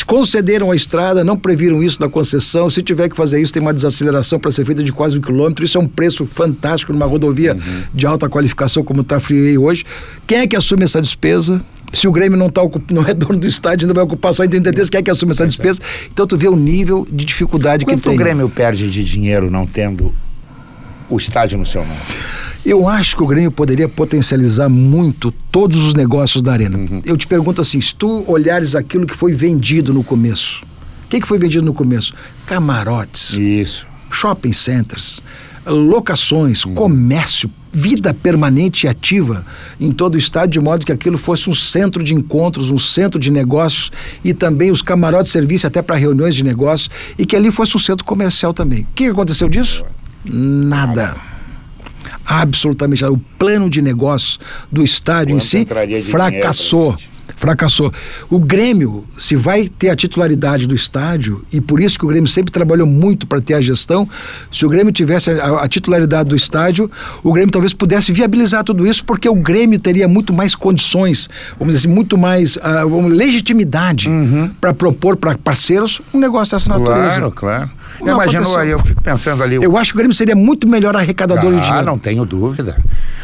Concederam 0.06 0.70
a 0.70 0.76
estrada, 0.76 1.24
não 1.24 1.38
previram 1.38 1.82
isso 1.82 2.02
na 2.02 2.10
concessão. 2.10 2.70
Se 2.70 2.82
tiver 2.82 3.08
que 3.08 3.16
fazer 3.16 3.42
isso, 3.42 3.54
tem 3.54 3.62
uma 3.62 3.74
desaceleração 3.74 4.38
para 4.38 4.52
ser 4.52 4.66
feita 4.66 4.84
de 4.84 4.92
quase 4.92 5.18
um 5.18 5.22
quilômetro. 5.22 5.64
Isso 5.64 5.78
é 5.78 5.82
um 5.82 5.88
preço 5.88 6.26
fantástico 6.26 6.92
numa 6.92 7.06
rodovia 7.06 7.54
uhum. 7.54 7.84
de 7.94 8.06
alta 8.06 8.28
qualificação 8.28 8.84
como 8.84 9.02
está 9.02 9.16
a 9.16 9.20
Freeway 9.20 9.58
hoje. 9.58 9.86
Quem 10.26 10.40
é 10.40 10.48
que 10.48 10.58
assume 10.58 10.84
essa 10.84 11.02
despesa? 11.02 11.64
Se 11.94 12.08
o 12.08 12.12
Grêmio 12.12 12.38
não, 12.38 12.50
tá, 12.50 12.62
não 12.92 13.06
é 13.06 13.14
dono 13.14 13.40
do 13.40 13.48
estádio, 13.48 13.86
ainda 13.86 13.94
vai 13.94 14.04
ocupar 14.04 14.34
só 14.34 14.44
em 14.44 14.50
33, 14.50 14.90
quem 14.90 15.00
é 15.00 15.04
que 15.04 15.12
assume 15.12 15.32
essa 15.32 15.48
despesa? 15.48 15.82
Então 16.12 16.28
tu 16.28 16.38
vê 16.38 16.48
o 16.48 16.56
nível 16.56 17.08
de 17.10 17.24
dificuldade 17.24 17.86
Quanto 17.86 17.98
que 17.98 18.04
tem. 18.04 18.14
Quanto 18.14 18.22
o 18.22 18.24
Grêmio 18.24 18.50
perde 18.50 18.90
de 18.92 19.04
dinheiro 19.04 19.50
não 19.50 19.66
tendo 19.66 20.14
o 21.10 21.18
estádio 21.18 21.58
no 21.58 21.66
seu 21.66 21.86
nome? 21.86 22.00
Eu 22.66 22.90
acho 22.90 23.16
que 23.16 23.24
o 23.24 23.28
Grêmio 23.28 23.50
poderia 23.50 23.88
potencializar 23.88 24.68
muito 24.68 25.32
todos 25.32 25.82
os 25.82 25.94
negócios 25.94 26.42
da 26.42 26.52
Arena. 26.52 26.78
Uhum. 26.78 27.02
Eu 27.06 27.16
te 27.16 27.26
pergunto 27.26 27.62
assim, 27.62 27.80
se 27.80 27.96
tu 27.96 28.26
olhares 28.28 28.76
aquilo 28.76 29.06
que 29.06 29.16
foi 29.16 29.34
vendido 29.34 29.94
no 29.94 30.04
começo, 30.04 30.66
o 31.06 31.10
que, 31.10 31.22
que 31.22 31.28
foi 31.28 31.40
vendido 31.40 31.66
no 31.66 31.74
começo? 31.74 32.14
Camarotes. 32.46 33.32
Isso. 33.32 33.88
Shopping 34.12 34.52
centers, 34.52 35.22
locações, 35.68 36.66
uhum. 36.66 36.74
comércio, 36.74 37.50
vida 37.72 38.14
permanente 38.14 38.86
e 38.86 38.90
ativa 38.90 39.46
em 39.80 39.92
todo 39.92 40.16
o 40.16 40.18
estado, 40.18 40.50
de 40.50 40.60
modo 40.60 40.86
que 40.86 40.92
aquilo 40.92 41.18
fosse 41.18 41.50
um 41.50 41.54
centro 41.54 42.04
de 42.04 42.14
encontros, 42.14 42.72
um 42.72 42.80
centro 42.80 43.20
de 43.20 43.30
negócios 43.30 43.92
e 44.24 44.34
também 44.34 44.72
os 44.72 44.82
camarotes 44.82 45.32
servissem 45.32 45.68
até 45.68 45.82
para 45.82 45.96
reuniões 45.96 46.36
de 46.36 46.44
negócios 46.44 46.90
e 47.18 47.26
que 47.26 47.36
ali 47.36 47.52
fosse 47.52 47.76
um 47.76 47.80
centro 47.80 48.06
comercial 48.06 48.54
também. 48.54 48.82
O 48.82 48.88
que 48.96 49.06
aconteceu 49.06 49.48
disso? 49.48 49.84
Nada. 50.26 51.16
Absolutamente 52.26 53.04
nada. 53.04 53.14
O 53.14 53.18
plano 53.38 53.70
de 53.70 53.82
negócio 53.82 54.40
do 54.72 54.84
estádio 54.84 55.36
Quanto 55.36 55.44
em 55.44 56.02
si 56.02 56.02
fracassou 56.04 56.96
fracassou. 57.36 57.92
O 58.30 58.40
Grêmio, 58.40 59.04
se 59.18 59.36
vai 59.36 59.68
ter 59.68 59.90
a 59.90 59.96
titularidade 59.96 60.68
do 60.68 60.74
estádio, 60.74 61.44
e 61.52 61.60
por 61.60 61.80
isso 61.80 61.98
que 62.00 62.06
o 62.06 62.08
Grêmio 62.08 62.30
sempre 62.30 62.52
trabalhou 62.52 62.88
muito 62.88 63.28
para 63.28 63.42
ter 63.42 63.54
a 63.54 63.62
gestão, 63.62 64.08
se 64.52 64.66
o 64.66 64.70
Grêmio 64.70 64.92
tivesse 64.92 65.32
a, 65.32 65.62
a, 65.62 65.68
titularidade 65.68 66.30
do 66.30 66.36
estádio, 66.36 66.90
o 67.24 67.34
Grêmio 67.34 67.52
talvez 67.52 67.74
pudesse 67.74 68.12
viabilizar 68.12 68.64
tudo 68.64 68.88
isso, 68.88 69.04
porque 69.04 69.28
o 69.28 69.36
Grêmio 69.36 69.80
teria 69.80 70.08
muito 70.08 70.34
mais 70.34 70.56
condições, 70.56 71.30
vamos 71.58 71.74
dizer 71.74 71.88
assim, 71.88 71.96
muito 71.96 72.18
mais 72.18 72.58
uh, 72.58 73.08
legitimidade 73.08 74.10
uhum. 74.10 74.50
para 74.60 74.74
propor 74.74 75.16
para 75.18 75.38
parceiros 75.38 76.02
um 76.14 76.20
negócio 76.20 76.56
dessa 76.56 76.70
natureza. 76.70 77.16
Claro, 77.16 77.32
claro. 77.32 77.70
Não 78.00 78.14
Imaginou 78.14 78.58
aí, 78.58 78.70
eu 78.70 78.80
fico 78.80 79.02
pensando 79.02 79.44
ali. 79.44 79.56
Eu 79.56 79.78
acho 79.78 79.92
que 79.92 79.98
o 79.98 80.00
Grêmio 80.00 80.16
seria 80.16 80.36
muito 80.36 80.68
melhor 80.68 80.96
arrecadador 80.96 81.54
ah, 81.54 81.56
de 81.56 81.62
dinheiro. 81.62 81.80
Ah, 81.80 81.82
não 81.82 81.98
tenho 81.98 82.26
dúvida. 82.26 82.78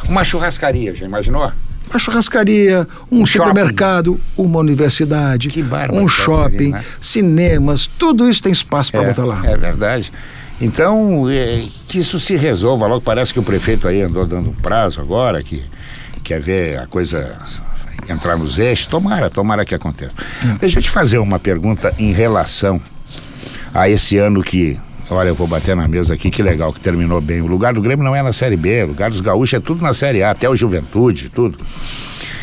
Uma 0.07 0.23
churrascaria, 0.23 0.95
já 0.95 1.05
imaginou? 1.05 1.51
Uma 1.89 1.99
churrascaria, 1.99 2.87
um, 3.11 3.21
um 3.21 3.25
supermercado, 3.25 4.19
uma 4.37 4.59
universidade, 4.59 5.49
um 5.91 6.07
shopping, 6.07 6.57
seria, 6.57 6.71
né? 6.71 6.83
cinemas, 6.99 7.85
tudo 7.85 8.27
isso 8.27 8.41
tem 8.41 8.51
espaço 8.51 8.91
para 8.91 9.03
é, 9.03 9.07
botar 9.07 9.25
lá. 9.25 9.41
É 9.45 9.57
verdade. 9.57 10.11
Então, 10.59 11.29
é, 11.29 11.65
que 11.87 11.99
isso 11.99 12.19
se 12.19 12.35
resolva 12.35 12.87
logo. 12.87 13.01
Parece 13.01 13.33
que 13.33 13.39
o 13.39 13.43
prefeito 13.43 13.87
aí 13.87 14.01
andou 14.01 14.25
dando 14.25 14.49
um 14.49 14.53
prazo 14.53 15.01
agora, 15.01 15.43
que 15.43 15.63
quer 16.23 16.39
ver 16.39 16.79
a 16.79 16.87
coisa 16.87 17.37
entrar 18.09 18.37
nos 18.37 18.57
eixos. 18.57 18.87
Tomara, 18.87 19.29
tomara 19.29 19.65
que 19.65 19.75
aconteça. 19.75 20.13
É. 20.43 20.57
Deixa 20.57 20.79
eu 20.79 20.83
te 20.83 20.89
fazer 20.89 21.17
uma 21.17 21.39
pergunta 21.39 21.93
em 21.97 22.11
relação 22.11 22.81
a 23.73 23.89
esse 23.89 24.17
ano 24.17 24.41
que 24.41 24.79
Olha, 25.09 25.29
eu 25.29 25.35
vou 25.35 25.45
bater 25.45 25.75
na 25.75 25.87
mesa 25.87 26.13
aqui, 26.13 26.31
que 26.31 26.41
legal, 26.41 26.71
que 26.73 26.79
terminou 26.79 27.19
bem. 27.19 27.41
O 27.41 27.45
lugar 27.45 27.73
do 27.73 27.81
Grêmio 27.81 28.03
não 28.03 28.15
é 28.15 28.23
na 28.23 28.31
Série 28.31 28.55
B, 28.55 28.83
o 28.83 28.87
lugar 28.87 29.09
dos 29.09 29.19
gaúchos 29.19 29.53
é 29.53 29.59
tudo 29.59 29.83
na 29.83 29.93
Série 29.93 30.23
A, 30.23 30.31
até 30.31 30.49
o 30.49 30.55
Juventude, 30.55 31.29
tudo. 31.29 31.57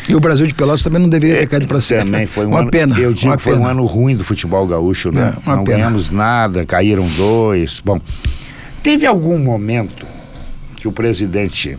E 0.07 0.15
o 0.15 0.19
Brasil 0.19 0.45
de 0.45 0.53
Pelotas 0.53 0.83
também 0.83 1.01
não 1.01 1.09
deveria 1.09 1.39
ter 1.39 1.47
caído 1.47 1.67
para 1.67 1.81
cima. 1.81 2.05
Também 2.05 2.25
foi 2.25 2.45
um 2.45 2.49
uma 2.49 2.59
ano, 2.59 2.71
pena. 2.71 2.97
Eu 2.97 3.13
digo 3.13 3.35
que 3.35 3.43
foi 3.43 3.57
um 3.57 3.65
ano 3.65 3.85
ruim 3.85 4.15
do 4.15 4.23
futebol 4.23 4.65
gaúcho, 4.67 5.11
né? 5.11 5.33
É, 5.35 5.49
não 5.49 5.63
pena. 5.63 5.77
ganhamos 5.77 6.11
nada, 6.11 6.65
caíram 6.65 7.07
dois. 7.17 7.81
Bom, 7.83 7.99
teve 8.83 9.05
algum 9.05 9.37
momento 9.37 10.05
que 10.75 10.87
o 10.87 10.91
presidente 10.91 11.77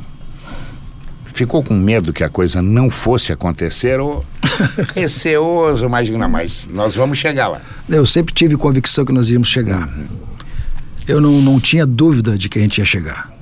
ficou 1.33 1.63
com 1.63 1.75
medo 1.75 2.13
que 2.13 2.23
a 2.23 2.29
coisa 2.29 2.61
não 2.63 2.91
fosse 2.91 3.33
acontecer 3.33 4.01
ou 4.01 4.25
receoso, 4.95 5.89
mas 5.89 6.09
não, 6.09 6.29
mas 6.29 6.69
nós 6.73 6.95
vamos 6.95 7.19
chegar 7.19 7.49
lá. 7.49 7.61
Eu 7.89 8.07
sempre 8.07 8.33
tive 8.33 8.57
convicção 8.57 9.05
que 9.05 9.13
nós 9.13 9.31
íamos 9.31 9.49
chegar. 9.49 9.89
Eu 11.07 11.21
não, 11.21 11.41
não 11.41 11.59
tinha 11.59 11.87
dúvida 11.87 12.39
de 12.39 12.49
que 12.49 12.59
a 12.59 12.63
gente 12.63 12.79
ia 12.79 12.85
chegar. 12.85 13.33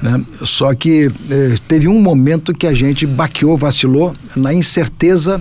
Né? 0.00 0.22
Só 0.44 0.74
que 0.74 1.10
eh, 1.30 1.56
teve 1.66 1.88
um 1.88 2.00
momento 2.00 2.52
que 2.52 2.66
a 2.66 2.74
gente 2.74 3.06
baqueou, 3.06 3.56
vacilou, 3.56 4.14
na 4.36 4.52
incerteza, 4.52 5.40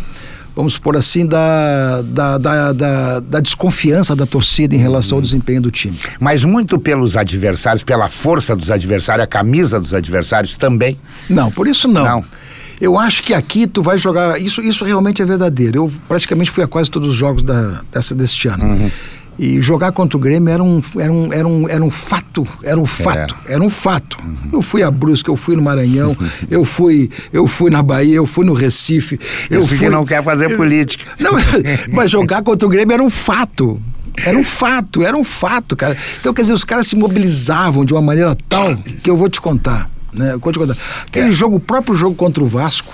vamos 0.56 0.74
supor 0.74 0.96
assim, 0.96 1.26
da, 1.26 2.02
da, 2.02 2.38
da, 2.38 2.74
da, 2.74 3.20
da 3.20 3.40
desconfiança 3.40 4.16
da 4.16 4.26
torcida 4.26 4.74
em 4.74 4.80
relação 4.80 5.18
ao 5.18 5.20
uhum. 5.20 5.24
desempenho 5.24 5.62
do 5.62 5.70
time. 5.70 6.00
Mas 6.20 6.46
muito 6.46 6.80
pelos 6.80 7.18
adversários, 7.18 7.84
pela 7.84 8.08
força 8.08 8.56
dos 8.56 8.72
adversários, 8.72 9.24
a 9.24 9.28
camisa 9.28 9.80
dos 9.80 9.94
adversários 9.94 10.56
também? 10.56 10.98
Não, 11.30 11.52
por 11.52 11.68
isso 11.68 11.88
não. 11.88 12.06
Não. 12.06 12.26
Eu 12.80 13.00
acho 13.00 13.24
que 13.24 13.34
aqui 13.34 13.68
tu 13.68 13.82
vai 13.82 13.98
jogar. 13.98 14.40
Isso, 14.40 14.62
isso 14.62 14.84
realmente 14.84 15.22
é 15.22 15.26
verdadeiro. 15.26 15.78
Eu 15.78 15.92
praticamente 16.08 16.52
fui 16.52 16.64
a 16.64 16.68
quase 16.68 16.92
todos 16.92 17.10
os 17.10 17.16
jogos 17.16 17.44
da, 17.44 17.82
dessa, 17.92 18.14
deste 18.14 18.48
ano. 18.48 18.66
Uhum. 18.66 18.92
E 19.38 19.62
jogar 19.62 19.92
contra 19.92 20.18
o 20.18 20.20
Grêmio 20.20 20.50
era 20.50 20.64
um, 20.64 20.82
era 20.98 21.12
um, 21.12 21.34
era 21.34 21.48
um, 21.48 21.70
era 21.70 21.84
um 21.84 21.92
fato, 21.92 22.48
era 22.64 22.80
um 22.80 22.86
fato, 22.86 23.36
é. 23.48 23.54
era 23.54 23.62
um 23.62 23.70
fato. 23.70 24.18
Uhum. 24.24 24.50
Eu 24.54 24.62
fui 24.62 24.82
a 24.82 24.90
Brusque, 24.90 25.30
eu 25.30 25.36
fui 25.36 25.56
no 25.56 25.62
Maranhão, 25.62 26.16
eu 26.50 26.64
fui, 26.64 27.10
eu 27.34 27.46
fui 27.46 27.70
na 27.70 27.84
Bahia, 27.84 28.16
eu 28.16 28.26
fui 28.26 28.46
no 28.46 28.54
Recife. 28.54 29.20
Eu 29.50 29.60
Esse 29.60 29.76
fui... 29.76 29.80
que 29.80 29.90
não 29.90 30.06
quer 30.06 30.24
fazer 30.24 30.52
eu, 30.52 30.58
política. 30.58 31.04
Não, 31.20 31.32
mas 31.92 32.12
jogar 32.12 32.44
contra 32.44 32.66
o 32.66 32.70
Grêmio 32.70 32.94
era 32.94 33.04
um 33.04 33.10
fato. 33.10 33.82
Era 34.24 34.38
um 34.38 34.44
fato, 34.44 35.04
era 35.04 35.18
um 35.18 35.24
fato, 35.24 35.76
cara. 35.76 35.98
Então, 36.20 36.34
quer 36.34 36.42
dizer, 36.42 36.54
os 36.54 36.64
caras 36.64 36.88
se 36.88 36.96
mobilizavam 36.96 37.84
de 37.84 37.94
uma 37.94 38.02
maneira 38.02 38.36
tal 38.48 38.76
que 39.04 39.10
eu 39.10 39.18
vou 39.18 39.30
te 39.30 39.42
contar. 39.42 39.90
Né? 40.14 40.34
Eu 40.34 40.40
vou 40.40 40.54
te 40.54 40.60
contar. 40.60 40.78
Aquele 41.06 41.28
é. 41.28 41.32
jogo, 41.32 41.58
o 41.58 41.60
próprio 41.60 41.96
jogo 41.96 42.16
contra 42.16 42.42
o 42.42 42.48
Vasco, 42.48 42.94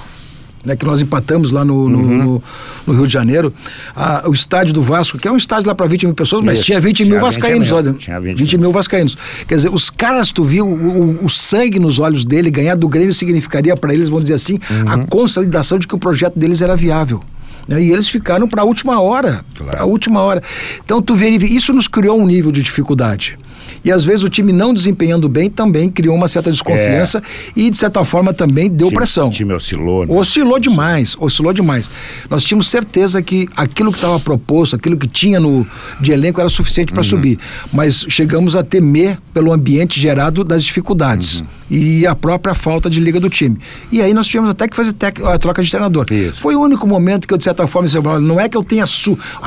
né, 0.63 0.75
que 0.75 0.85
nós 0.85 1.01
empatamos 1.01 1.51
lá 1.51 1.65
no, 1.65 1.89
no, 1.89 1.97
uhum. 1.97 2.17
no, 2.17 2.43
no 2.87 2.93
Rio 2.93 3.07
de 3.07 3.13
Janeiro, 3.13 3.53
a, 3.95 4.27
o 4.27 4.33
estádio 4.33 4.73
do 4.73 4.81
Vasco, 4.81 5.17
que 5.17 5.27
é 5.27 5.31
um 5.31 5.37
estádio 5.37 5.67
lá 5.67 5.75
para 5.75 5.87
20 5.87 6.05
mil 6.05 6.15
pessoas, 6.15 6.43
mas 6.43 6.55
Isso. 6.55 6.65
tinha 6.65 6.79
20 6.79 6.97
tinha 6.97 7.09
mil 7.09 7.19
vascaínos 7.19 7.69
20 7.69 7.83
mil. 7.83 7.91
lá. 7.91 7.97
Tinha 7.97 8.19
20, 8.19 8.37
20 8.37 8.57
mil 8.57 8.71
vascaínos. 8.71 9.17
Quer 9.47 9.55
dizer, 9.55 9.73
os 9.73 9.89
caras, 9.89 10.31
tu 10.31 10.43
viu 10.43 10.65
o, 10.65 11.21
o, 11.21 11.25
o 11.25 11.29
sangue 11.29 11.79
nos 11.79 11.99
olhos 11.99 12.25
dele, 12.25 12.49
ganhar 12.49 12.75
do 12.75 12.87
Grêmio 12.87 13.13
significaria 13.13 13.75
para 13.75 13.93
eles, 13.93 14.09
vamos 14.09 14.23
dizer 14.23 14.35
assim, 14.35 14.59
uhum. 14.69 14.89
a 14.89 15.07
consolidação 15.07 15.79
de 15.79 15.87
que 15.87 15.95
o 15.95 15.97
projeto 15.99 16.37
deles 16.37 16.61
era 16.61 16.75
viável. 16.75 17.21
Né? 17.67 17.81
E 17.83 17.91
eles 17.91 18.09
ficaram 18.09 18.47
para 18.47 18.61
a 18.61 18.65
última 18.65 18.99
hora. 18.99 19.43
Claro. 19.57 19.79
a 19.79 19.85
última 19.85 20.21
hora. 20.21 20.41
Então, 20.83 21.01
tu 21.01 21.15
vê, 21.15 21.29
isso 21.29 21.73
nos 21.73 21.87
criou 21.87 22.19
um 22.19 22.25
nível 22.25 22.51
de 22.51 22.61
dificuldade. 22.61 23.37
E 23.83 23.91
às 23.91 24.03
vezes 24.03 24.23
o 24.23 24.29
time 24.29 24.51
não 24.51 24.73
desempenhando 24.73 25.27
bem 25.27 25.49
também 25.49 25.89
criou 25.89 26.15
uma 26.15 26.27
certa 26.27 26.51
desconfiança 26.51 27.19
é. 27.19 27.51
e, 27.55 27.69
de 27.69 27.77
certa 27.77 28.03
forma, 28.03 28.33
também 28.33 28.69
deu 28.69 28.87
time, 28.87 28.97
pressão. 28.97 29.27
O 29.27 29.31
time 29.31 29.53
oscilou, 29.53 30.05
né? 30.05 30.13
Oscilou 30.13 30.59
demais, 30.59 31.15
oscilou 31.19 31.53
demais. 31.53 31.89
Nós 32.29 32.43
tínhamos 32.43 32.69
certeza 32.69 33.21
que 33.21 33.47
aquilo 33.55 33.91
que 33.91 33.97
estava 33.97 34.19
proposto, 34.19 34.75
aquilo 34.75 34.97
que 34.97 35.07
tinha 35.07 35.39
no 35.39 35.65
de 35.99 36.11
elenco 36.11 36.39
era 36.39 36.49
suficiente 36.49 36.91
para 36.91 37.01
uhum. 37.01 37.09
subir. 37.09 37.39
Mas 37.73 38.05
chegamos 38.07 38.55
a 38.55 38.63
temer 38.63 39.17
pelo 39.33 39.51
ambiente 39.51 39.99
gerado 39.99 40.43
das 40.43 40.63
dificuldades. 40.63 41.39
Uhum. 41.39 41.47
E 41.71 42.05
a 42.05 42.13
própria 42.13 42.53
falta 42.53 42.89
de 42.89 42.99
liga 42.99 43.19
do 43.19 43.29
time. 43.29 43.57
E 43.91 44.01
aí 44.01 44.13
nós 44.13 44.27
tivemos 44.27 44.49
até 44.49 44.67
que 44.67 44.75
fazer 44.75 44.93
a 45.25 45.37
troca 45.37 45.63
de 45.63 45.71
treinador. 45.71 46.05
Isso. 46.11 46.41
Foi 46.41 46.53
o 46.53 46.59
único 46.59 46.85
momento 46.85 47.25
que 47.25 47.33
eu, 47.33 47.37
de 47.37 47.45
certa 47.45 47.65
forma, 47.65 47.87
disse, 47.87 47.97
não 48.21 48.39
é 48.39 48.49
que 48.49 48.57
eu 48.57 48.63
tenha 48.63 48.83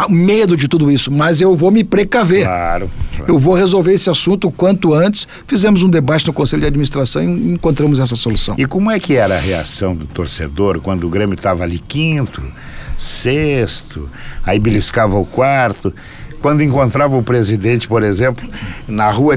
medo 0.08 0.56
de 0.56 0.66
tudo 0.66 0.90
isso, 0.90 1.12
mas 1.12 1.40
eu 1.40 1.54
vou 1.54 1.70
me 1.70 1.84
precaver. 1.84 2.44
Claro, 2.44 2.90
claro. 3.14 3.32
Eu 3.32 3.38
vou 3.38 3.54
resolver 3.54 3.92
esse 3.92 4.08
assunto 4.08 4.23
assunto 4.24 4.48
o 4.48 4.52
quanto 4.52 4.94
antes. 4.94 5.28
Fizemos 5.46 5.82
um 5.82 5.90
debate 5.90 6.26
no 6.26 6.32
Conselho 6.32 6.62
de 6.62 6.68
Administração 6.68 7.22
e 7.22 7.52
encontramos 7.52 8.00
essa 8.00 8.16
solução. 8.16 8.54
E 8.58 8.64
como 8.64 8.90
é 8.90 8.98
que 8.98 9.16
era 9.16 9.36
a 9.36 9.38
reação 9.38 9.94
do 9.94 10.06
torcedor 10.06 10.80
quando 10.80 11.04
o 11.06 11.10
Grêmio 11.10 11.34
estava 11.34 11.62
ali 11.62 11.78
quinto, 11.78 12.42
sexto, 12.96 14.08
aí 14.42 14.58
beliscava 14.58 15.18
o 15.18 15.26
quarto? 15.26 15.94
Quando 16.40 16.62
encontrava 16.62 17.16
o 17.16 17.22
presidente, 17.22 17.88
por 17.88 18.02
exemplo, 18.02 18.46
na 18.88 19.10
rua, 19.10 19.36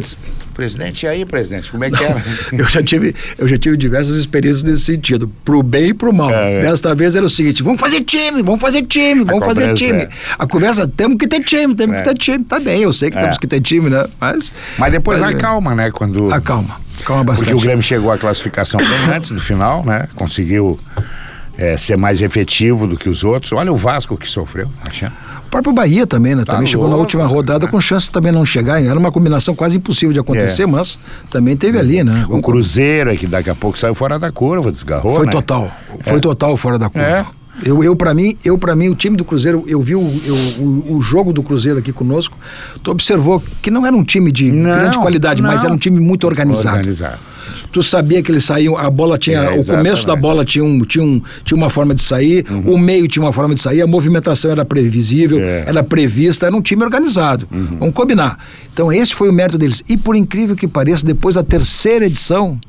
Presidente, 0.58 1.06
e 1.06 1.08
aí, 1.08 1.24
presidente, 1.24 1.70
como 1.70 1.84
é 1.84 1.92
que 1.92 2.04
era? 2.04 2.20
eu, 2.52 2.68
já 2.68 2.82
tive, 2.82 3.16
eu 3.38 3.48
já 3.48 3.60
tive 3.60 3.78
diversas 3.78 4.18
experiências 4.18 4.64
nesse 4.64 4.86
sentido, 4.86 5.32
pro 5.46 5.62
bem 5.62 5.90
e 5.90 5.94
pro 5.94 6.12
mal. 6.12 6.32
É, 6.32 6.56
é. 6.56 6.62
Desta 6.62 6.96
vez 6.96 7.16
era 7.16 7.24
o 7.24 7.30
seguinte: 7.30 7.62
vamos 7.62 7.80
fazer 7.80 8.02
time, 8.02 8.42
vamos 8.42 8.60
fazer 8.60 8.82
time, 8.82 9.24
vamos 9.24 9.46
fazer 9.46 9.76
time. 9.76 10.00
É. 10.00 10.10
A 10.36 10.48
conversa, 10.48 10.88
temos 10.88 11.18
que 11.20 11.28
ter 11.28 11.44
time, 11.44 11.76
temos 11.76 11.98
é. 11.98 12.00
que 12.00 12.10
ter 12.10 12.18
time. 12.18 12.44
Tá 12.44 12.60
bem, 12.60 12.82
eu 12.82 12.92
sei 12.92 13.12
que 13.12 13.20
é. 13.20 13.22
temos 13.22 13.38
que 13.38 13.46
ter 13.46 13.62
time, 13.62 13.88
né? 13.88 14.08
Mas. 14.20 14.52
Mas 14.80 14.92
depois 14.92 15.20
mas, 15.22 15.36
acalma, 15.36 15.76
né? 15.76 15.92
Quando. 15.92 16.34
Acalma, 16.34 16.82
calma 17.06 17.24
bastante. 17.24 17.52
Porque 17.52 17.62
o 17.62 17.64
Grêmio 17.64 17.84
chegou 17.84 18.12
à 18.12 18.18
classificação 18.18 18.80
bem 18.80 19.14
antes 19.16 19.30
do 19.30 19.40
final, 19.40 19.86
né? 19.86 20.08
Conseguiu 20.16 20.80
é, 21.56 21.78
ser 21.78 21.98
mais 21.98 22.20
efetivo 22.20 22.88
do 22.88 22.98
que 22.98 23.08
os 23.08 23.24
outros. 23.24 23.54
Olha 23.54 23.72
o 23.72 23.78
Vasco 23.78 24.18
que 24.18 24.28
sofreu, 24.28 24.72
achando. 24.82 25.14
O 25.48 25.50
próprio 25.50 25.74
Bahia 25.74 26.06
também, 26.06 26.36
né? 26.36 26.44
Tá 26.44 26.54
também 26.54 26.60
louco, 26.60 26.72
chegou 26.72 26.90
na 26.90 26.98
última 26.98 27.26
rodada 27.26 27.66
né? 27.66 27.72
com 27.72 27.80
chance 27.80 28.08
de 28.08 28.12
também 28.12 28.34
não 28.34 28.46
chegar. 28.46 28.84
Era 28.84 29.00
uma 29.00 29.12
combinação 29.12 29.56
quase 29.56 29.78
impossível 29.78 30.12
de 30.12 30.20
acontecer, 30.20 30.64
é. 30.64 30.66
mas 30.66 31.00
também 31.32 31.56
teve 31.56 31.80
ali, 31.80 32.04
né? 32.04 32.26
O 32.30 32.42
Cruzeiro, 32.42 33.10
é 33.10 33.16
que 33.16 33.26
daqui 33.26 33.50
a 33.50 33.56
pouco 33.56 33.80
saiu 33.80 33.96
fora 33.96 34.20
da 34.20 34.30
curva, 34.30 34.72
desgarrou. 34.72 35.16
Foi 35.16 35.26
né? 35.26 35.32
total. 35.32 35.72
Foi 36.02 36.18
é. 36.18 36.20
total 36.20 36.58
fora 36.58 36.78
da 36.78 36.90
curva. 36.90 37.08
É. 37.08 37.26
Eu, 37.64 37.84
eu 37.84 37.96
para 37.96 38.14
mim, 38.14 38.38
eu 38.46 38.58
para 38.58 38.76
mim 38.76 38.90
o 38.90 38.96
time 38.96 39.18
do 39.18 39.26
Cruzeiro, 39.26 39.64
eu 39.66 39.82
vi 39.82 39.96
o, 39.96 40.22
eu, 40.26 40.36
o, 40.64 40.98
o, 40.98 41.02
jogo 41.02 41.34
do 41.34 41.42
Cruzeiro 41.42 41.80
aqui 41.80 41.92
conosco. 41.92 42.38
Tu 42.84 42.92
observou 42.92 43.42
que 43.62 43.72
não 43.72 43.86
era 43.86 43.96
um 43.96 44.04
time 44.04 44.32
de 44.32 44.52
não, 44.52 44.78
grande 44.78 45.00
qualidade, 45.00 45.42
não. 45.42 45.50
mas 45.50 45.64
era 45.64 45.74
um 45.74 45.78
time 45.78 46.00
muito 46.00 46.28
organizado. 46.28 46.78
Organizado. 46.78 47.20
Tu 47.72 47.84
sabia 47.84 48.22
que 48.22 48.32
eles 48.32 48.46
saíam, 48.46 48.78
a 48.78 48.90
bola 48.90 49.18
tinha, 49.18 49.40
é, 49.40 49.60
o 49.60 49.66
começo 49.66 50.06
da 50.06 50.16
bola 50.16 50.46
tinha, 50.46 50.64
um, 50.64 50.80
tinha, 50.82 51.04
um, 51.04 51.22
tinha 51.44 51.58
uma 51.58 51.70
forma 51.70 51.94
de 51.94 52.02
sair, 52.02 52.46
uhum. 52.50 52.74
o 52.74 52.78
meio 52.78 53.08
tinha 53.08 53.24
uma 53.24 53.34
forma 53.34 53.56
de 53.56 53.62
sair, 53.62 53.82
a 53.82 53.88
movimentação 53.88 54.52
era 54.52 54.66
previsível, 54.66 55.40
é. 55.40 55.66
era 55.68 55.84
prevista, 55.84 56.46
era 56.46 56.56
um 56.56 56.62
time 56.62 56.84
organizado. 56.84 57.48
Uhum. 57.52 57.78
Vamos 57.80 57.94
combinar. 57.94 58.38
Então 58.74 58.92
esse 58.92 59.14
foi 59.14 59.30
o 59.30 59.34
mérito 59.34 59.58
deles. 59.58 59.84
E 59.88 59.98
por 59.98 60.16
incrível 60.16 60.56
que 60.56 60.68
pareça, 60.68 61.06
depois 61.06 61.36
da 61.36 61.44
terceira 61.44 62.06
edição, 62.06 62.60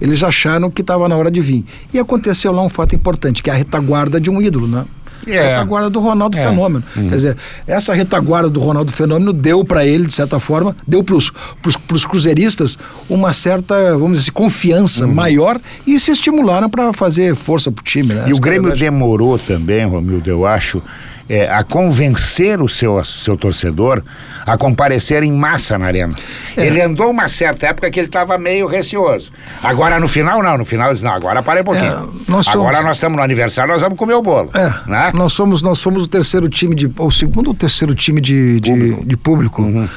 eles 0.00 0.22
acharam 0.22 0.70
que 0.70 0.80
estava 0.80 1.08
na 1.08 1.16
hora 1.16 1.30
de 1.30 1.40
vir. 1.40 1.64
E 1.92 1.98
aconteceu 1.98 2.52
lá 2.52 2.62
um 2.62 2.68
fato 2.68 2.94
importante, 2.94 3.42
que 3.42 3.50
é 3.50 3.52
a 3.52 3.56
retaguarda 3.56 4.20
de 4.20 4.30
um 4.30 4.40
ídolo, 4.40 4.66
né? 4.66 4.84
É. 5.26 5.38
A 5.38 5.48
retaguarda 5.50 5.90
do 5.90 6.00
Ronaldo 6.00 6.36
é. 6.36 6.46
Fenômeno. 6.46 6.84
Hum. 6.96 7.08
Quer 7.08 7.14
dizer, 7.14 7.36
essa 7.66 7.94
retaguarda 7.94 8.48
do 8.50 8.60
Ronaldo 8.60 8.92
Fenômeno 8.92 9.32
deu 9.32 9.64
para 9.64 9.84
ele, 9.86 10.06
de 10.06 10.12
certa 10.12 10.38
forma, 10.40 10.76
deu 10.86 11.02
para 11.02 11.16
os 11.16 12.06
cruzeiristas 12.06 12.78
uma 13.08 13.32
certa, 13.32 13.92
vamos 13.92 14.12
dizer 14.12 14.22
assim, 14.22 14.32
confiança 14.32 15.06
hum. 15.06 15.14
maior 15.14 15.60
e 15.86 15.98
se 15.98 16.10
estimularam 16.10 16.68
para 16.68 16.92
fazer 16.92 17.34
força 17.34 17.70
para 17.70 17.80
o 17.80 17.84
time. 17.84 18.14
Né? 18.14 18.24
E 18.28 18.32
o 18.32 18.40
Grêmio 18.40 18.74
demorou 18.76 19.38
também, 19.38 19.84
Romildo, 19.84 20.28
eu 20.28 20.46
acho 20.46 20.82
é, 21.28 21.48
a 21.48 21.62
convencer 21.62 22.60
o 22.60 22.68
seu, 22.68 23.02
seu 23.04 23.36
torcedor 23.36 24.02
a 24.46 24.56
comparecer 24.56 25.22
em 25.22 25.32
massa 25.32 25.78
na 25.78 25.86
arena. 25.86 26.12
É. 26.56 26.66
Ele 26.66 26.80
andou 26.80 27.10
uma 27.10 27.28
certa 27.28 27.68
época 27.68 27.90
que 27.90 27.98
ele 27.98 28.08
estava 28.08 28.36
meio 28.36 28.66
receoso. 28.66 29.32
Agora 29.62 29.98
no 29.98 30.06
final, 30.06 30.42
não. 30.42 30.58
No 30.58 30.64
final 30.64 30.88
ele 30.88 30.94
disse, 30.94 31.04
não, 31.04 31.14
agora 31.14 31.42
para 31.42 31.60
um 31.60 31.64
pouquinho. 31.64 32.12
É, 32.28 32.30
nós 32.30 32.48
agora 32.48 32.82
nós 32.82 32.96
estamos 32.96 33.16
no 33.16 33.22
aniversário, 33.22 33.72
nós 33.72 33.80
vamos 33.80 33.98
comer 33.98 34.14
o 34.14 34.22
bolo. 34.22 34.50
É, 34.54 34.72
né? 34.86 35.10
nós, 35.14 35.32
somos, 35.32 35.62
nós 35.62 35.78
somos 35.78 36.04
o 36.04 36.08
terceiro 36.08 36.48
time 36.48 36.74
de. 36.74 36.90
o 36.98 37.10
segundo 37.10 37.48
ou 37.48 37.54
terceiro 37.54 37.94
time 37.94 38.20
de, 38.20 38.60
de 38.60 38.70
público. 38.70 39.06
De 39.06 39.16
público. 39.16 39.62
Uhum. 39.62 39.88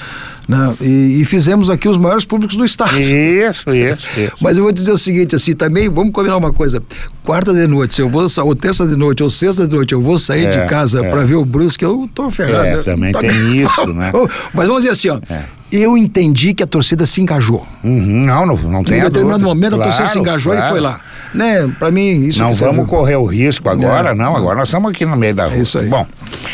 Né? 0.48 0.74
E, 0.80 1.22
e, 1.22 1.26
fizemos 1.26 1.70
aqui 1.70 1.90
os 1.90 1.98
maiores 1.98 2.24
públicos 2.24 2.56
do 2.56 2.64
estado. 2.64 2.98
Isso, 2.98 3.70
isso, 3.72 4.08
isso. 4.18 4.34
Mas 4.40 4.56
eu 4.56 4.64
vou 4.64 4.72
dizer 4.72 4.92
o 4.92 4.98
seguinte, 4.98 5.36
assim, 5.36 5.54
também, 5.54 5.90
vamos 5.90 6.14
combinar 6.14 6.38
uma 6.38 6.54
coisa. 6.54 6.82
Quarta 7.24 7.54
de 7.54 7.68
noite, 7.68 7.96
se 7.96 8.02
eu 8.02 8.10
vou, 8.10 8.26
ou 8.46 8.56
terça 8.56 8.88
de 8.88 8.96
noite, 8.96 9.22
ou 9.22 9.30
sexta 9.30 9.68
de 9.68 9.76
noite, 9.76 9.94
eu 9.94 10.00
vou 10.00 10.18
sair 10.18 10.46
é, 10.46 10.50
de 10.50 10.66
casa 10.70 11.06
é. 11.06 11.10
para 11.10 11.26
ver 11.26 11.36
o 11.36 11.44
Brusque, 11.44 11.84
eu 11.84 12.10
tô 12.16 12.32
ferrado. 12.32 12.66
É, 12.66 12.84
também 12.84 13.12
tá 13.12 13.20
tem 13.20 13.58
isso, 13.58 13.88
né? 13.94 14.12
Mas 14.54 14.68
vamos 14.68 14.84
dizer 14.84 14.92
assim, 14.92 15.10
ó. 15.10 15.20
É. 15.30 15.44
eu 15.70 15.98
entendi 15.98 16.54
que 16.54 16.64
a 16.64 16.68
torcida 16.68 17.06
se 17.06 17.20
engajou. 17.22 17.68
Uhum, 17.84 18.26
não, 18.26 18.46
não, 18.46 18.56
não 18.56 18.84
tem 18.86 19.00
Em 19.00 19.04
determinado 19.04 19.44
momento 19.44 19.76
a 19.76 19.84
torcida 19.84 20.06
Claro, 20.06 20.12
se 20.12 20.20
engajou 20.20 20.54
claro. 20.54 20.68
e 20.68 20.72
foi 20.72 20.80
lá. 20.80 21.02
Né? 21.34 21.68
Para 21.78 21.92
mim, 21.92 22.24
isso 22.26 22.42
Não 22.42 22.54
vamos 22.54 22.88
correr 22.88 23.16
o 23.18 23.26
risco 23.26 23.70
agora, 23.70 24.12
É. 24.12 24.14
não. 24.16 24.36
Agora 24.36 24.58
nós 24.60 24.68
estamos 24.70 24.92
aqui 24.92 25.06
no 25.06 25.16
meio 25.16 25.36
da 25.36 25.46
rua. 25.48 25.58
isso 25.58 25.78
aí. 25.78 25.88
Bom, 25.88 26.06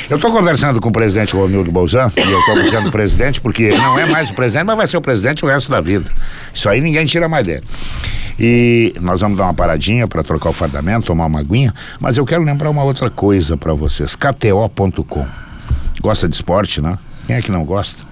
eu 0.09 0.15
estou 0.17 0.31
conversando 0.31 0.81
com 0.81 0.89
o 0.89 0.91
presidente 0.91 1.35
Romildo 1.35 1.71
Bolzan, 1.71 2.11
e 2.17 2.19
eu 2.31 2.39
estou 2.39 2.61
dizendo 2.61 2.91
presidente 2.91 3.39
porque 3.39 3.69
não 3.69 3.97
é 3.99 4.05
mais 4.05 4.29
o 4.31 4.33
presidente, 4.33 4.65
mas 4.65 4.77
vai 4.77 4.87
ser 4.87 4.97
o 4.97 5.01
presidente 5.01 5.45
o 5.45 5.47
resto 5.47 5.71
da 5.71 5.79
vida. 5.79 6.09
Isso 6.53 6.67
aí 6.67 6.81
ninguém 6.81 7.05
tira 7.05 7.29
mais 7.29 7.45
dele. 7.45 7.63
E 8.39 8.91
nós 8.99 9.21
vamos 9.21 9.37
dar 9.37 9.43
uma 9.45 9.53
paradinha 9.53 10.07
para 10.07 10.23
trocar 10.23 10.49
o 10.49 10.53
fardamento, 10.53 11.05
tomar 11.05 11.27
uma 11.27 11.39
aguinha, 11.39 11.73
mas 11.99 12.17
eu 12.17 12.25
quero 12.25 12.41
lembrar 12.43 12.69
uma 12.71 12.83
outra 12.83 13.09
coisa 13.09 13.55
para 13.55 13.73
vocês. 13.75 14.15
KTO.com. 14.15 15.25
Gosta 16.01 16.27
de 16.27 16.35
esporte, 16.35 16.81
né? 16.81 16.97
Quem 17.27 17.35
é 17.35 17.41
que 17.41 17.51
não 17.51 17.63
gosta? 17.63 18.03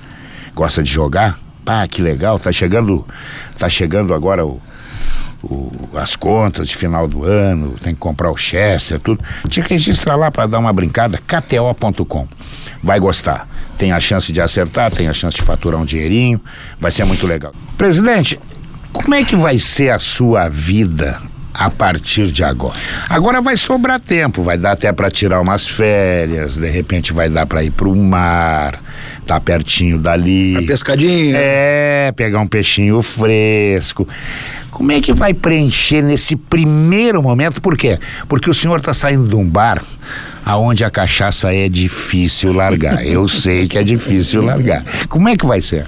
Gosta 0.56 0.84
de 0.84 0.92
jogar? 0.92 1.36
Pá, 1.66 1.86
que 1.88 2.02
legal. 2.02 2.40
Tá 2.40 2.52
chegando, 2.52 3.06
tá 3.58 3.68
chegando 3.68 4.14
agora 4.14 4.46
o, 4.46 4.60
o- 5.44 5.72
as 5.98 6.16
contas 6.16 6.68
de 6.68 6.76
final 6.76 7.08
do 7.08 7.24
ano, 7.24 7.76
tem 7.80 7.94
que 7.94 8.00
comprar 8.00 8.32
o 8.32 8.38
Chester, 8.38 9.00
tudo. 9.00 9.24
Te 9.50 9.62
registra 9.62 10.16
lá 10.16 10.30
para 10.32 10.46
dar 10.48 10.60
uma 10.60 10.72
brincada, 10.74 11.18
kto.com. 11.18 12.28
Vai 12.84 13.00
gostar. 13.00 13.48
Tem 13.78 13.92
a 13.92 14.00
chance 14.00 14.32
de 14.32 14.42
acertar, 14.42 14.92
tem 14.92 15.08
a 15.08 15.14
chance 15.14 15.38
de 15.38 15.44
faturar 15.44 15.80
um 15.80 15.86
dinheirinho, 15.86 16.40
vai 16.80 16.92
ser 16.92 17.04
muito 17.06 17.26
legal. 17.26 17.54
Presidente, 17.78 18.40
como 18.94 19.16
é 19.16 19.24
que 19.24 19.36
vai 19.36 19.58
ser 19.58 19.90
a 19.92 20.00
sua 20.00 20.48
vida 20.50 21.22
a 21.54 21.70
partir 21.70 22.32
de 22.32 22.44
agora? 22.44 22.76
Agora 23.10 23.42
vai 23.42 23.58
sobrar 23.58 24.00
tempo, 24.00 24.44
vai 24.44 24.58
dar 24.58 24.74
até 24.74 24.92
para 24.92 25.10
tirar 25.10 25.42
umas 25.42 25.68
férias, 25.68 26.58
de 26.58 26.70
repente 26.70 27.14
vai 27.14 27.30
dar 27.30 27.46
para 27.46 27.64
ir 27.64 27.72
para 27.72 27.88
o 27.88 27.96
mar, 27.96 28.82
tá 29.26 29.40
pertinho 29.40 29.98
dali. 29.98 30.58
A 30.58 30.62
pescadinha. 30.64 31.36
É, 31.38 32.12
pegar 32.16 32.40
um 32.40 32.48
peixinho 32.48 33.02
fresco. 33.02 34.08
Como 34.72 34.92
é 34.92 35.02
que 35.02 35.14
vai 35.14 35.34
preencher 35.34 36.02
nesse 36.02 36.36
primeiro 36.36 37.22
momento? 37.22 37.62
Por 37.62 37.78
quê? 37.78 38.00
Porque 38.28 38.50
o 38.50 38.54
senhor 38.54 38.78
está 38.78 38.94
saindo 38.94 39.28
de 39.28 39.36
um 39.36 39.48
bar 39.48 39.84
aonde 40.46 40.84
a 40.84 40.90
cachaça 40.90 41.54
é 41.54 41.70
difícil 41.70 42.54
largar. 42.54 43.06
Eu 43.06 43.28
sei 43.28 43.68
que 43.68 43.78
é 43.78 43.84
difícil 43.84 44.42
largar. 44.42 44.84
Como 45.08 45.30
é 45.30 45.36
que 45.36 45.46
vai 45.46 45.62
ser? 45.62 45.86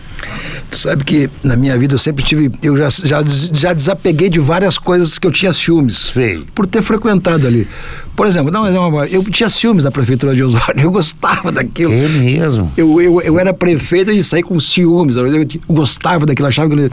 Tu 0.70 0.78
sabe 0.78 1.04
que 1.04 1.30
na 1.44 1.56
minha 1.56 1.78
vida 1.78 1.94
eu 1.94 2.00
sempre 2.00 2.24
tive. 2.24 2.52
Eu 2.62 2.76
já, 2.76 2.90
já, 2.90 3.24
já 3.26 3.74
desapeguei 3.74 4.30
de 4.30 4.40
várias 4.40 4.78
coisas 4.78 5.18
que 5.18 5.28
eu 5.28 5.32
tinha 5.32 5.52
ciúmes. 5.54 5.98
Sei. 5.98 6.44
Por 6.56 6.66
ter 6.66 6.82
frequentado 6.82 7.48
ali. 7.48 7.68
Por 8.16 8.28
exemplo, 8.28 8.56
é 8.56 8.80
uma- 8.80 9.08
eu 9.08 9.24
tinha 9.24 9.50
ciúmes 9.50 9.84
da 9.84 9.90
prefeitura 9.92 10.36
de 10.36 10.44
Osório. 10.44 10.64
Eu 10.84 10.92
gostava 10.92 11.52
daquilo. 11.52 11.92
É 11.94 12.08
mesmo? 12.08 12.72
Eu, 12.78 13.02
eu, 13.02 13.22
eu 13.22 13.40
era 13.40 13.54
prefeito 13.54 14.12
e 14.12 14.24
saí 14.24 14.44
com 14.44 14.60
ciúmes. 14.60 15.16
Eu, 15.16 15.26
gostava 15.68 16.26
daquilo, 16.26 16.48
achava 16.48 16.70
que. 16.70 16.92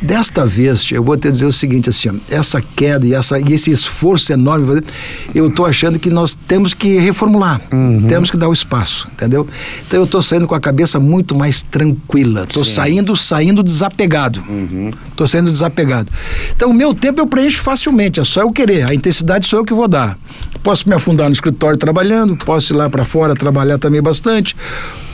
Desta 0.00 0.46
vez, 0.46 0.90
eu 0.92 1.02
vou 1.02 1.16
te 1.16 1.30
dizer 1.30 1.46
o 1.46 1.52
seguinte: 1.52 1.90
assim, 1.90 2.18
essa 2.30 2.62
queda 2.62 3.06
e, 3.06 3.12
essa, 3.14 3.38
e 3.38 3.52
esse 3.52 3.70
esforço 3.70 4.32
enorme, 4.32 4.82
eu 5.34 5.50
tô 5.50 5.66
achando 5.66 5.98
que 5.98 6.08
nós 6.10 6.34
temos 6.34 6.72
que 6.72 6.98
reformular, 6.98 7.60
temos 8.08 8.30
que 8.30 8.36
dar 8.36 8.48
o 8.48 8.52
espaço, 8.52 9.08
entendeu? 9.12 9.46
Então 9.86 10.00
eu 10.00 10.06
tô 10.06 10.22
saindo 10.22 10.46
com 10.46 10.54
a 10.54 10.60
cabeça 10.60 10.98
muito 10.98 11.34
mais 11.34 11.62
tranquila. 11.62 12.46
Tô 12.46 12.63
saindo, 12.64 13.16
saindo 13.16 13.62
desapegado. 13.62 14.42
Tô 15.16 15.26
saindo 15.26 15.50
desapegado. 15.50 16.10
Então 16.54 16.70
o 16.70 16.74
meu 16.74 16.94
tempo 16.94 17.20
eu 17.20 17.26
preencho 17.26 17.62
facilmente, 17.62 18.20
é 18.20 18.24
só 18.24 18.42
eu 18.42 18.50
querer. 18.50 18.88
A 18.88 18.94
intensidade 18.94 19.46
sou 19.46 19.60
eu 19.60 19.64
que 19.64 19.74
vou 19.74 19.88
dar. 19.88 20.18
Posso 20.62 20.88
me 20.88 20.94
afundar 20.94 21.28
no 21.28 21.32
escritório 21.32 21.78
trabalhando, 21.78 22.36
posso 22.36 22.72
ir 22.72 22.76
lá 22.76 22.88
para 22.88 23.04
fora 23.04 23.34
trabalhar 23.34 23.78
também 23.78 24.00
bastante, 24.00 24.56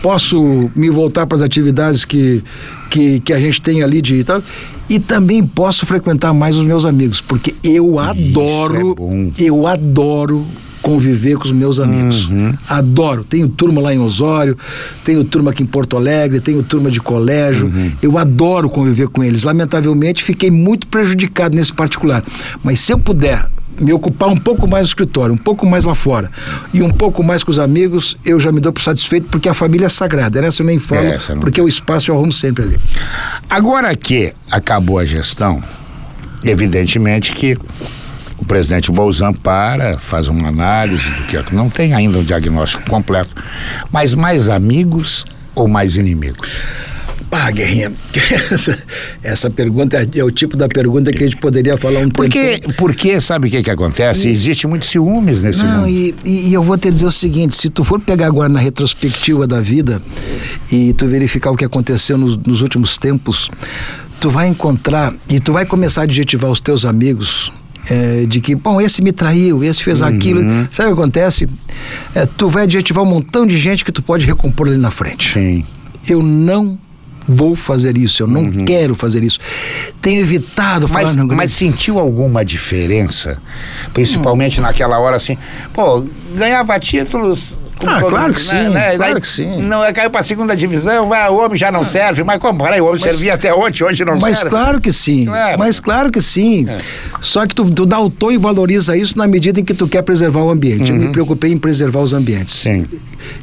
posso 0.01 0.71
me 0.77 0.89
voltar 0.89 1.27
para 1.27 1.37
as 1.37 1.43
atividades 1.43 2.05
que, 2.05 2.43
que, 2.89 3.21
que 3.21 3.33
a 3.33 3.41
gente 3.41 3.61
tem 3.61 3.83
ali 3.83 4.01
de 4.01 4.23
tal. 4.23 4.43
E 4.89 4.99
também 4.99 5.45
posso 5.47 5.87
frequentar 5.87 6.33
mais 6.33 6.57
os 6.57 6.65
meus 6.65 6.85
amigos, 6.85 7.21
porque 7.21 7.55
eu 7.63 7.99
adoro, 7.99 8.97
é 9.39 9.43
eu 9.43 9.67
adoro 9.67 10.47
conviver 10.83 11.37
com 11.37 11.45
os 11.45 11.53
meus 11.53 11.79
amigos. 11.79 12.29
Uhum. 12.29 12.55
Adoro. 12.69 13.25
Tenho 13.25 13.49
turma 13.49 13.81
lá 13.81 13.95
em 13.95 13.99
Osório, 13.99 14.57
tenho 15.05 15.25
turma 15.25 15.51
aqui 15.51 15.63
em 15.63 15.67
Porto 15.67 15.97
Alegre, 15.97 16.41
tenho 16.41 16.63
turma 16.63 16.91
de 16.91 17.01
colégio. 17.01 17.67
Uhum. 17.67 17.93
Eu 18.03 18.19
adoro 18.19 18.69
conviver 18.69 19.09
com 19.09 19.23
eles. 19.23 19.45
Lamentavelmente, 19.45 20.23
fiquei 20.23 20.51
muito 20.51 20.87
prejudicado 20.87 21.57
nesse 21.57 21.73
particular. 21.73 22.25
Mas 22.63 22.81
se 22.81 22.93
eu 22.93 22.99
puder 22.99 23.47
me 23.79 23.93
ocupar 23.93 24.29
um 24.29 24.37
pouco 24.37 24.69
mais 24.69 24.83
no 24.83 24.89
escritório, 24.89 25.35
um 25.35 25.39
pouco 25.39 25.67
mais 25.67 25.85
lá 25.85 25.95
fora 25.95 26.31
e 26.73 26.83
um 26.83 26.91
pouco 26.91 27.23
mais 27.23 27.43
com 27.43 27.51
os 27.51 27.59
amigos, 27.59 28.17
eu 28.25 28.39
já 28.39 28.53
me 28.53 28.61
dou 28.61 28.73
por 28.73 28.83
satisfeito 28.83 29.29
porque 29.31 29.49
a 29.49 29.55
família 29.55 29.87
é 29.87 29.89
sagrada. 29.89 30.45
Essa 30.45 30.63
eu 30.63 30.67
nem 30.67 30.79
falo, 30.79 31.07
Essa 31.07 31.35
não 31.35 31.41
porque 31.41 31.61
o 31.61 31.69
espaço 31.69 32.11
eu 32.11 32.15
arrumo 32.15 32.33
sempre 32.33 32.65
ali. 32.65 32.79
Agora 33.49 33.95
que 33.97 34.33
acabou 34.51 34.99
a 34.99 35.05
gestão, 35.05 35.63
evidentemente 36.45 37.33
que 37.33 37.57
o 38.41 38.45
presidente 38.45 38.91
Bolzan 38.91 39.33
para, 39.33 39.99
faz 39.99 40.29
uma 40.29 40.49
análise 40.49 41.09
do 41.11 41.25
que 41.25 41.37
é 41.37 41.43
que 41.43 41.55
não 41.55 41.69
tem 41.69 41.95
ainda 41.95 42.19
um 42.19 42.25
diagnóstico 42.25 42.89
completo, 42.89 43.31
mas 43.93 44.15
mais 44.15 44.49
amigos 44.49 45.25
ou 45.55 45.69
mais 45.69 45.97
inimigos? 45.97 46.51
Pá, 47.31 47.49
Guerrinha, 47.53 47.93
essa, 48.51 48.79
essa 49.23 49.51
pergunta 49.51 49.97
é, 49.97 50.19
é 50.19 50.25
o 50.25 50.33
tipo 50.33 50.57
da 50.57 50.67
pergunta 50.69 51.13
que 51.13 51.23
a 51.23 51.27
gente 51.29 51.37
poderia 51.37 51.77
falar 51.77 52.01
um 52.01 52.09
Porque, 52.09 52.59
tempo. 52.59 52.75
porque 52.75 53.21
sabe 53.21 53.47
o 53.47 53.51
que, 53.53 53.63
que 53.63 53.71
acontece? 53.71 54.29
Existe 54.29 54.67
muito 54.67 54.85
ciúmes 54.85 55.41
nesse 55.41 55.63
Não, 55.63 55.83
mundo. 55.83 55.89
e, 55.89 56.13
e- 56.25 56.49
e 56.49 56.53
eu 56.55 56.63
vou 56.65 56.77
te 56.77 56.91
dizer 56.91 57.07
o 57.07 57.11
seguinte: 57.13 57.55
se 57.55 57.71
tu 57.71 57.85
for 57.85 58.01
pegar 58.01 58.27
agora 58.27 58.49
na 58.49 58.59
retrospectiva 58.59 59.47
da 59.47 59.61
vida 59.61 60.03
e 60.73 60.93
tu 60.95 61.07
verificar 61.07 61.53
o 61.53 61.57
que 61.57 61.65
aconteceu 61.65 62.19
nos, 62.19 62.37
nos 62.39 62.63
últimos 62.63 62.99
tempos, 62.99 63.49
tu 64.21 64.29
vai 64.29 64.49
encontrar 64.49 65.15
e 65.29 65.39
tu 65.39 65.53
vai 65.53 65.65
começar 65.65 66.01
a 66.01 66.05
adjetivar 66.05 66.51
os 66.51 66.59
teus 66.59 66.85
amigos. 66.85 67.53
É, 67.89 68.27
de 68.27 68.41
que, 68.41 68.55
bom, 68.55 68.81
esse 68.81 69.03
me 69.03 69.13
traiu, 69.13 69.65
esse 69.65 69.83
fez 69.83 70.03
aquilo. 70.03 70.43
Sabe 70.71 70.91
o 70.91 70.95
que 70.95 71.01
acontece? 71.01 71.49
É, 72.15 72.27
tu 72.27 72.49
vai 72.49 72.65
adjetivar 72.65 73.05
um 73.05 73.09
montão 73.09 73.47
de 73.47 73.57
gente 73.57 73.85
que 73.85 73.93
tu 73.93 74.03
pode 74.03 74.27
recompor 74.27 74.69
ali 74.69 74.77
na 74.77 74.91
frente. 74.91 75.33
Sim. 75.33 75.65
Eu 76.09 76.23
não 76.23 76.79
vou 77.27 77.55
fazer 77.55 77.97
isso, 77.97 78.23
eu 78.23 78.27
não 78.27 78.51
quero 78.65 78.95
fazer 78.95 79.23
isso. 79.23 79.39
Tenho 80.01 80.21
evitado 80.21 80.89
falar 80.89 81.15
Mas, 81.15 81.17
mas 81.17 81.53
sentiu 81.53 81.99
alguma 81.99 82.45
diferença? 82.45 83.41
Principalmente 83.93 84.61
naquela 84.61 84.99
hora 84.99 85.17
assim, 85.17 85.37
pô, 85.73 86.07
ganhava 86.35 86.79
títulos. 86.79 87.59
Ah, 87.87 88.01
claro 88.01 88.27
mundo, 88.27 88.35
que 88.35 88.55
né, 88.55 88.65
sim, 88.65 88.71
né? 88.75 88.97
claro 88.97 89.13
Daí 89.13 89.21
que 89.21 89.27
sim. 89.27 89.63
Não, 89.63 89.85
é, 89.85 89.93
caiu 89.93 90.11
pra 90.11 90.23
segunda 90.23 90.55
divisão, 90.57 91.13
ah, 91.13 91.31
o 91.31 91.39
homem 91.39 91.57
já 91.57 91.71
não 91.73 91.85
serve. 91.85 92.23
Mas 92.23 92.39
como? 92.39 92.63
Peraí, 92.63 92.81
o 92.81 92.87
homem 92.87 92.99
servia 92.99 93.35
até 93.35 93.53
ontem, 93.55 93.85
hoje 93.85 94.05
não 94.05 94.19
Mas 94.19 94.39
serve. 94.39 94.51
claro 94.51 94.81
que 94.81 94.93
sim. 94.93 95.25
Claro. 95.27 95.59
Mas 95.59 95.81
claro 95.81 96.11
que 96.11 96.21
sim. 96.21 96.69
É. 96.69 96.79
Só 97.21 97.47
que 97.47 97.55
tu, 97.55 97.71
tu 97.71 97.87
dá 97.87 97.99
o 98.01 98.11
tom 98.11 98.31
e 98.31 98.39
valoriza 98.39 98.97
isso 98.97 99.17
na 99.17 99.27
medida 99.27 99.61
em 99.61 99.65
que 99.65 99.75
tu 99.75 99.89
quer 99.89 100.03
preservar 100.03 100.43
o 100.43 100.51
ambiente. 100.51 100.91
Eu 100.91 100.97
me 100.97 101.11
preocupei 101.13 101.53
em 101.53 101.59
preservar 101.59 102.01
os 102.01 102.13
ambientes. 102.13 102.65
Uhum. 102.65 102.85
Sim. 102.85 103.01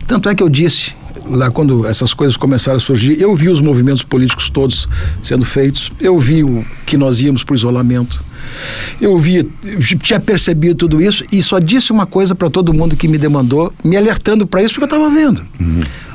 Tanto 0.08 0.30
é 0.30 0.36
que 0.36 0.42
eu 0.44 0.50
disse, 0.50 0.96
lá 1.30 1.50
quando 1.52 1.86
essas 1.86 2.14
coisas 2.14 2.38
começaram 2.38 2.78
a 2.78 2.80
surgir, 2.80 3.22
eu 3.22 3.36
vi 3.36 3.50
os 3.50 3.62
movimentos 3.62 4.04
políticos 4.04 4.50
todos 4.50 4.88
sendo 5.22 5.46
feitos, 5.46 5.92
eu 6.00 6.18
vi 6.20 6.44
o 6.44 6.66
que 6.86 6.98
nós 6.98 7.22
íamos 7.22 7.44
para 7.44 7.54
o 7.54 7.56
isolamento. 7.56 8.24
Eu 9.02 9.18
vi, 9.20 9.50
eu 9.64 9.80
tinha 10.00 10.20
percebido 10.20 10.76
tudo 10.76 11.02
isso 11.02 11.24
e 11.32 11.44
só 11.44 11.60
disse 11.60 11.92
uma 11.92 12.06
coisa 12.06 12.34
para 12.34 12.50
todo 12.50 12.74
mundo 12.74 12.96
que 12.96 13.08
me 13.08 13.18
demandou, 13.18 13.74
me 13.84 13.98
alertando 13.98 14.48
para 14.48 14.62
isso 14.64 14.74
porque 14.74 14.84
eu 14.94 14.98
estava 14.98 15.10
vendo. 15.14 15.46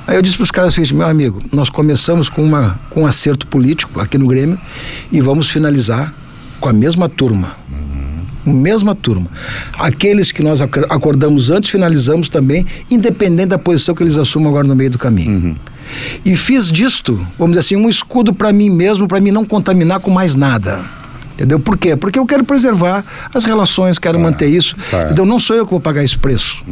Aí 0.06 0.16
eu 0.16 0.22
disse 0.22 0.36
para 0.36 0.44
os 0.44 0.50
caras 0.50 0.78
assim, 0.78 0.94
meu 0.94 1.06
amigo, 1.06 1.38
nós 1.52 1.70
começamos 1.70 2.28
com, 2.28 2.42
uma, 2.42 2.80
com 2.90 3.02
um 3.02 3.06
acerto 3.06 3.46
político 3.46 4.00
aqui 4.00 4.18
no 4.18 4.26
Grêmio 4.26 4.58
e 5.10 5.20
vamos 5.20 5.50
finalizar 5.50 6.14
com 6.58 6.68
a 6.68 6.72
mesma 6.72 7.08
turma. 7.08 7.61
Mesma 8.44 8.94
turma. 8.94 9.26
Aqueles 9.78 10.32
que 10.32 10.42
nós 10.42 10.60
ac- 10.60 10.84
acordamos 10.90 11.50
antes, 11.50 11.70
finalizamos 11.70 12.28
também, 12.28 12.66
independente 12.90 13.48
da 13.50 13.58
posição 13.58 13.94
que 13.94 14.02
eles 14.02 14.18
assumam 14.18 14.48
agora 14.50 14.66
no 14.66 14.74
meio 14.74 14.90
do 14.90 14.98
caminho. 14.98 15.56
E 16.24 16.34
fiz 16.36 16.70
disto, 16.70 17.14
vamos 17.38 17.52
dizer 17.56 17.60
assim, 17.60 17.76
um 17.76 17.88
escudo 17.88 18.32
para 18.34 18.52
mim 18.52 18.70
mesmo, 18.70 19.06
para 19.06 19.20
mim 19.20 19.30
não 19.30 19.44
contaminar 19.44 20.00
com 20.00 20.10
mais 20.10 20.34
nada. 20.34 20.80
Entendeu? 21.34 21.58
Por 21.58 21.76
quê? 21.78 21.96
Porque 21.96 22.18
eu 22.18 22.26
quero 22.26 22.44
preservar 22.44 23.04
as 23.32 23.44
relações, 23.44 23.98
quero 23.98 24.18
manter 24.20 24.48
isso. 24.48 24.76
claro. 24.90 25.10
Então 25.12 25.24
não 25.24 25.38
sou 25.40 25.56
eu 25.56 25.64
que 25.64 25.70
vou 25.70 25.80
pagar 25.80 26.04
esse 26.04 26.16
preço. 26.18 26.62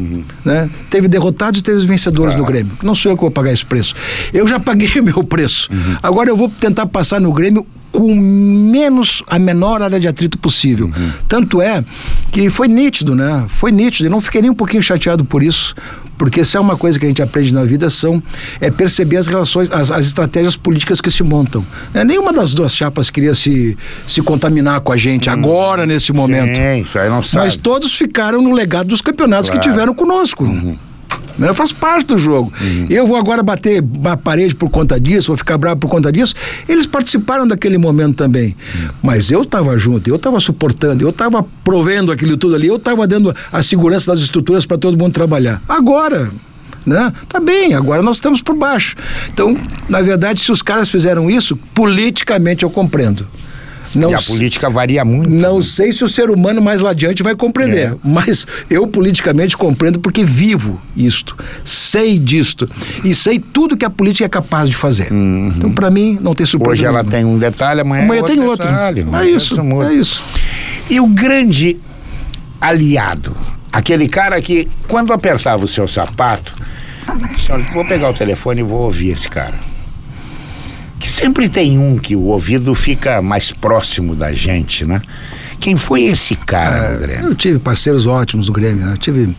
Né? 0.45 0.69
Teve 0.89 1.09
derrotados 1.09 1.61
e 1.61 1.63
teve 1.63 1.85
vencedores 1.87 2.35
no 2.35 2.45
Grêmio. 2.45 2.73
Não 2.83 2.95
sou 2.95 3.11
eu 3.11 3.17
que 3.17 3.23
vou 3.23 3.31
pagar 3.31 3.53
esse 3.53 3.65
preço. 3.65 3.95
Eu 4.33 4.47
já 4.47 4.61
paguei 4.61 4.89
o 5.01 5.05
meu 5.05 5.25
preço. 5.25 5.69
Agora 6.03 6.29
eu 6.29 6.37
vou 6.37 6.49
tentar 6.49 6.87
passar 6.87 7.21
no 7.21 7.33
Grêmio 7.33 7.67
com 7.93 8.15
menos 8.15 9.23
a 9.27 9.37
menor 9.39 9.83
área 9.83 9.99
de 9.99 10.07
atrito 10.07 10.39
possível. 10.39 10.91
Tanto 11.27 11.61
é 11.61 11.85
que 12.31 12.49
foi 12.49 12.69
nítido, 12.69 13.17
né? 13.17 13.45
Foi 13.49 13.73
nítido. 13.73 14.07
Eu 14.07 14.11
não 14.13 14.21
fiquei 14.21 14.41
nem 14.43 14.51
um 14.51 14.55
pouquinho 14.55 14.83
chateado 14.83 15.25
por 15.25 15.43
isso, 15.43 15.75
porque 16.21 16.45
se 16.45 16.55
é 16.55 16.61
uma 16.61 16.77
coisa 16.77 16.99
que 16.99 17.07
a 17.07 17.09
gente 17.09 17.23
aprende 17.23 17.51
na 17.51 17.65
vida 17.65 17.89
são 17.89 18.23
é 18.61 18.71
perceber 18.71 19.17
as 19.17 19.27
relações, 19.27 19.73
as, 19.73 19.91
as 19.91 20.05
estratégias 20.05 20.55
políticas 20.55 21.01
que 21.01 21.11
se 21.11 21.23
montam. 21.23 21.65
Né? 21.95 22.05
Nenhuma 22.05 22.31
das 22.31 22.53
duas 22.53 22.77
chapas 22.77 23.09
queria 23.09 23.35
se, 23.35 23.75
se 24.07 24.21
contaminar 24.21 24.83
com 24.83 24.93
a 24.93 24.99
gente 24.99 25.31
agora 25.31 25.87
nesse 25.87 26.13
momento. 26.13 26.57
Sim, 26.57 26.83
isso 26.83 26.99
aí 26.99 27.09
não 27.09 27.23
sabe. 27.23 27.47
Mas 27.47 27.57
todos 27.57 27.95
ficaram 27.95 28.43
no 28.43 28.53
legado 28.53 28.89
dos 28.89 29.01
campeonatos 29.01 29.49
que 29.49 29.57
Claro. 29.57 29.71
tiveram 29.73 29.95
conosco. 29.95 30.45
Né? 31.39 31.55
Faz 31.55 31.73
parte 31.73 32.09
do 32.09 32.19
jogo. 32.19 32.53
Uhum. 32.61 32.87
Eu 32.91 33.07
vou 33.07 33.17
agora 33.17 33.43
bater 33.43 33.83
a 34.05 34.17
parede 34.17 34.55
por 34.55 34.69
conta 34.69 35.01
disso, 35.01 35.29
vou 35.29 35.37
ficar 35.37 35.57
bravo 35.57 35.81
por 35.81 35.89
conta 35.89 36.13
disso. 36.13 36.35
Eles 36.69 36.87
participaram 36.87 37.47
daquele 37.47 37.79
momento 37.79 38.17
também. 38.17 38.55
Uhum. 38.75 38.89
Mas 39.03 39.31
eu 39.31 39.43
estava 39.43 39.77
junto, 39.79 40.09
eu 40.09 40.17
estava 40.17 40.39
suportando, 40.39 41.03
eu 41.03 41.11
estava 41.11 41.43
provendo 41.65 42.13
aquilo 42.13 42.37
tudo 42.37 42.57
ali, 42.57 42.67
eu 42.67 42.77
estava 42.77 43.07
dando 43.07 43.35
a 43.51 43.63
segurança 43.63 44.13
das 44.13 44.21
estruturas 44.21 44.67
para 44.67 44.77
todo 44.77 44.99
mundo 44.99 45.13
trabalhar. 45.13 45.63
Agora, 45.67 46.31
né? 46.85 47.13
Tá 47.29 47.41
bem, 47.41 47.75
agora 47.75 48.03
nós 48.03 48.17
estamos 48.17 48.43
por 48.43 48.57
baixo. 48.57 48.97
Então, 49.33 49.57
na 49.89 50.01
verdade, 50.01 50.41
se 50.41 50.53
os 50.53 50.63
caras 50.63 50.89
fizeram 50.89 51.31
isso, 51.31 51.57
politicamente 51.75 52.65
eu 52.65 52.71
compreendo. 52.71 53.27
Não 53.95 54.11
e 54.11 54.15
a 54.15 54.19
política 54.19 54.71
varia 54.71 55.05
muito. 55.05 55.31
Não 55.31 55.57
né? 55.57 55.63
sei 55.63 55.93
se 55.93 56.05
o 56.05 56.09
ser 56.09 56.31
humano 56.31 56.61
mais 56.61 56.81
lá 56.81 56.91
adiante 56.91 57.23
vai 57.23 57.35
compreender, 57.35 57.93
é. 57.93 57.97
mas 58.03 58.47
eu 58.69 58.87
politicamente 58.87 59.57
compreendo 59.57 59.99
porque 59.99 60.25
vivo 60.25 60.81
isto, 60.97 61.37
sei 61.65 62.19
disto 62.19 62.71
e 63.05 63.15
sei 63.15 63.39
tudo 63.39 63.77
que 63.77 63.85
a 63.85 63.91
política 63.91 64.27
é 64.27 64.29
capaz 64.29 64.69
de 64.69 64.77
fazer. 64.77 65.13
Uhum. 65.13 65.53
Então, 65.57 65.71
para 65.73 65.91
mim, 65.91 66.19
não 66.21 66.35
tem 66.35 66.47
surpresa. 66.47 66.73
Hoje 66.73 66.83
nenhuma. 66.83 67.01
ela 67.01 67.09
tem 67.09 67.25
um 67.25 67.39
detalhe, 67.39 67.81
amanhã, 67.81 68.05
amanhã 68.05 68.21
outro 68.21 68.37
tem 68.37 68.45
outro. 68.45 68.69
Detalhe, 68.69 69.07
é 69.13 69.27
isso, 69.27 69.61
é 69.61 69.95
isso. 69.95 70.23
E 70.89 71.01
o 71.01 71.07
grande 71.07 71.77
aliado, 72.61 73.35
aquele 73.73 74.09
cara 74.09 74.41
que, 74.41 74.69
quando 74.87 75.13
apertava 75.13 75.65
o 75.65 75.69
seu 75.69 75.89
sapato, 75.89 76.55
vou 77.73 77.85
pegar 77.87 78.11
o 78.11 78.15
telefone 78.15 78.61
e 78.61 78.65
vou 78.65 78.83
ouvir 78.83 79.11
esse 79.11 79.29
cara 79.29 79.55
que 81.01 81.11
sempre 81.11 81.49
tem 81.49 81.79
um 81.79 81.99
que 81.99 82.15
o 82.15 82.25
ouvido 82.25 82.75
fica 82.75 83.23
mais 83.23 83.53
próximo 83.53 84.15
da 84.15 84.33
gente, 84.35 84.85
né? 84.85 85.01
Quem 85.59 85.75
foi 85.75 86.03
esse 86.03 86.37
cara 86.37 86.97
Grêmio? 86.97 87.31
Eu 87.31 87.35
tive 87.35 87.59
parceiros 87.59 88.07
ótimos 88.07 88.49
no 88.49 88.53
Grêmio, 88.53 88.85
né? 88.85 88.93
eu 88.93 88.99
tive 88.99 89.35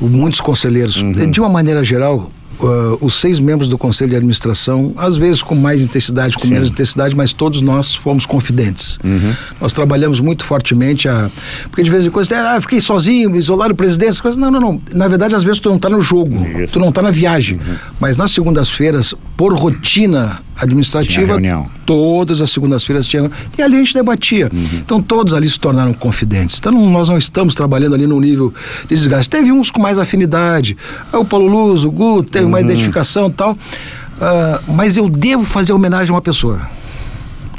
muitos 0.00 0.40
conselheiros. 0.40 0.96
Uhum. 0.96 1.12
De 1.12 1.40
uma 1.40 1.48
maneira 1.48 1.84
geral, 1.84 2.30
uh, 2.60 2.98
os 3.00 3.20
seis 3.20 3.38
membros 3.38 3.68
do 3.68 3.76
conselho 3.76 4.10
de 4.10 4.16
administração, 4.16 4.94
às 4.96 5.16
vezes 5.16 5.42
com 5.42 5.54
mais 5.54 5.82
intensidade, 5.82 6.36
com 6.36 6.42
Sim. 6.42 6.54
menos 6.54 6.70
intensidade, 6.70 7.14
mas 7.14 7.32
todos 7.32 7.60
nós 7.60 7.94
fomos 7.94 8.26
confidentes. 8.26 8.98
Uhum. 9.04 9.34
Nós 9.60 9.72
trabalhamos 9.72 10.20
muito 10.20 10.44
fortemente 10.44 11.08
a. 11.08 11.30
Porque 11.64 11.82
de 11.82 11.90
vez 11.90 12.06
em 12.06 12.10
quando, 12.10 12.32
ah, 12.32 12.60
fiquei 12.60 12.80
sozinho, 12.80 13.36
isolado 13.36 13.74
o 13.74 13.76
presidente, 13.76 14.20
coisas. 14.20 14.40
Não, 14.40 14.50
não, 14.50 14.60
não. 14.60 14.80
Na 14.94 15.08
verdade, 15.08 15.34
às 15.34 15.42
vezes 15.42 15.58
tu 15.58 15.68
não 15.68 15.76
está 15.76 15.88
no 15.88 16.00
jogo, 16.00 16.34
Isso. 16.62 16.72
tu 16.72 16.78
não 16.78 16.88
está 16.88 17.02
na 17.02 17.10
viagem. 17.10 17.58
Uhum. 17.58 17.76
Mas 18.00 18.16
nas 18.16 18.30
segundas-feiras, 18.30 19.14
por 19.36 19.54
rotina 19.54 20.40
administrativa, 20.58 21.38
todas 21.86 22.40
as 22.40 22.50
segundas-feiras 22.50 23.06
tinha. 23.06 23.30
E 23.56 23.62
ali 23.62 23.76
a 23.76 23.78
gente 23.78 23.94
debatia. 23.94 24.50
Uhum. 24.52 24.68
Então 24.74 25.00
todos 25.00 25.32
ali 25.32 25.48
se 25.48 25.58
tornaram 25.58 25.92
confidentes. 25.94 26.58
Então 26.58 26.72
nós 26.72 27.08
não 27.08 27.16
estamos 27.16 27.54
trabalhando 27.54 27.94
ali 27.94 28.06
num 28.06 28.20
nível 28.20 28.52
de 28.82 28.94
desgaste. 28.94 29.30
Teve 29.30 29.52
uns 29.52 29.70
com 29.70 29.80
mais 29.80 29.98
afinidade. 29.98 30.76
O 31.12 31.24
Paulo 31.24 31.46
Luz, 31.46 31.84
o 31.84 31.90
Guto, 31.90 32.30
teve 32.30 32.44
uhum. 32.44 32.50
mais 32.50 32.64
identificação 32.64 33.28
e 33.28 33.32
tal. 33.32 33.52
Uh, 33.52 34.72
mas 34.72 34.96
eu 34.96 35.08
devo 35.08 35.44
fazer 35.44 35.72
homenagem 35.72 36.10
a 36.10 36.14
uma 36.14 36.22
pessoa. 36.22 36.68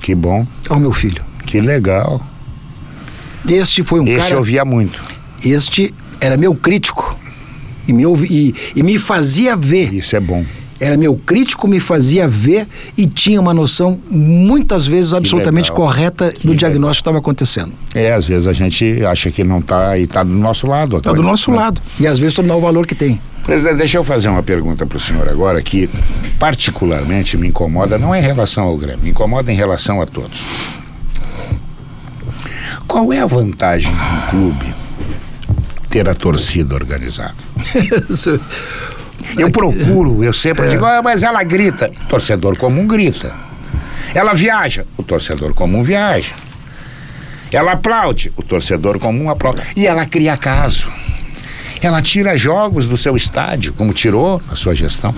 Que 0.01 0.13
bom. 0.13 0.45
Ao 0.69 0.79
meu 0.79 0.91
filho. 0.91 1.23
Que 1.45 1.61
legal. 1.61 2.21
Este 3.47 3.81
foi 3.83 4.01
um 4.01 4.05
cara. 4.05 4.17
Este 4.17 4.33
eu 4.33 4.43
via 4.43 4.65
muito. 4.65 5.01
Este 5.43 5.93
era 6.19 6.35
meu 6.35 6.53
crítico. 6.53 7.17
E 7.87 7.93
me, 7.93 8.05
ouvi, 8.05 8.27
e, 8.29 8.55
e 8.79 8.83
me 8.83 8.99
fazia 8.99 9.55
ver. 9.55 9.93
Isso 9.93 10.15
é 10.15 10.19
bom 10.19 10.45
era 10.79 10.95
meu 10.95 11.15
crítico, 11.15 11.67
me 11.67 11.79
fazia 11.79 12.27
ver 12.27 12.67
e 12.97 13.05
tinha 13.05 13.39
uma 13.39 13.53
noção 13.53 13.99
muitas 14.09 14.87
vezes 14.87 15.13
absolutamente 15.13 15.71
correta 15.71 16.31
que 16.31 16.47
do 16.47 16.55
diagnóstico 16.55 16.95
que 16.95 17.01
estava 17.01 17.17
acontecendo. 17.17 17.73
É, 17.93 18.13
às 18.13 18.25
vezes 18.25 18.47
a 18.47 18.53
gente 18.53 19.03
acha 19.05 19.29
que 19.29 19.43
não 19.43 19.59
está 19.59 19.97
e 19.97 20.03
está 20.03 20.23
do 20.23 20.33
nosso 20.33 20.67
lado. 20.67 20.97
Está 20.97 21.11
do 21.11 21.21
nosso 21.21 21.51
né? 21.51 21.57
lado. 21.57 21.81
E 21.99 22.07
às 22.07 22.17
vezes 22.17 22.37
não 22.39 22.57
o 22.57 22.61
valor 22.61 22.87
que 22.87 22.95
tem. 22.95 23.19
Presidente, 23.43 23.77
deixa 23.77 23.97
eu 23.97 24.03
fazer 24.03 24.29
uma 24.29 24.43
pergunta 24.43 24.85
para 24.85 24.97
o 24.97 24.99
senhor 24.99 25.27
agora 25.27 25.61
que 25.61 25.89
particularmente 26.37 27.37
me 27.37 27.47
incomoda, 27.47 27.97
não 27.97 28.13
é 28.13 28.19
em 28.19 28.23
relação 28.23 28.65
ao 28.65 28.77
Grêmio, 28.77 29.03
me 29.03 29.09
incomoda 29.09 29.51
em 29.51 29.55
relação 29.55 30.01
a 30.01 30.05
todos. 30.05 30.45
Qual 32.87 33.11
é 33.11 33.19
a 33.19 33.25
vantagem 33.25 33.91
do 33.91 34.29
clube 34.29 34.73
ter 35.89 36.07
a 36.07 36.13
torcida 36.13 36.75
organizada? 36.75 37.35
Eu 39.37 39.51
procuro, 39.51 40.23
eu 40.23 40.33
sempre 40.33 40.65
é. 40.65 40.69
digo, 40.69 40.85
ah, 40.85 41.01
mas 41.01 41.23
ela 41.23 41.43
grita. 41.43 41.91
O 42.05 42.07
torcedor 42.07 42.57
comum 42.57 42.87
grita. 42.87 43.33
Ela 44.13 44.33
viaja, 44.33 44.85
o 44.97 45.03
torcedor 45.03 45.53
comum 45.53 45.83
viaja. 45.83 46.33
Ela 47.51 47.73
aplaude, 47.73 48.31
o 48.35 48.43
torcedor 48.43 48.99
comum 48.99 49.29
aplaude. 49.29 49.61
E 49.75 49.85
ela 49.87 50.05
cria 50.05 50.37
caso. 50.37 50.91
Ela 51.81 52.01
tira 52.01 52.35
jogos 52.35 52.87
do 52.87 52.97
seu 52.97 53.15
estádio, 53.15 53.73
como 53.73 53.93
tirou 53.93 54.41
na 54.47 54.55
sua 54.55 54.75
gestão. 54.75 55.15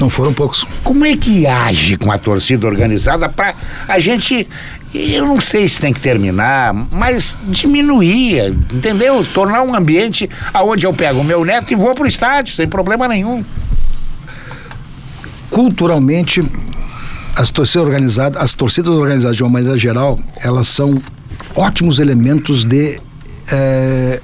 Não 0.00 0.08
foram 0.08 0.32
poucos. 0.32 0.66
Como 0.82 1.04
é 1.04 1.14
que 1.16 1.46
age 1.46 1.96
com 1.98 2.10
a 2.10 2.16
torcida 2.16 2.66
organizada 2.66 3.28
para 3.28 3.54
a 3.86 3.98
gente 3.98 4.48
eu 4.92 5.24
não 5.24 5.40
sei 5.40 5.68
se 5.68 5.78
tem 5.78 5.92
que 5.92 6.00
terminar, 6.00 6.74
mas 6.74 7.38
diminuir, 7.44 8.48
entendeu? 8.72 9.24
Tornar 9.32 9.62
um 9.62 9.74
ambiente 9.74 10.28
aonde 10.52 10.84
eu 10.84 10.92
pego 10.92 11.20
o 11.20 11.24
meu 11.24 11.44
neto 11.44 11.72
e 11.72 11.76
vou 11.76 11.94
pro 11.94 12.06
estádio, 12.06 12.54
sem 12.54 12.66
problema 12.66 13.06
nenhum. 13.06 13.44
Culturalmente, 15.48 16.42
as 17.36 17.50
torcidas 17.50 17.86
organizadas, 17.86 18.42
as 18.42 18.54
torcidas 18.54 18.90
organizadas 18.90 19.36
de 19.36 19.44
uma 19.44 19.50
maneira 19.50 19.76
geral, 19.76 20.18
elas 20.42 20.66
são 20.66 21.00
ótimos 21.54 22.00
elementos 22.00 22.64
de 22.64 22.98
é, 23.52 24.20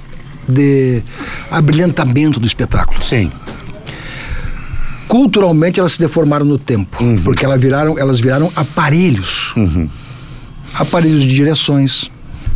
de 0.47 1.01
abrilhantamento 1.49 2.39
do 2.39 2.45
espetáculo. 2.45 3.01
Sim 3.01 3.31
culturalmente 5.07 5.79
elas 5.79 5.93
se 5.93 5.99
deformaram 6.01 6.45
no 6.45 6.59
tempo, 6.59 7.01
uhum. 7.01 7.17
porque 7.23 7.45
elas 7.45 7.61
viraram, 7.61 7.97
elas 7.97 8.19
viraram 8.19 8.51
aparelhos. 8.53 9.55
Uhum 9.55 9.87
aparelhos 10.77 11.23
de 11.23 11.33
direções, 11.33 12.09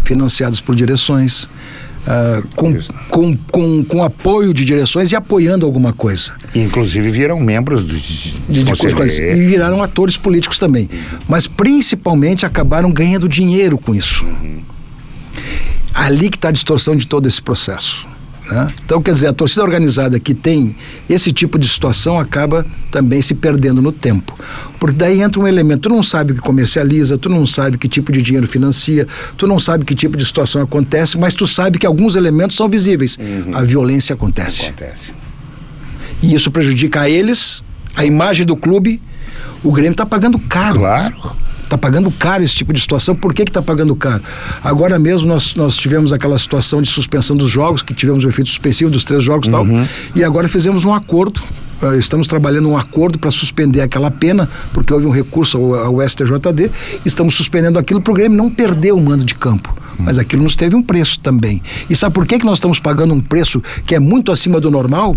financiados 0.03 0.61
por 0.61 0.75
direções, 0.75 1.43
uh, 1.43 2.47
com, 2.55 2.73
com, 3.09 3.37
com, 3.51 3.83
com, 3.83 4.03
apoio 4.03 4.53
de 4.53 4.65
direções 4.65 5.11
e 5.11 5.15
apoiando 5.15 5.65
alguma 5.65 5.93
coisa. 5.93 6.33
Inclusive 6.53 7.09
viram 7.09 7.39
membros 7.39 7.83
do, 7.83 7.95
de, 7.95 8.31
de, 8.49 8.63
de 8.63 9.21
E 9.21 9.45
viraram 9.45 9.81
atores 9.81 10.17
políticos 10.17 10.59
também. 10.59 10.89
Mas 11.27 11.47
principalmente 11.47 12.45
acabaram 12.45 12.91
ganhando 12.91 13.27
dinheiro 13.27 13.77
com 13.77 13.93
isso. 13.95 14.25
Uhum. 14.25 14.61
Ali 15.93 16.29
que 16.29 16.37
está 16.37 16.49
a 16.49 16.51
distorção 16.51 16.95
de 16.95 17.05
todo 17.05 17.27
esse 17.27 17.41
processo. 17.41 18.07
Né? 18.51 18.67
Então, 18.85 19.01
quer 19.01 19.13
dizer, 19.13 19.27
a 19.27 19.33
torcida 19.33 19.63
organizada 19.63 20.19
que 20.19 20.33
tem 20.33 20.75
esse 21.09 21.31
tipo 21.31 21.57
de 21.57 21.67
situação 21.67 22.19
acaba 22.19 22.65
também 22.91 23.21
se 23.21 23.33
perdendo 23.33 23.81
no 23.81 23.91
tempo. 23.91 24.37
Porque 24.79 24.97
daí 24.97 25.21
entra 25.21 25.41
um 25.41 25.47
elemento, 25.47 25.83
tu 25.83 25.89
não 25.89 26.03
sabe 26.03 26.33
o 26.33 26.35
que 26.35 26.41
comercializa, 26.41 27.17
tu 27.17 27.29
não 27.29 27.45
sabe 27.45 27.77
que 27.77 27.87
tipo 27.87 28.11
de 28.11 28.21
dinheiro 28.21 28.47
financia, 28.47 29.07
tu 29.37 29.47
não 29.47 29.57
sabe 29.57 29.85
que 29.85 29.95
tipo 29.95 30.17
de 30.17 30.25
situação 30.25 30.61
acontece, 30.61 31.17
mas 31.17 31.33
tu 31.33 31.47
sabe 31.47 31.79
que 31.79 31.85
alguns 31.85 32.15
elementos 32.15 32.57
são 32.57 32.67
visíveis. 32.67 33.17
Uhum. 33.17 33.55
A 33.55 33.61
violência 33.61 34.13
acontece. 34.13 34.67
Acontece. 34.67 35.13
E 36.21 36.33
isso 36.33 36.51
prejudica 36.51 37.01
a 37.01 37.09
eles, 37.09 37.63
a 37.95 38.05
imagem 38.05 38.45
do 38.45 38.55
clube. 38.55 39.01
O 39.63 39.71
Grêmio 39.71 39.91
está 39.91 40.05
pagando 40.05 40.37
caro. 40.37 40.79
Claro. 40.79 41.35
Está 41.71 41.77
pagando 41.77 42.11
caro 42.11 42.43
esse 42.43 42.53
tipo 42.53 42.73
de 42.73 42.81
situação. 42.81 43.15
Por 43.15 43.33
que 43.33 43.43
está 43.43 43.61
pagando 43.61 43.95
caro? 43.95 44.21
Agora 44.61 44.99
mesmo 44.99 45.25
nós, 45.25 45.55
nós 45.55 45.77
tivemos 45.77 46.11
aquela 46.11 46.37
situação 46.37 46.81
de 46.81 46.89
suspensão 46.89 47.37
dos 47.37 47.49
jogos, 47.49 47.81
que 47.81 47.93
tivemos 47.93 48.25
o 48.25 48.27
efeito 48.27 48.49
suspensivo 48.49 48.91
dos 48.91 49.05
três 49.05 49.23
jogos 49.23 49.47
e 49.47 49.51
uhum. 49.51 49.77
tal. 49.77 49.87
E 50.13 50.21
agora 50.21 50.49
fizemos 50.49 50.83
um 50.83 50.93
acordo 50.93 51.41
uh, 51.81 51.97
estamos 51.97 52.27
trabalhando 52.27 52.67
um 52.67 52.77
acordo 52.77 53.17
para 53.17 53.31
suspender 53.31 53.79
aquela 53.79 54.11
pena, 54.11 54.49
porque 54.73 54.93
houve 54.93 55.05
um 55.05 55.11
recurso 55.11 55.57
ao, 55.57 56.01
ao 56.01 56.09
STJD, 56.09 56.69
estamos 57.05 57.35
suspendendo 57.35 57.79
aquilo 57.79 58.01
para 58.01 58.11
o 58.11 58.15
Grêmio 58.15 58.37
não 58.37 58.49
perder 58.49 58.91
o 58.91 58.99
mando 58.99 59.23
de 59.23 59.33
campo. 59.33 59.73
Uhum. 59.97 60.03
Mas 60.03 60.19
aquilo 60.19 60.43
nos 60.43 60.57
teve 60.57 60.75
um 60.75 60.83
preço 60.83 61.21
também. 61.21 61.61
E 61.89 61.95
sabe 61.95 62.13
por 62.13 62.25
que, 62.25 62.37
que 62.37 62.45
nós 62.45 62.57
estamos 62.57 62.79
pagando 62.79 63.13
um 63.13 63.21
preço 63.21 63.63
que 63.85 63.95
é 63.95 63.99
muito 63.99 64.29
acima 64.29 64.59
do 64.59 64.69
normal? 64.69 65.15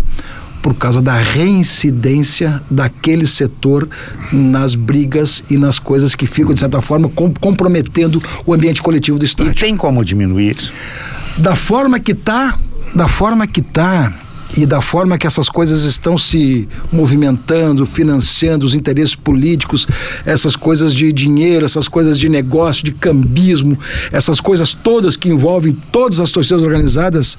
Por 0.65 0.73
causa 0.73 0.99
da 0.99 1.15
reincidência 1.15 2.59
daquele 2.71 3.27
setor 3.27 3.87
nas 4.33 4.73
brigas 4.73 5.43
e 5.47 5.57
nas 5.57 5.77
coisas 5.77 6.15
que 6.15 6.25
ficam, 6.25 6.55
de 6.55 6.59
certa 6.59 6.81
forma, 6.81 7.07
com, 7.07 7.31
comprometendo 7.31 8.19
o 8.47 8.51
ambiente 8.51 8.81
coletivo 8.81 9.19
do 9.19 9.25
Estado. 9.25 9.51
E 9.51 9.53
tem 9.53 9.77
como 9.77 10.03
diminuir 10.03 10.57
isso? 10.57 10.73
Da 11.37 11.55
forma 11.55 11.99
que 11.99 12.13
está, 12.13 12.57
da 12.95 13.07
forma 13.07 13.45
que 13.45 13.59
está 13.59 14.11
e 14.57 14.65
da 14.65 14.81
forma 14.81 15.19
que 15.19 15.27
essas 15.27 15.49
coisas 15.49 15.83
estão 15.83 16.17
se 16.17 16.67
movimentando, 16.91 17.85
financiando 17.85 18.65
os 18.65 18.73
interesses 18.73 19.13
políticos, 19.13 19.85
essas 20.25 20.55
coisas 20.55 20.95
de 20.95 21.13
dinheiro, 21.13 21.63
essas 21.63 21.87
coisas 21.87 22.17
de 22.17 22.27
negócio, 22.27 22.83
de 22.83 22.91
cambismo, 22.91 23.77
essas 24.11 24.41
coisas 24.41 24.73
todas 24.73 25.15
que 25.15 25.29
envolvem 25.29 25.77
todas 25.91 26.19
as 26.19 26.31
torcidas 26.31 26.63
organizadas, 26.63 27.37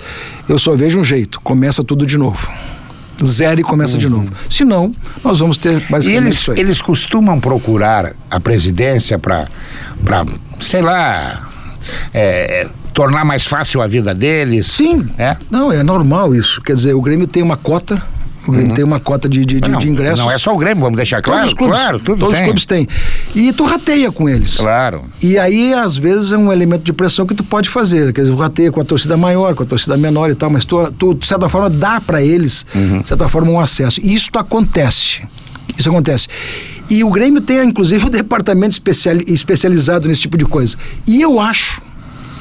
eu 0.48 0.60
só 0.60 0.76
vejo 0.76 1.00
um 1.00 1.04
jeito: 1.04 1.40
começa 1.40 1.82
tudo 1.82 2.06
de 2.06 2.16
novo 2.16 2.48
zero 3.24 3.60
e 3.60 3.62
começa 3.62 3.94
uhum. 3.94 3.98
de 3.98 4.08
novo. 4.08 4.32
Se 4.50 4.64
não, 4.64 4.94
nós 5.24 5.38
vamos 5.38 5.58
ter 5.58 5.82
e 6.04 6.10
eles. 6.10 6.48
Eles 6.48 6.80
costumam 6.80 7.40
procurar 7.40 8.12
a 8.30 8.40
presidência 8.40 9.18
para, 9.18 9.48
sei 10.60 10.82
lá, 10.82 11.48
é, 12.12 12.66
tornar 12.92 13.24
mais 13.24 13.46
fácil 13.46 13.82
a 13.82 13.86
vida 13.86 14.14
deles. 14.14 14.66
Sim. 14.66 15.08
É? 15.18 15.36
Não, 15.50 15.72
é 15.72 15.82
normal 15.82 16.34
isso. 16.34 16.60
Quer 16.62 16.74
dizer, 16.74 16.94
o 16.94 17.00
Grêmio 17.00 17.26
tem 17.26 17.42
uma 17.42 17.56
cota 17.56 18.02
o 18.50 18.52
Grêmio 18.52 18.70
uhum. 18.70 18.74
tem 18.74 18.84
uma 18.84 19.00
cota 19.00 19.28
de, 19.28 19.44
de, 19.44 19.60
não, 19.60 19.78
de, 19.78 19.88
ingressos. 19.88 20.24
Não 20.24 20.30
é 20.30 20.38
só 20.38 20.54
o 20.54 20.58
Grêmio, 20.58 20.82
vamos 20.82 20.96
deixar 20.96 21.22
claro. 21.22 21.40
Todos 21.40 21.52
os 21.52 21.58
clubes, 21.58 21.78
claro, 21.78 21.98
tudo 21.98 22.18
todos 22.18 22.34
tem. 22.34 22.42
os 22.42 22.46
clubes 22.46 22.66
têm. 22.66 22.88
E 23.34 23.52
tu 23.52 23.64
rateia 23.64 24.10
com 24.12 24.28
eles. 24.28 24.56
Claro. 24.56 25.04
E 25.22 25.38
aí, 25.38 25.74
às 25.74 25.96
vezes, 25.96 26.32
é 26.32 26.38
um 26.38 26.52
elemento 26.52 26.82
de 26.82 26.92
pressão 26.92 27.26
que 27.26 27.34
tu 27.34 27.44
pode 27.44 27.68
fazer. 27.68 28.12
Quer 28.12 28.22
dizer, 28.22 28.34
rateia 28.34 28.70
com 28.70 28.80
a 28.80 28.84
torcida 28.84 29.16
maior, 29.16 29.54
com 29.54 29.62
a 29.62 29.66
torcida 29.66 29.96
menor 29.96 30.30
e 30.30 30.34
tal, 30.34 30.50
mas 30.50 30.64
tu, 30.64 30.90
tu 30.92 31.14
de 31.14 31.26
certa 31.26 31.48
forma, 31.48 31.70
dá 31.70 32.00
para 32.00 32.22
eles, 32.22 32.66
uhum. 32.74 33.02
de 33.02 33.08
certa 33.08 33.28
forma, 33.28 33.50
um 33.50 33.60
acesso. 33.60 34.00
E 34.02 34.14
isso 34.14 34.30
acontece. 34.34 35.22
Isso 35.78 35.88
acontece. 35.88 36.28
E 36.88 37.02
o 37.02 37.10
Grêmio 37.10 37.40
tem, 37.40 37.62
inclusive, 37.64 38.04
um 38.06 38.10
departamento 38.10 38.72
especial, 38.72 39.16
especializado 39.26 40.08
nesse 40.08 40.22
tipo 40.22 40.36
de 40.36 40.44
coisa. 40.44 40.76
E 41.06 41.20
eu 41.20 41.40
acho 41.40 41.82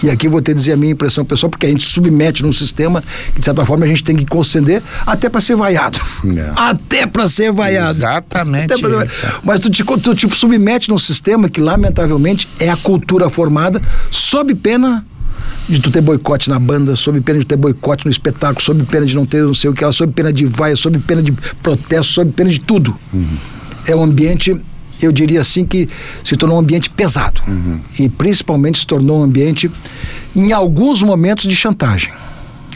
e 0.04 0.10
aqui 0.10 0.28
vou 0.28 0.42
ter 0.42 0.52
que 0.52 0.60
dizer 0.60 0.74
a 0.74 0.78
minha 0.78 0.92
impressão 0.92 1.24
pessoal, 1.24 1.50
porque 1.50 1.66
a 1.66 1.70
gente 1.70 1.84
submete 1.84 2.44
num 2.44 2.52
sistema 2.52 3.04
que, 3.34 3.40
de 3.40 3.46
certa 3.46 3.66
forma, 3.66 3.86
a 3.86 3.88
gente 3.88 4.04
tem 4.04 4.16
que 4.16 4.26
conceder 4.26 4.84
até 5.06 5.30
para 5.30 5.42
ser 5.42 5.56
vaiado. 5.56 6.00
É. 6.36 6.52
Até 6.56 7.06
para 7.06 7.28
ser 7.28 7.52
vaiado. 7.52 7.98
Exatamente. 7.98 8.76
Vaiado. 8.82 9.12
Mas 9.44 9.60
tu, 9.60 9.70
tu 9.70 10.16
tipo, 10.16 10.36
submete 10.36 10.90
num 10.90 11.00
sistema 11.00 11.50
que, 11.50 11.62
lamentavelmente, 11.62 12.48
é 12.60 12.70
a 12.70 12.78
cultura 12.78 13.30
formada 13.30 13.82
sob 14.12 14.54
pena 14.56 15.06
de 15.68 15.80
tu 15.80 15.90
ter 15.90 16.02
boicote 16.02 16.50
na 16.50 16.60
banda, 16.60 16.96
sob 16.96 17.20
pena 17.22 17.40
de 17.40 17.46
ter 17.46 17.56
boicote 17.56 18.06
no 18.06 18.12
espetáculo, 18.12 18.62
sob 18.62 18.84
pena 18.84 19.06
de 19.06 19.16
não 19.16 19.26
ter 19.26 19.42
não 19.44 19.54
sei 19.54 19.70
o 19.70 19.74
que, 19.74 19.90
sob 19.92 20.14
pena 20.14 20.32
de 20.32 20.46
vaia, 20.46 20.76
sob 20.76 20.98
pena 21.00 21.22
de 21.22 21.32
protesto, 21.64 22.14
sob 22.14 22.32
pena 22.32 22.50
de 22.50 22.60
tudo. 22.60 22.96
Uhum. 23.14 23.38
É 23.88 23.96
um 23.96 24.04
ambiente 24.04 24.60
eu 25.02 25.12
diria 25.12 25.42
assim 25.42 25.66
que 25.66 25.90
se 26.24 26.36
tornou 26.36 26.58
um 26.58 26.60
ambiente 26.60 26.90
pesado 26.90 27.42
uhum. 27.48 27.80
e 28.00 28.08
principalmente 28.08 28.80
se 28.80 28.88
tornou 28.88 29.20
um 29.20 29.24
ambiente 29.24 29.72
em 30.36 30.52
alguns 30.52 31.02
momentos 31.02 31.46
de 31.48 31.56
chantagem. 31.56 32.14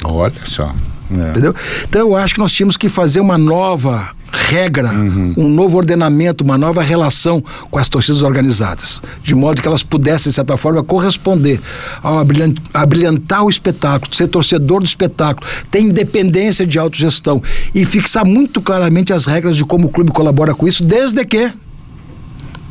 Olha 0.03 0.33
só. 0.45 0.73
É. 1.11 1.29
Entendeu? 1.29 1.55
Então 1.87 2.01
eu 2.01 2.15
acho 2.15 2.35
que 2.35 2.39
nós 2.39 2.51
tínhamos 2.51 2.77
que 2.77 2.87
fazer 2.87 3.19
uma 3.19 3.37
nova 3.37 4.11
regra, 4.31 4.89
uhum. 4.89 5.33
um 5.35 5.49
novo 5.49 5.77
ordenamento, 5.77 6.43
uma 6.43 6.57
nova 6.57 6.83
relação 6.83 7.43
com 7.69 7.79
as 7.79 7.89
torcidas 7.89 8.21
organizadas, 8.21 9.01
de 9.23 9.33
modo 9.33 9.61
que 9.61 9.67
elas 9.67 9.81
pudessem, 9.81 10.29
de 10.29 10.35
certa 10.35 10.55
forma, 10.55 10.83
corresponder 10.83 11.59
ao 12.01 12.19
abrilhantar 12.73 13.43
o 13.43 13.49
espetáculo, 13.49 14.13
ser 14.13 14.27
torcedor 14.27 14.79
do 14.79 14.85
espetáculo, 14.85 15.47
ter 15.71 15.79
independência 15.81 16.65
de 16.65 16.77
autogestão 16.77 17.41
e 17.73 17.83
fixar 17.85 18.25
muito 18.25 18.61
claramente 18.61 19.11
as 19.11 19.25
regras 19.25 19.57
de 19.57 19.65
como 19.65 19.87
o 19.87 19.91
clube 19.91 20.11
colabora 20.11 20.53
com 20.53 20.67
isso, 20.67 20.83
desde 20.83 21.25
que 21.25 21.51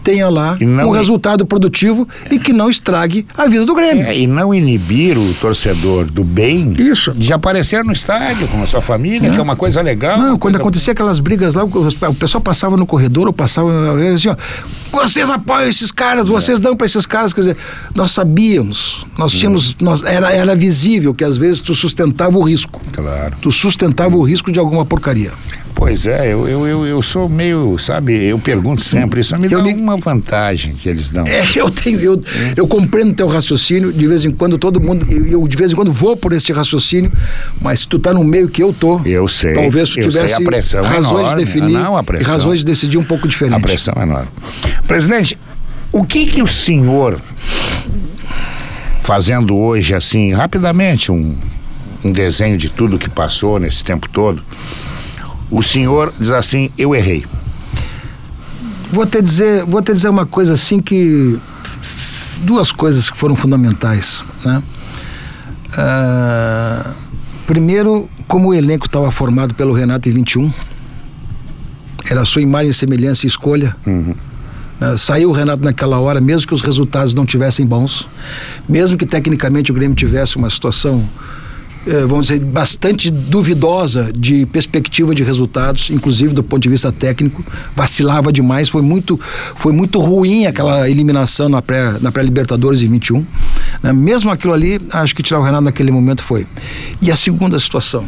tenha 0.09 0.31
lá 0.31 0.57
um 0.63 0.91
resultado 0.91 1.45
produtivo 1.45 2.09
é. 2.31 2.35
e 2.35 2.39
que 2.39 2.51
não 2.51 2.71
estrague 2.71 3.27
a 3.37 3.47
vida 3.47 3.67
do 3.67 3.75
Grêmio. 3.75 4.07
É, 4.07 4.17
e 4.17 4.27
não 4.27 4.55
inibir 4.55 5.19
o 5.19 5.35
torcedor 5.35 6.07
do 6.07 6.25
bem 6.25 6.73
Isso. 6.79 7.13
de 7.13 7.31
aparecer 7.31 7.85
no 7.85 7.93
estádio 7.93 8.49
com 8.49 8.63
a 8.63 8.67
sua 8.67 8.81
família, 8.81 9.29
é. 9.29 9.31
que 9.31 9.39
é 9.39 9.43
uma 9.43 9.57
coisa 9.57 9.83
legal. 9.83 10.17
Não, 10.17 10.39
quando 10.39 10.55
coisa... 10.55 10.59
acontecia 10.59 10.93
aquelas 10.95 11.21
brigas 11.21 11.57
lá, 11.57 11.65
o 11.65 12.15
pessoal 12.15 12.41
passava 12.41 12.75
no 12.75 12.87
corredor 12.87 13.27
ou 13.27 13.35
passava 13.35 13.71
assim, 14.15 14.31
ó, 14.31 14.37
vocês 14.91 15.29
apoiam 15.29 15.69
esses 15.69 15.93
caras, 15.93 16.29
vocês 16.29 16.59
é. 16.59 16.63
dão 16.63 16.75
para 16.75 16.87
esses 16.87 17.05
caras, 17.05 17.35
quer 17.35 17.43
dizer, 17.43 17.57
nós 17.95 18.13
sabíamos, 18.13 19.05
nós 19.19 19.35
hum. 19.35 19.39
tínhamos, 19.39 19.77
nós, 19.79 20.03
era, 20.05 20.33
era 20.33 20.57
visível 20.57 21.13
que 21.13 21.23
às 21.23 21.37
vezes 21.37 21.61
tu 21.61 21.75
sustentava 21.75 22.39
o 22.39 22.43
risco. 22.43 22.81
Claro. 22.93 23.35
Tu 23.43 23.53
sustentava 23.53 24.17
o 24.17 24.23
risco 24.23 24.51
de 24.51 24.59
alguma 24.59 24.87
porcaria. 24.87 25.33
Pois 25.79 26.09
é, 26.09 26.33
eu, 26.33 26.49
eu, 26.49 26.67
eu, 26.67 26.87
eu, 26.87 27.01
sou 27.01 27.29
meio, 27.29 27.79
sabe, 27.79 28.13
eu 28.25 28.37
pergunto 28.37 28.83
sempre, 28.83 29.21
isso 29.21 29.41
me 29.41 29.49
dá 29.49 29.63
me... 29.63 29.75
uma 29.75 29.97
vantagem 29.97 30.75
que 30.75 30.89
eles 30.89 31.13
dão. 31.13 31.25
É, 31.25 31.45
eu 31.55 31.71
tenho, 31.71 32.01
eu, 32.01 32.21
eu 32.57 32.67
compreendo 32.67 33.15
teu 33.15 33.29
raciocínio, 33.29 33.93
de 33.93 34.07
vez 34.09 34.25
em 34.25 34.33
quando 34.33 34.59
todo 34.59 34.81
mundo, 34.81 35.07
eu, 35.09 35.25
eu 35.27 35.47
de 35.47 35.57
vez 35.57 35.71
em 35.71 35.77
quando 35.77 35.93
vou 35.93 36.17
por 36.17 36.33
esse 36.33 36.53
raciocínio, 36.53 37.13
mas 37.61 37.87
tu 37.87 37.97
tá 38.01 38.13
no 38.13 38.25
meio 38.25 38.49
que 38.49 38.61
eu 38.61 38.73
tô. 38.73 39.01
Eu 39.05 39.29
sei. 39.29 39.53
Talvez 39.53 39.91
tu 39.91 40.01
tivesse 40.01 40.35
é 40.35 40.81
razões 40.81 41.21
enorme. 41.21 41.29
de 41.29 41.45
definir 41.45 41.73
não, 41.75 41.97
a 41.97 42.03
pressão, 42.03 42.27
e 42.27 42.37
razões 42.37 42.59
de 42.59 42.65
decidir 42.65 42.99
um 42.99 43.05
pouco 43.05 43.29
diferente. 43.29 43.57
A 43.57 43.61
pressão 43.61 43.95
é 43.97 44.03
enorme. 44.03 44.29
Presidente, 44.85 45.39
o 45.93 46.03
que 46.03 46.27
que 46.27 46.43
o 46.43 46.47
senhor 46.49 47.21
fazendo 49.01 49.57
hoje 49.57 49.95
assim, 49.95 50.33
rapidamente 50.33 51.13
um 51.13 51.37
um 52.05 52.13
desenho 52.13 52.57
de 52.57 52.71
tudo 52.71 52.99
que 52.99 53.11
passou 53.11 53.59
nesse 53.59 53.83
tempo 53.83 54.09
todo, 54.09 54.43
o 55.51 55.63
senhor 55.63 56.13
diz 56.19 56.31
assim: 56.31 56.71
eu 56.77 56.95
errei. 56.95 57.25
Vou 58.91 59.07
te 59.07 59.21
dizer, 59.21 59.65
vou 59.65 59.83
te 59.83 59.93
dizer 59.93 60.09
uma 60.09 60.25
coisa 60.27 60.55
assim 60.55 60.81
que 60.81 61.39
duas 62.39 62.73
coisas 62.73 63.11
que 63.11 63.19
foram 63.19 63.37
fundamentais, 63.37 64.25
né? 64.45 64.63
Uh, 65.69 66.95
primeiro, 67.47 68.09
como 68.27 68.49
o 68.49 68.55
elenco 68.55 68.87
estava 68.87 69.11
formado 69.11 69.55
pelo 69.55 69.73
Renato 69.73 70.09
em 70.09 70.13
21, 70.13 70.53
era 72.11 72.23
a 72.23 72.25
sua 72.25 72.41
imagem, 72.41 72.73
semelhança 72.73 73.27
e 73.27 73.29
escolha. 73.29 73.77
Uhum. 73.87 74.15
Uh, 74.81 74.97
saiu 74.97 75.31
o 75.31 75.33
Renato 75.33 75.63
naquela 75.63 75.99
hora, 75.99 76.21
mesmo 76.21 76.47
que 76.47 76.55
os 76.55 76.63
resultados 76.63 77.13
não 77.13 77.27
tivessem 77.27 77.67
bons, 77.67 78.09
mesmo 78.69 78.97
que 78.97 79.05
tecnicamente 79.05 79.71
o 79.71 79.75
Grêmio 79.75 79.95
tivesse 79.95 80.37
uma 80.37 80.49
situação 80.49 81.07
vamos 82.07 82.27
dizer, 82.27 82.41
bastante 82.41 83.11
duvidosa 83.11 84.13
de 84.15 84.45
perspectiva 84.47 85.15
de 85.15 85.23
resultados, 85.23 85.91
inclusive 85.91 86.35
do 86.35 86.43
ponto 86.43 86.63
de 86.63 86.69
vista 86.69 86.93
técnico, 86.93 87.45
vacilava 87.75 88.33
demais, 88.33 88.69
foi 88.69 88.83
muito, 88.83 89.19
foi 89.57 89.73
muito 89.73 89.99
ruim 89.99 90.47
aquela 90.47 90.89
eliminação 90.89 91.49
na 91.49 91.63
pré, 91.63 91.97
na 92.01 92.13
pré-Libertadores 92.13 92.83
em 92.83 92.89
21. 92.89 93.25
Né? 93.83 93.93
Mesmo 93.93 94.31
aquilo 94.31 94.53
ali, 94.53 94.81
acho 94.93 95.15
que 95.15 95.23
tirar 95.23 95.41
o 95.41 95.43
Renato 95.43 95.65
naquele 95.65 95.91
momento 95.91 96.23
foi. 96.23 96.47
E 97.01 97.11
a 97.11 97.17
segunda 97.17 97.59
situação, 97.59 98.05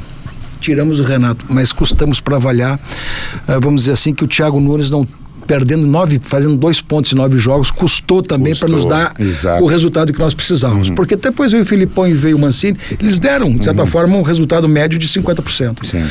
tiramos 0.61 1.01
o 1.01 1.03
Renato, 1.03 1.47
mas 1.49 1.73
custamos 1.73 2.21
para 2.21 2.37
avaliar, 2.37 2.77
uh, 2.77 3.61
vamos 3.63 3.83
dizer 3.83 3.93
assim, 3.93 4.13
que 4.13 4.25
o 4.25 4.29
Thiago 4.29 4.61
Nunes 4.61 4.91
não 4.91 5.07
perdendo 5.47 5.87
nove, 5.87 6.21
fazendo 6.23 6.57
dois 6.57 6.81
pontos 6.81 7.13
em 7.13 7.17
nove 7.17 7.39
jogos, 7.39 7.71
custou 7.71 8.23
também 8.23 8.55
para 8.55 8.69
nos 8.69 8.85
dar 8.85 9.15
exato. 9.19 9.63
o 9.63 9.67
resultado 9.67 10.13
que 10.13 10.19
nós 10.19 10.35
precisávamos. 10.35 10.89
Uhum. 10.89 10.95
Porque 10.95 11.17
depois 11.17 11.53
veio 11.53 11.63
o 11.63 11.67
Filipão 11.67 12.07
e 12.07 12.13
veio 12.13 12.37
o 12.37 12.41
Mancini, 12.41 12.79
eles 12.99 13.19
deram, 13.19 13.57
de 13.57 13.65
certa 13.65 13.83
uhum. 13.83 13.87
forma, 13.87 14.17
um 14.17 14.23
resultado 14.23 14.69
médio 14.69 14.99
de 14.99 15.09
50%. 15.09 15.85
Sim. 15.85 16.05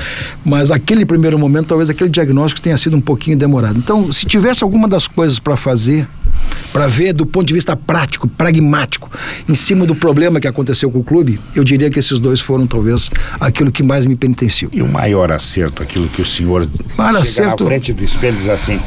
Mas 0.43 0.71
aquele 0.71 1.05
primeiro 1.05 1.37
momento, 1.37 1.67
talvez 1.67 1.89
aquele 1.89 2.09
diagnóstico 2.09 2.61
tenha 2.61 2.77
sido 2.77 2.95
um 2.95 3.01
pouquinho 3.01 3.37
demorado. 3.37 3.77
Então, 3.77 4.11
se 4.11 4.25
tivesse 4.25 4.63
alguma 4.63 4.87
das 4.87 5.07
coisas 5.07 5.39
para 5.39 5.55
fazer, 5.55 6.07
para 6.71 6.87
ver 6.87 7.13
do 7.13 7.25
ponto 7.25 7.47
de 7.47 7.53
vista 7.53 7.75
prático, 7.75 8.27
pragmático, 8.27 9.09
em 9.47 9.55
cima 9.55 9.85
do 9.85 9.95
problema 9.95 10.39
que 10.39 10.47
aconteceu 10.47 10.91
com 10.91 10.99
o 10.99 11.03
clube, 11.03 11.39
eu 11.55 11.63
diria 11.63 11.89
que 11.89 11.99
esses 11.99 12.19
dois 12.19 12.39
foram 12.39 12.67
talvez 12.67 13.09
aquilo 13.39 13.71
que 13.71 13.83
mais 13.83 14.05
me 14.05 14.15
penitenciou. 14.15 14.71
E 14.73 14.81
o 14.81 14.87
maior 14.87 15.31
acerto, 15.31 15.81
aquilo 15.81 16.07
que 16.07 16.21
o 16.21 16.25
senhor 16.25 16.69
maior 16.97 17.23
chega 17.25 17.47
acerto... 17.47 17.63
na 17.63 17.69
frente 17.69 17.93
do 17.93 18.03
espelho 18.03 18.37
diz 18.37 18.47
assim, 18.47 18.79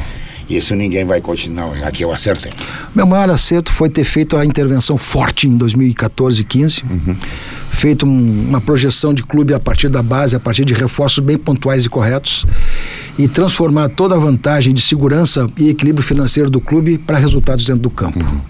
isso 0.49 0.75
ninguém 0.75 1.03
vai 1.03 1.21
continuar. 1.21 1.83
Aqui 1.83 2.03
eu 2.03 2.11
acertei. 2.11 2.51
Meu 2.93 3.05
maior 3.05 3.29
acerto 3.29 3.71
foi 3.71 3.89
ter 3.89 4.03
feito 4.03 4.37
a 4.37 4.45
intervenção 4.45 4.97
forte 4.97 5.47
em 5.47 5.55
2014 5.55 6.43
15. 6.43 6.83
Uhum. 6.89 7.15
Feito 7.71 8.05
um, 8.05 8.49
uma 8.49 8.61
projeção 8.61 9.13
de 9.13 9.23
clube 9.23 9.53
a 9.53 9.59
partir 9.59 9.89
da 9.89 10.03
base, 10.03 10.35
a 10.35 10.39
partir 10.39 10.65
de 10.65 10.73
reforços 10.73 11.23
bem 11.23 11.37
pontuais 11.37 11.85
e 11.85 11.89
corretos. 11.89 12.45
E 13.17 13.27
transformar 13.27 13.89
toda 13.89 14.15
a 14.15 14.19
vantagem 14.19 14.73
de 14.73 14.81
segurança 14.81 15.47
e 15.57 15.69
equilíbrio 15.69 16.05
financeiro 16.05 16.49
do 16.49 16.59
clube 16.59 16.97
para 16.97 17.17
resultados 17.17 17.65
dentro 17.65 17.81
do 17.81 17.89
campo. 17.89 18.23
Uhum. 18.23 18.41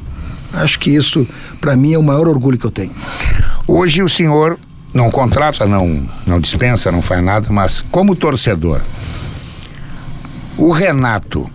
Acho 0.54 0.80
que 0.80 0.92
isso, 0.92 1.28
para 1.60 1.76
mim, 1.76 1.94
é 1.94 1.98
o 1.98 2.04
maior 2.04 2.28
orgulho 2.28 2.58
que 2.58 2.66
eu 2.66 2.72
tenho. 2.72 2.92
Hoje 3.68 4.04
o 4.04 4.10
senhor 4.10 4.60
não 4.94 5.10
contrata, 5.10 5.66
não, 5.66 6.08
não 6.28 6.40
dispensa, 6.40 6.92
não 6.92 7.02
faz 7.02 7.24
nada, 7.24 7.48
mas 7.50 7.82
como 7.82 8.16
torcedor, 8.16 8.82
o 10.56 10.72
Renato 10.72 11.50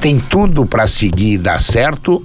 tem 0.00 0.18
tudo 0.18 0.66
para 0.66 0.86
seguir 0.86 1.34
e 1.34 1.38
dar 1.38 1.60
certo? 1.60 2.24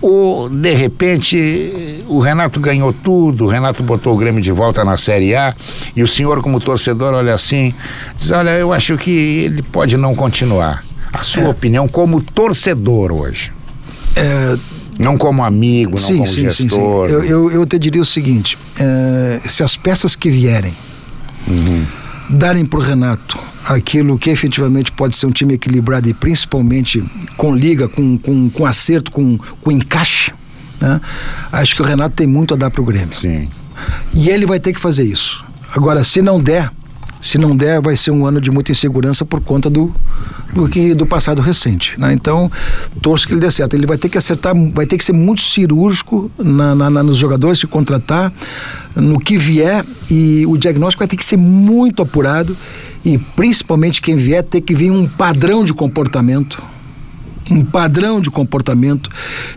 Ou, 0.00 0.48
de 0.48 0.72
repente, 0.72 2.02
o 2.08 2.20
Renato 2.20 2.58
ganhou 2.58 2.92
tudo, 2.92 3.44
o 3.44 3.48
Renato 3.48 3.82
botou 3.82 4.14
o 4.14 4.16
Grêmio 4.16 4.40
de 4.40 4.50
volta 4.50 4.82
na 4.82 4.96
Série 4.96 5.34
A 5.34 5.54
e 5.94 6.02
o 6.02 6.08
senhor, 6.08 6.40
como 6.40 6.58
torcedor, 6.58 7.12
olha 7.12 7.34
assim, 7.34 7.74
diz: 8.16 8.30
Olha, 8.30 8.50
eu 8.50 8.72
acho 8.72 8.96
que 8.96 9.10
ele 9.10 9.62
pode 9.62 9.96
não 9.98 10.14
continuar. 10.14 10.82
A 11.12 11.22
sua 11.22 11.44
é. 11.44 11.48
opinião 11.48 11.86
como 11.86 12.22
torcedor 12.22 13.12
hoje? 13.12 13.52
É, 14.16 14.56
não 14.98 15.18
como 15.18 15.44
amigo, 15.44 15.92
não 15.92 15.98
sim, 15.98 16.14
como 16.14 16.26
sim, 16.26 16.42
gestor. 16.48 17.08
Sim, 17.08 17.12
sim. 17.12 17.14
Eu, 17.14 17.24
eu, 17.24 17.50
eu, 17.52 17.66
te 17.66 17.78
diria 17.78 18.00
o 18.00 18.04
seguinte: 18.04 18.56
é, 18.78 19.40
se 19.42 19.62
as 19.62 19.76
peças 19.76 20.16
que 20.16 20.30
vierem 20.30 20.74
uhum. 21.46 21.84
Darem 22.30 22.64
para 22.64 22.78
o 22.78 22.82
Renato 22.82 23.38
aquilo 23.64 24.18
que 24.18 24.30
efetivamente 24.30 24.92
pode 24.92 25.16
ser 25.16 25.26
um 25.26 25.30
time 25.30 25.54
equilibrado 25.54 26.08
e 26.08 26.14
principalmente 26.14 27.04
com 27.36 27.54
liga, 27.54 27.88
com, 27.88 28.16
com, 28.16 28.48
com 28.48 28.66
acerto, 28.66 29.10
com, 29.10 29.38
com 29.60 29.70
encaixe, 29.70 30.32
né? 30.80 31.00
acho 31.52 31.74
que 31.74 31.82
o 31.82 31.84
Renato 31.84 32.14
tem 32.14 32.26
muito 32.26 32.54
a 32.54 32.56
dar 32.56 32.70
para 32.70 32.80
o 32.80 32.84
Grêmio. 32.84 33.14
Sim. 33.14 33.48
E 34.14 34.28
ele 34.28 34.46
vai 34.46 34.60
ter 34.60 34.72
que 34.72 34.80
fazer 34.80 35.04
isso. 35.04 35.44
Agora, 35.74 36.02
se 36.04 36.22
não 36.22 36.40
der, 36.40 36.70
Se 37.20 37.36
não 37.36 37.56
der, 37.56 37.80
vai 37.80 37.96
ser 37.96 38.10
um 38.10 38.26
ano 38.26 38.40
de 38.40 38.50
muita 38.50 38.72
insegurança 38.72 39.24
por 39.24 39.40
conta 39.40 39.68
do, 39.68 39.94
do, 40.54 40.68
que, 40.68 40.94
do 40.94 41.06
passado 41.06 41.42
recente. 41.42 41.98
Né? 42.00 42.12
Então, 42.12 42.50
torço 43.02 43.26
que 43.26 43.34
ele 43.34 43.40
dê 43.40 43.50
certo. 43.50 43.74
Ele 43.74 43.86
vai 43.86 43.98
ter 43.98 44.08
que 44.08 44.16
acertar, 44.16 44.54
vai 44.72 44.86
ter 44.86 44.96
que 44.96 45.04
ser 45.04 45.12
muito 45.12 45.42
cirúrgico 45.42 46.30
na, 46.38 46.74
na, 46.74 46.88
na, 46.88 47.02
nos 47.02 47.18
jogadores, 47.18 47.58
se 47.58 47.66
contratar, 47.66 48.32
no 48.96 49.18
que 49.18 49.36
vier, 49.36 49.84
e 50.10 50.46
o 50.46 50.56
diagnóstico 50.56 51.00
vai 51.00 51.08
ter 51.08 51.16
que 51.16 51.24
ser 51.24 51.36
muito 51.36 52.02
apurado, 52.02 52.56
e 53.04 53.18
principalmente 53.18 54.00
quem 54.00 54.16
vier 54.16 54.42
ter 54.42 54.60
que 54.60 54.74
vir 54.74 54.90
um 54.90 55.06
padrão 55.06 55.64
de 55.64 55.74
comportamento 55.74 56.62
um 57.50 57.64
padrão 57.64 58.20
de 58.20 58.30
comportamento, 58.30 59.10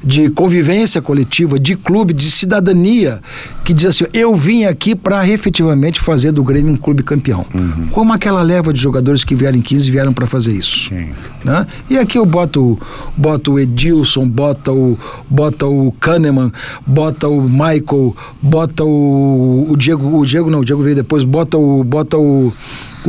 de 0.04 0.30
convivência 0.30 1.02
coletiva, 1.02 1.60
de 1.60 1.76
clube, 1.76 2.14
de 2.14 2.30
cidadania, 2.30 3.22
que 3.64 3.74
diz 3.74 3.86
assim: 3.86 4.06
eu 4.14 4.36
vim 4.36 4.66
aqui 4.66 4.96
para 4.96 5.28
efetivamente 5.28 6.00
fazer 6.00 6.32
do 6.32 6.44
Grêmio 6.44 6.74
um 6.74 6.78
clube 6.78 7.04
campeão. 7.04 7.46
Uhum. 7.54 7.88
Como 7.92 8.14
aquela 8.14 8.42
leva 8.42 8.74
de 8.74 8.82
jogadores 8.82 9.24
que 9.24 9.36
vieram 9.36 9.58
em 9.58 9.62
15 9.62 9.92
vieram 9.92 10.14
para 10.14 10.26
fazer 10.26 10.54
isso. 10.54 10.94
Né? 11.44 11.68
E 11.90 11.98
aqui 11.98 12.18
eu 12.18 12.26
boto, 12.26 12.80
boto 13.16 13.54
o 13.54 13.60
Edilson, 13.60 14.28
bota 14.28 14.72
o, 14.72 14.98
bota 15.30 15.66
o 15.66 15.92
Kahneman, 15.94 16.52
bota 16.86 17.28
o 17.28 17.42
Michael, 17.42 18.16
bota 18.42 18.84
o, 18.84 19.68
o 19.70 19.78
Diego, 19.78 20.18
o 20.18 20.26
Diego 20.26 20.50
não, 20.50 20.60
o 20.60 20.66
Diego 20.66 20.82
veio 20.84 20.96
depois, 20.96 21.24
bota 21.24 21.58
o, 21.58 21.84
bota 21.84 22.18
o 22.18 22.54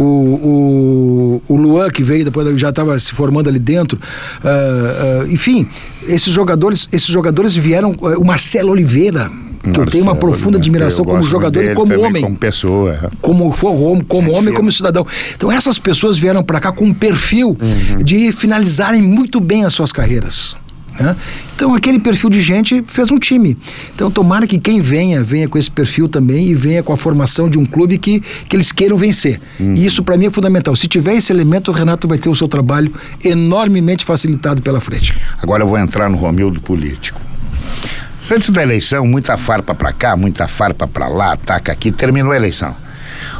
o, 0.00 1.42
o, 1.48 1.54
o 1.54 1.56
Luan, 1.56 1.90
que 1.90 2.02
veio 2.02 2.24
depois, 2.24 2.60
já 2.60 2.70
estava 2.70 2.98
se 2.98 3.12
formando 3.12 3.48
ali 3.48 3.58
dentro. 3.58 3.98
Uh, 4.42 5.24
uh, 5.24 5.32
enfim, 5.32 5.68
esses 6.06 6.32
jogadores, 6.32 6.88
esses 6.92 7.08
jogadores 7.08 7.56
vieram. 7.56 7.92
Uh, 7.92 8.20
o 8.20 8.26
Marcelo 8.26 8.70
Oliveira, 8.72 9.30
que 9.62 9.68
Marcelo, 9.68 9.84
eu 9.84 9.90
tenho 9.90 10.04
uma 10.04 10.16
profunda 10.16 10.58
admiração 10.58 11.04
como 11.04 11.22
jogador 11.22 11.64
e 11.64 11.74
como 11.74 11.98
homem. 12.00 12.22
Como 12.22 12.36
pessoa. 12.36 13.10
Como, 13.20 13.50
como, 13.56 14.04
como 14.04 14.32
homem 14.32 14.54
como 14.54 14.70
cidadão. 14.70 15.06
Então 15.36 15.50
essas 15.50 15.78
pessoas 15.78 16.18
vieram 16.18 16.42
para 16.42 16.60
cá 16.60 16.72
com 16.72 16.84
um 16.84 16.94
perfil 16.94 17.56
uhum. 17.60 18.02
de 18.02 18.32
finalizarem 18.32 19.02
muito 19.02 19.40
bem 19.40 19.64
as 19.64 19.74
suas 19.74 19.92
carreiras. 19.92 20.56
Né? 20.98 21.16
Então 21.54 21.74
aquele 21.74 21.98
perfil 21.98 22.30
de 22.30 22.40
gente 22.40 22.82
fez 22.86 23.10
um 23.10 23.18
time. 23.18 23.56
Então 23.94 24.10
tomara 24.10 24.46
que 24.46 24.58
quem 24.58 24.80
venha, 24.80 25.22
venha 25.22 25.48
com 25.48 25.58
esse 25.58 25.70
perfil 25.70 26.08
também 26.08 26.48
e 26.48 26.54
venha 26.54 26.82
com 26.82 26.92
a 26.92 26.96
formação 26.96 27.48
de 27.48 27.58
um 27.58 27.64
clube 27.64 27.98
que, 27.98 28.20
que 28.48 28.56
eles 28.56 28.72
queiram 28.72 28.96
vencer. 28.96 29.40
Uhum. 29.58 29.74
E 29.74 29.84
isso 29.84 30.02
para 30.02 30.16
mim 30.16 30.26
é 30.26 30.30
fundamental. 30.30 30.74
Se 30.76 30.86
tiver 30.88 31.14
esse 31.14 31.32
elemento, 31.32 31.70
o 31.70 31.74
Renato 31.74 32.06
vai 32.06 32.18
ter 32.18 32.28
o 32.28 32.34
seu 32.34 32.48
trabalho 32.48 32.92
enormemente 33.24 34.04
facilitado 34.04 34.62
pela 34.62 34.80
frente. 34.80 35.14
Agora 35.38 35.62
eu 35.62 35.68
vou 35.68 35.78
entrar 35.78 36.08
no 36.08 36.16
Romildo 36.16 36.60
político. 36.60 37.20
Antes 38.30 38.48
da 38.50 38.62
eleição, 38.62 39.06
muita 39.06 39.36
farpa 39.36 39.74
para 39.74 39.92
cá, 39.92 40.16
muita 40.16 40.46
farpa 40.46 40.86
para 40.86 41.08
lá, 41.08 41.32
ataca 41.32 41.72
aqui, 41.72 41.92
terminou 41.92 42.32
a 42.32 42.36
eleição. 42.36 42.74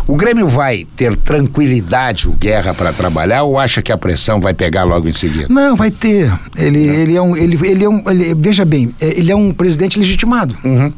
O 0.07 0.17
Grêmio 0.17 0.47
vai 0.47 0.87
ter 0.97 1.17
tranquilidade, 1.17 2.29
o 2.29 2.33
Guerra, 2.33 2.75
para 2.75 2.93
trabalhar 2.93 3.45
ou 3.45 3.59
acha 3.59 3.81
que 3.81 3.91
a 3.91 3.97
pressão 3.97 4.39
vai 4.39 4.53
pegar 4.53 4.85
logo 4.85 5.09
em 5.09 5.13
seguida? 5.13 5.47
Não, 5.49 5.75
vai 5.75 5.91
ter. 5.91 6.31
Ele, 6.57 6.79
ele 6.79 7.17
é 7.17 7.23
um. 7.23 7.35
Ele, 7.35 7.59
ele 7.67 7.85
é 7.85 7.89
um 7.89 8.03
ele, 8.11 8.35
veja 8.35 8.65
bem, 8.65 8.95
é, 9.01 9.19
ele 9.19 9.33
é 9.33 9.37
um 9.37 9.53
presidente 9.53 9.99
legitimado. 9.99 10.55
Uhum. 10.63 10.93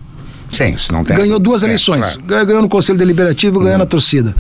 Sim, 0.51 0.75
isso 0.75 0.93
não 0.93 1.05
tem. 1.05 1.17
Ganhou 1.17 1.39
duas 1.39 1.63
é, 1.63 1.67
eleições. 1.67 2.17
Claro. 2.27 2.47
Ganhou 2.47 2.63
no 2.63 2.69
Conselho 2.69 2.99
Deliberativo, 2.99 3.59
ganhou 3.59 3.73
uhum. 3.73 3.79
na 3.79 3.87
torcida. 3.87 4.35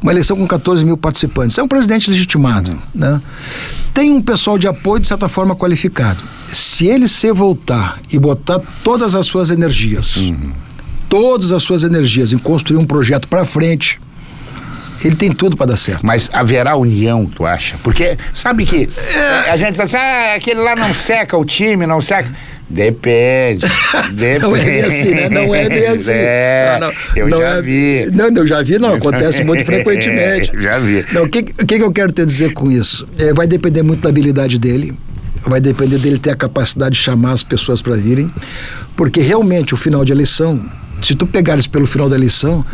Uma 0.00 0.12
eleição 0.12 0.36
com 0.36 0.46
14 0.46 0.84
mil 0.84 0.96
participantes. 0.96 1.58
É 1.58 1.62
um 1.62 1.68
presidente 1.68 2.08
legitimado. 2.08 2.70
Uhum. 2.70 2.78
Né? 2.94 3.20
Tem 3.92 4.12
um 4.12 4.22
pessoal 4.22 4.58
de 4.58 4.68
apoio, 4.68 5.00
de 5.00 5.08
certa 5.08 5.28
forma, 5.28 5.56
qualificado. 5.56 6.22
Se 6.50 6.86
ele 6.86 7.08
se 7.08 7.32
voltar 7.32 8.00
e 8.12 8.18
botar 8.18 8.60
todas 8.82 9.14
as 9.14 9.26
suas 9.26 9.50
energias, 9.50 10.16
uhum. 10.16 10.52
todas 11.08 11.52
as 11.52 11.62
suas 11.62 11.82
energias 11.82 12.32
em 12.32 12.38
construir 12.38 12.78
um 12.78 12.84
projeto 12.84 13.28
para 13.28 13.44
frente, 13.44 14.00
ele 15.02 15.16
tem 15.16 15.32
tudo 15.32 15.56
para 15.56 15.66
dar 15.66 15.76
certo. 15.76 16.04
Mas 16.04 16.30
haverá 16.32 16.76
união, 16.76 17.26
tu 17.26 17.44
acha? 17.44 17.76
Porque 17.82 18.16
sabe 18.32 18.64
que 18.64 18.88
é. 19.16 19.50
a 19.50 19.56
gente 19.56 19.72
diz 19.72 19.80
assim, 19.80 19.96
ah, 19.96 20.34
aquele 20.36 20.60
lá 20.60 20.74
não 20.76 20.94
seca 20.94 21.36
o 21.36 21.44
time, 21.44 21.86
não 21.86 22.00
seca. 22.00 22.30
Depende. 22.68 23.66
Depende. 24.12 24.42
não 24.42 24.56
é 24.56 24.64
bem 24.64 24.80
assim, 24.80 25.10
né? 25.14 25.28
Não 25.28 25.54
é 25.54 25.68
bem 25.68 25.86
assim. 25.86 26.12
É, 26.24 26.78
não, 26.80 26.88
não, 26.88 26.94
eu 27.16 27.28
não 27.28 27.38
já 27.38 27.48
é, 27.48 27.62
vi. 27.62 28.10
Não, 28.12 28.28
eu 28.28 28.46
já 28.46 28.62
vi, 28.62 28.78
não. 28.78 28.94
Acontece 28.94 29.44
muito 29.44 29.64
frequentemente. 29.66 30.50
já 30.58 30.78
vi. 30.78 31.04
O 31.18 31.28
que, 31.28 31.42
que, 31.42 31.78
que 31.78 31.82
eu 31.82 31.92
quero 31.92 32.12
te 32.12 32.24
dizer 32.24 32.52
com 32.52 32.70
isso? 32.70 33.06
É, 33.18 33.32
vai 33.32 33.46
depender 33.46 33.82
muito 33.82 34.00
da 34.00 34.08
habilidade 34.08 34.58
dele. 34.58 34.98
Vai 35.46 35.60
depender 35.60 35.98
dele 35.98 36.18
ter 36.18 36.30
a 36.30 36.36
capacidade 36.36 36.94
de 36.94 37.00
chamar 37.00 37.32
as 37.32 37.42
pessoas 37.42 37.82
para 37.82 37.94
virem. 37.96 38.32
Porque 38.96 39.20
realmente 39.20 39.74
o 39.74 39.76
final 39.76 40.04
de 40.04 40.12
eleição, 40.12 40.60
se 41.02 41.14
tu 41.14 41.26
pegares 41.26 41.66
pelo 41.66 41.86
final 41.86 42.08
da 42.08 42.16
eleição, 42.16 42.64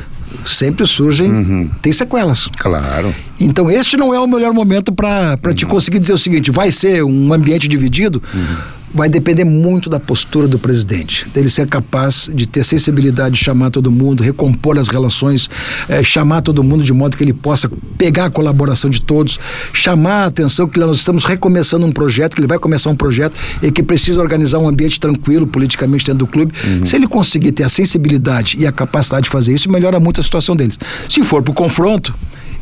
sempre 0.45 0.87
surgem, 0.87 1.31
uhum. 1.31 1.71
tem 1.83 1.93
sequelas. 1.93 2.49
Claro. 2.59 3.15
Então 3.39 3.71
este 3.71 3.97
não 3.97 4.15
é 4.15 4.21
o 4.21 4.27
melhor 4.27 4.53
momento 4.53 4.93
para 4.93 5.39
uhum. 5.45 5.55
te 5.55 5.67
conseguir 5.67 5.99
dizer 5.99 6.13
o 6.13 6.19
seguinte, 6.19 6.51
vai 6.51 6.71
ser 6.71 7.03
um 7.05 7.33
ambiente 7.33 7.69
dividido? 7.69 8.23
Uhum 8.35 8.80
vai 8.93 9.09
depender 9.09 9.45
muito 9.45 9.89
da 9.89 10.01
postura 10.01 10.49
do 10.49 10.59
presidente, 10.59 11.29
dele 11.31 11.49
ser 11.49 11.67
capaz 11.67 12.31
de 12.33 12.47
ter 12.47 12.65
sensibilidade 12.65 13.37
de 13.37 13.45
chamar 13.45 13.71
todo 13.71 13.91
mundo, 13.91 14.23
recompor 14.23 14.79
as 14.79 14.89
relações, 14.89 15.49
eh, 15.89 16.03
chamar 16.03 16.43
todo 16.43 16.63
mundo 16.63 16.83
de 16.83 16.93
modo 16.93 17.17
que 17.17 17.23
ele 17.23 17.33
possa 17.33 17.71
pegar 17.97 18.27
a 18.27 18.31
colaboração 18.31 18.91
de 18.91 19.01
todos, 19.01 19.39
chamar 19.73 20.25
a 20.25 20.27
atenção 20.27 20.69
que 20.69 20.79
nós 20.79 20.97
estamos 20.97 21.25
recomeçando 21.25 21.87
um 21.87 21.93
projeto, 21.93 22.35
que 22.35 22.41
ele 22.41 22.49
vai 22.49 22.59
começar 22.59 22.91
um 22.91 22.97
projeto 22.97 23.39
e 23.63 23.71
que 23.71 23.83
precisa 23.83 24.21
organizar 24.21 24.59
um 24.59 24.69
ambiente 24.69 24.99
tranquilo 24.99 25.47
politicamente 25.47 26.05
dentro 26.05 26.21
do 26.21 26.27
clube. 26.27 26.53
Uhum. 26.65 26.85
Se 26.87 26.97
ele 26.97 27.07
conseguir 27.07 27.53
ter 27.53 27.63
a 27.63 27.69
sensibilidade 27.69 28.57
e 28.59 28.67
a 28.67 28.73
capacidade 28.73 29.25
de 29.25 29.31
fazer 29.31 29.55
isso, 29.55 29.71
melhora 29.71 30.01
muito 30.01 30.21
a 30.21 30.25
situação 30.25 30.57
deles. 30.57 30.79
Se 31.09 31.23
for 31.23 31.43
para 31.43 31.53
o 31.53 31.55
confronto, 31.55 32.13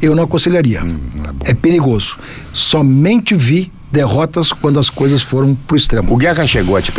eu 0.01 0.15
não 0.15 0.25
aconselharia. 0.25 0.85
Hum, 0.85 0.99
é, 1.45 1.51
é 1.51 1.55
perigoso. 1.55 2.19
Somente 2.53 3.35
vi 3.35 3.73
derrotas 3.91 4.53
quando 4.53 4.79
as 4.79 4.91
coisas 4.91 5.23
foram 5.23 5.55
pro 5.55 5.77
extremo. 5.77 6.13
O 6.13 6.17
Guerra 6.17 6.47
chegou 6.47 6.77
a 6.77 6.83
te, 6.83 6.93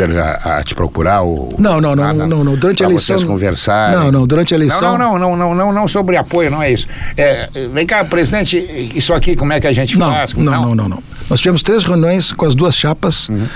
a 0.44 0.62
te 0.62 0.74
procurar? 0.74 1.22
Ou... 1.22 1.48
Não, 1.58 1.80
não, 1.80 1.94
não, 1.94 2.04
ah, 2.04 2.12
não, 2.12 2.26
não, 2.26 2.44
não, 2.44 2.56
Durante 2.56 2.82
a 2.82 2.86
eleição. 2.86 3.16
Vocês 3.16 3.28
conversarem. 3.28 3.98
Não, 3.98 4.12
não, 4.12 4.26
durante 4.26 4.54
a 4.54 4.56
eleição. 4.56 4.98
Não, 4.98 5.18
não, 5.18 5.18
não, 5.18 5.36
não, 5.36 5.54
não, 5.54 5.72
não, 5.72 5.88
sobre 5.88 6.16
apoio, 6.16 6.50
não 6.50 6.62
é 6.62 6.72
isso. 6.72 6.86
É, 7.16 7.48
vem 7.72 7.86
cá, 7.86 8.04
presidente, 8.04 8.58
isso 8.94 9.14
aqui, 9.14 9.36
como 9.36 9.52
é 9.52 9.60
que 9.60 9.66
a 9.66 9.72
gente 9.72 9.98
não, 9.98 10.12
faz? 10.12 10.34
Não, 10.34 10.44
não, 10.44 10.74
não, 10.74 10.88
não. 10.88 11.02
Nós 11.28 11.40
tivemos 11.40 11.62
três 11.62 11.84
reuniões 11.84 12.32
com 12.32 12.44
as 12.44 12.54
duas 12.54 12.76
chapas. 12.76 13.28
Uhum 13.28 13.46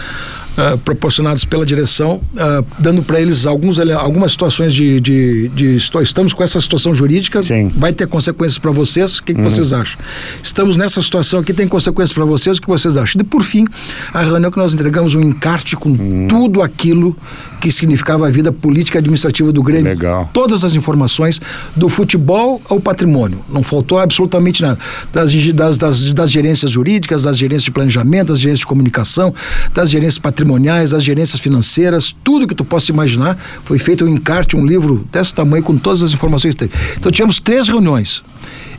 uh, 0.57 0.79
proporcionados 0.79 1.45
pela 1.45 1.65
direção, 1.65 2.21
uh, 2.35 2.65
dando 2.79 3.03
para 3.03 3.21
eles 3.21 3.47
alguns, 3.47 3.79
algumas 3.79 4.33
situações 4.33 4.73
de, 4.73 5.01
de, 5.01 5.49
de, 5.49 5.77
Estamos 5.77 6.33
com 6.33 6.43
essa 6.43 6.61
situação 6.61 6.95
jurídica, 6.95 7.43
Sim. 7.43 7.71
vai 7.75 7.93
ter 7.93 8.07
consequências 8.07 8.59
para 8.59 8.71
vocês, 8.71 9.19
o 9.19 9.23
que, 9.23 9.35
que 9.35 9.41
uhum. 9.41 9.51
vocês 9.51 9.73
acham? 9.73 10.01
Estamos 10.43 10.77
nessa 10.77 11.01
situação 11.03 11.41
aqui, 11.41 11.53
tem 11.53 11.67
consequências 11.67 12.13
para 12.13 12.25
vocês, 12.25 12.59
o 12.59 12.61
que 12.61 12.69
vocês 12.69 12.97
acham? 12.97 13.21
E 13.21 13.25
por 13.25 13.43
fim, 13.43 13.67
a 14.13 14.23
reunião 14.23 14.51
que 14.51 14.59
nós 14.59 14.75
entregamos 14.75 15.15
um 15.15 15.21
encarte 15.21 15.77
com 15.77 15.91
uhum. 15.91 16.29
tudo 16.29 16.63
aquilo 16.63 17.17
que 17.61 17.73
significava 17.73 18.27
a 18.27 18.31
vida 18.31 18.53
política 18.53 18.99
e 18.99 19.01
administrativa 19.01 19.51
do 19.51 19.63
Grêmio. 19.63 19.85
Legal. 19.85 20.29
Todas 20.33 20.65
as 20.65 20.75
informações, 20.75 21.41
do 21.75 21.89
futebol 21.89 22.61
ao 22.69 22.79
patrimônio. 22.79 23.39
Não 23.49 23.63
faltou 23.63 23.99
absolutamente 23.99 24.63
nada. 24.63 24.79
Das, 25.13 25.33
das, 25.55 25.79
das, 25.79 26.13
das 26.13 26.31
gerências 26.31 26.71
jurídicas, 26.71 27.23
das 27.23 27.39
gerências 27.39 27.65
de 27.65 27.71
planejamento, 27.71 28.29
das 28.29 28.41
gerências 28.41 28.61
de 28.61 28.67
comunicação, 28.67 29.35
das 29.73 29.91
gerências 29.91 30.19
patrimoniais 30.19 30.44
patrimoniais, 30.45 30.93
as 30.93 31.03
gerências 31.03 31.41
financeiras, 31.41 32.15
tudo 32.23 32.47
que 32.47 32.55
tu 32.55 32.65
possa 32.65 32.93
imaginar, 32.93 33.37
foi 33.65 33.79
feito 33.79 34.05
um 34.05 34.09
encarte, 34.09 34.57
um 34.57 34.65
livro 34.65 35.07
desse 35.11 35.35
tamanho 35.35 35.63
com 35.63 35.77
todas 35.77 36.03
as 36.03 36.13
informações 36.13 36.55
que 36.55 36.67
teve. 36.67 36.73
Então 36.97 37.11
tivemos 37.11 37.41
três 37.41 37.67
reuniões. 37.67 38.23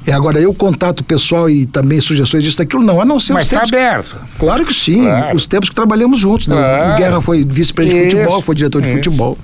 E 0.08 0.12
agora 0.12 0.40
eu 0.40 0.54
contato 0.54 1.04
pessoal 1.04 1.50
e 1.50 1.66
também 1.66 2.00
sugestões 2.00 2.44
disso 2.44 2.60
daquilo, 2.60 2.84
não, 2.84 3.02
a 3.02 3.06
não 3.06 3.20
ser 3.20 3.34
Mas 3.34 3.52
está 3.52 3.64
aberto. 3.64 4.16
Claro 4.38 4.64
que 4.64 4.74
sim, 4.74 5.02
claro. 5.02 5.36
os 5.36 5.48
tempos 5.48 5.70
que 5.70 5.76
trabalhamos 5.76 6.20
juntos. 6.20 6.48
Né? 6.48 6.56
Claro. 6.56 6.94
O 6.94 6.98
Guerra 6.98 7.22
foi 7.22 7.44
vice-presidente 7.44 8.10
de 8.10 8.16
futebol, 8.18 8.42
foi 8.44 8.56
diretor 8.56 8.82
de 8.84 8.90
Isso. 8.90 8.98
futebol. 8.98 9.38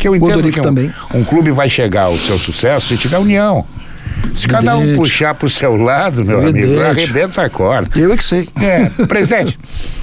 Que 0.00 0.08
eu 0.08 0.16
entendo 0.16 0.48
o 0.48 0.52
que 0.52 0.58
um, 0.58 0.62
também. 0.62 0.92
um 1.14 1.22
clube 1.22 1.52
vai 1.52 1.68
chegar 1.68 2.04
ao 2.04 2.18
seu 2.18 2.36
sucesso 2.38 2.88
se 2.88 2.96
tiver 2.96 3.18
união. 3.18 3.64
Se 4.34 4.48
cada 4.48 4.76
um 4.76 4.96
puxar 4.96 5.34
para 5.34 5.46
o 5.46 5.50
seu 5.50 5.76
lado, 5.76 6.24
meu 6.24 6.42
Evidente. 6.42 6.66
amigo, 6.66 6.82
arrebenta 6.82 7.42
a 7.42 7.48
corda. 7.48 7.98
Eu 7.98 8.12
é 8.12 8.16
que 8.16 8.24
sei. 8.24 8.48
É, 8.60 8.88
presidente, 9.06 9.56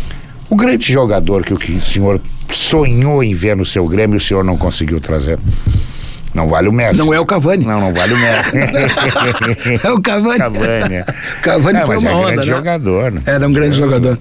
O 0.50 0.56
grande 0.56 0.92
jogador 0.92 1.44
que 1.44 1.54
o 1.54 1.82
senhor 1.82 2.22
sonhou 2.50 3.24
em 3.24 3.34
ver 3.34 3.56
no 3.56 3.66
seu 3.66 3.86
Grêmio, 3.86 4.18
o 4.18 4.20
senhor 4.20 4.44
não 4.44 4.58
conseguiu 4.58 5.00
trazer. 5.00 5.38
Não 6.34 6.48
vale 6.48 6.70
o 6.70 6.74
Messi. 6.74 7.00
Não 7.00 7.14
é 7.14 7.20
o 7.20 7.26
Cavani. 7.26 7.66
Não, 7.66 7.82
não 7.82 7.94
vale 7.94 8.14
o 8.14 8.18
Messi. 8.18 9.80
é 9.84 9.92
o 9.92 10.00
Cavani. 10.00 10.38
Cavani. 10.38 10.96
É. 10.96 11.06
Cavani 11.42 11.80
não, 11.80 11.86
foi 11.86 11.98
uma 11.98 12.10
é 12.10 12.14
onda, 12.14 12.32
grande 12.32 12.50
né? 12.50 12.56
jogador, 12.58 13.12
né? 13.12 13.22
Era 13.26 13.48
um 13.48 13.52
grande 13.52 13.78
jogador. 13.78 14.20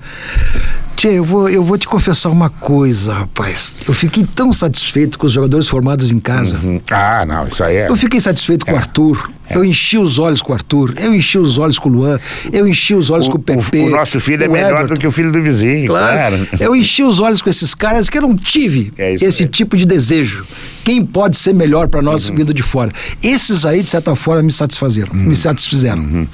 Tchê, 1.07 1.19
eu 1.19 1.25
vou, 1.25 1.49
eu 1.49 1.63
vou 1.63 1.79
te 1.79 1.87
confessar 1.87 2.31
uma 2.31 2.51
coisa, 2.51 3.15
rapaz. 3.15 3.77
Eu 3.87 3.95
fiquei 3.95 4.25
tão 4.25 4.53
satisfeito 4.53 5.19
com 5.19 5.27
os 5.27 5.33
jogadores 5.33 5.69
formados 5.69 6.11
em 6.11 6.19
casa. 6.19 6.59
Uhum. 6.63 6.81
Ah, 6.91 7.25
não, 7.25 7.47
isso 7.47 7.63
aí 7.63 7.77
é. 7.77 7.89
Eu 7.89 7.95
fiquei 7.97 8.21
satisfeito 8.21 8.67
com 8.67 8.73
o 8.73 8.77
Arthur. 8.77 9.31
Eu 9.49 9.65
enchi 9.65 9.97
os 9.97 10.19
olhos 10.19 10.43
com 10.43 10.51
o 10.51 10.55
Arthur. 10.55 10.95
Eu 10.97 11.15
enchi 11.15 11.39
os 11.39 11.59
olhos 11.59 11.79
com 11.79 11.89
o 11.89 11.93
Luan. 11.93 12.19
Eu 12.53 12.67
enchi 12.67 12.93
os 12.95 13.09
olhos 13.11 13.29
com 13.29 13.37
o 13.37 13.39
Pepe. 13.39 13.79
O, 13.83 13.91
nosso 13.91 14.19
filho 14.19 14.43
é 14.45 14.49
o 14.49 14.51
melhor 14.51 14.73
Everton. 14.73 14.95
do 14.95 15.01
que 15.01 15.07
o 15.07 15.13
filho 15.13 15.31
do 15.31 15.41
vizinho, 15.41 15.87
Claro. 15.87 16.17
claro. 16.39 16.49
Eu 16.59 16.75
enchi 16.75 17.05
os 17.05 17.21
olhos 17.21 17.41
com 17.41 17.49
esses 17.49 17.73
caras 17.73 18.09
que 18.11 18.19
eu 18.19 18.23
não 18.23 18.35
tive 18.37 18.93
É 18.99 19.15
esse 19.15 19.45
aí. 19.45 19.49
tipo 19.49 19.77
de 19.77 19.87
desejo. 19.87 20.45
Quem 20.85 21.05
pode 21.07 21.37
ser 21.37 21.55
melhor 21.55 21.87
para 21.89 22.03
nós 22.03 22.29
Uhum. 22.29 22.35
vindo 22.35 22.53
de 22.53 22.63
fora? 22.65 22.91
Esses 23.23 23.65
aí, 23.65 23.83
de 23.83 23.91
certa 23.91 24.17
forma, 24.17 24.43
me 24.43 24.51
satisfazeram. 24.53 25.13
Uhum. 25.15 25.27
Me 25.27 25.37
satisfizeram. 25.37 26.27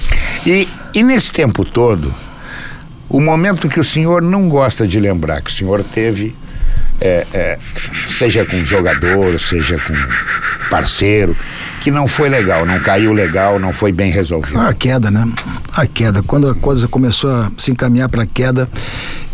E, 0.46 0.66
e 0.94 1.02
nesse 1.02 1.30
tempo 1.32 1.62
todo, 1.64 2.14
o 3.12 3.20
momento 3.20 3.68
que 3.68 3.78
o 3.78 3.84
senhor 3.84 4.22
não 4.22 4.48
gosta 4.48 4.88
de 4.88 4.98
lembrar, 4.98 5.42
que 5.42 5.50
o 5.50 5.52
senhor 5.52 5.84
teve, 5.84 6.34
é, 6.98 7.26
é, 7.34 7.58
seja 8.08 8.44
com 8.44 8.64
jogador, 8.64 9.38
seja 9.38 9.76
com 9.78 9.94
parceiro, 10.70 11.36
que 11.82 11.90
não 11.90 12.06
foi 12.06 12.30
legal, 12.30 12.64
não 12.64 12.80
caiu 12.80 13.12
legal, 13.12 13.58
não 13.58 13.72
foi 13.72 13.92
bem 13.92 14.10
resolvido. 14.10 14.58
A 14.58 14.72
queda, 14.72 15.10
né? 15.10 15.28
A 15.74 15.86
queda. 15.86 16.22
Quando 16.22 16.48
a 16.48 16.54
coisa 16.54 16.88
começou 16.88 17.30
a 17.30 17.52
se 17.58 17.70
encaminhar 17.70 18.08
para 18.08 18.22
a 18.22 18.26
queda, 18.26 18.66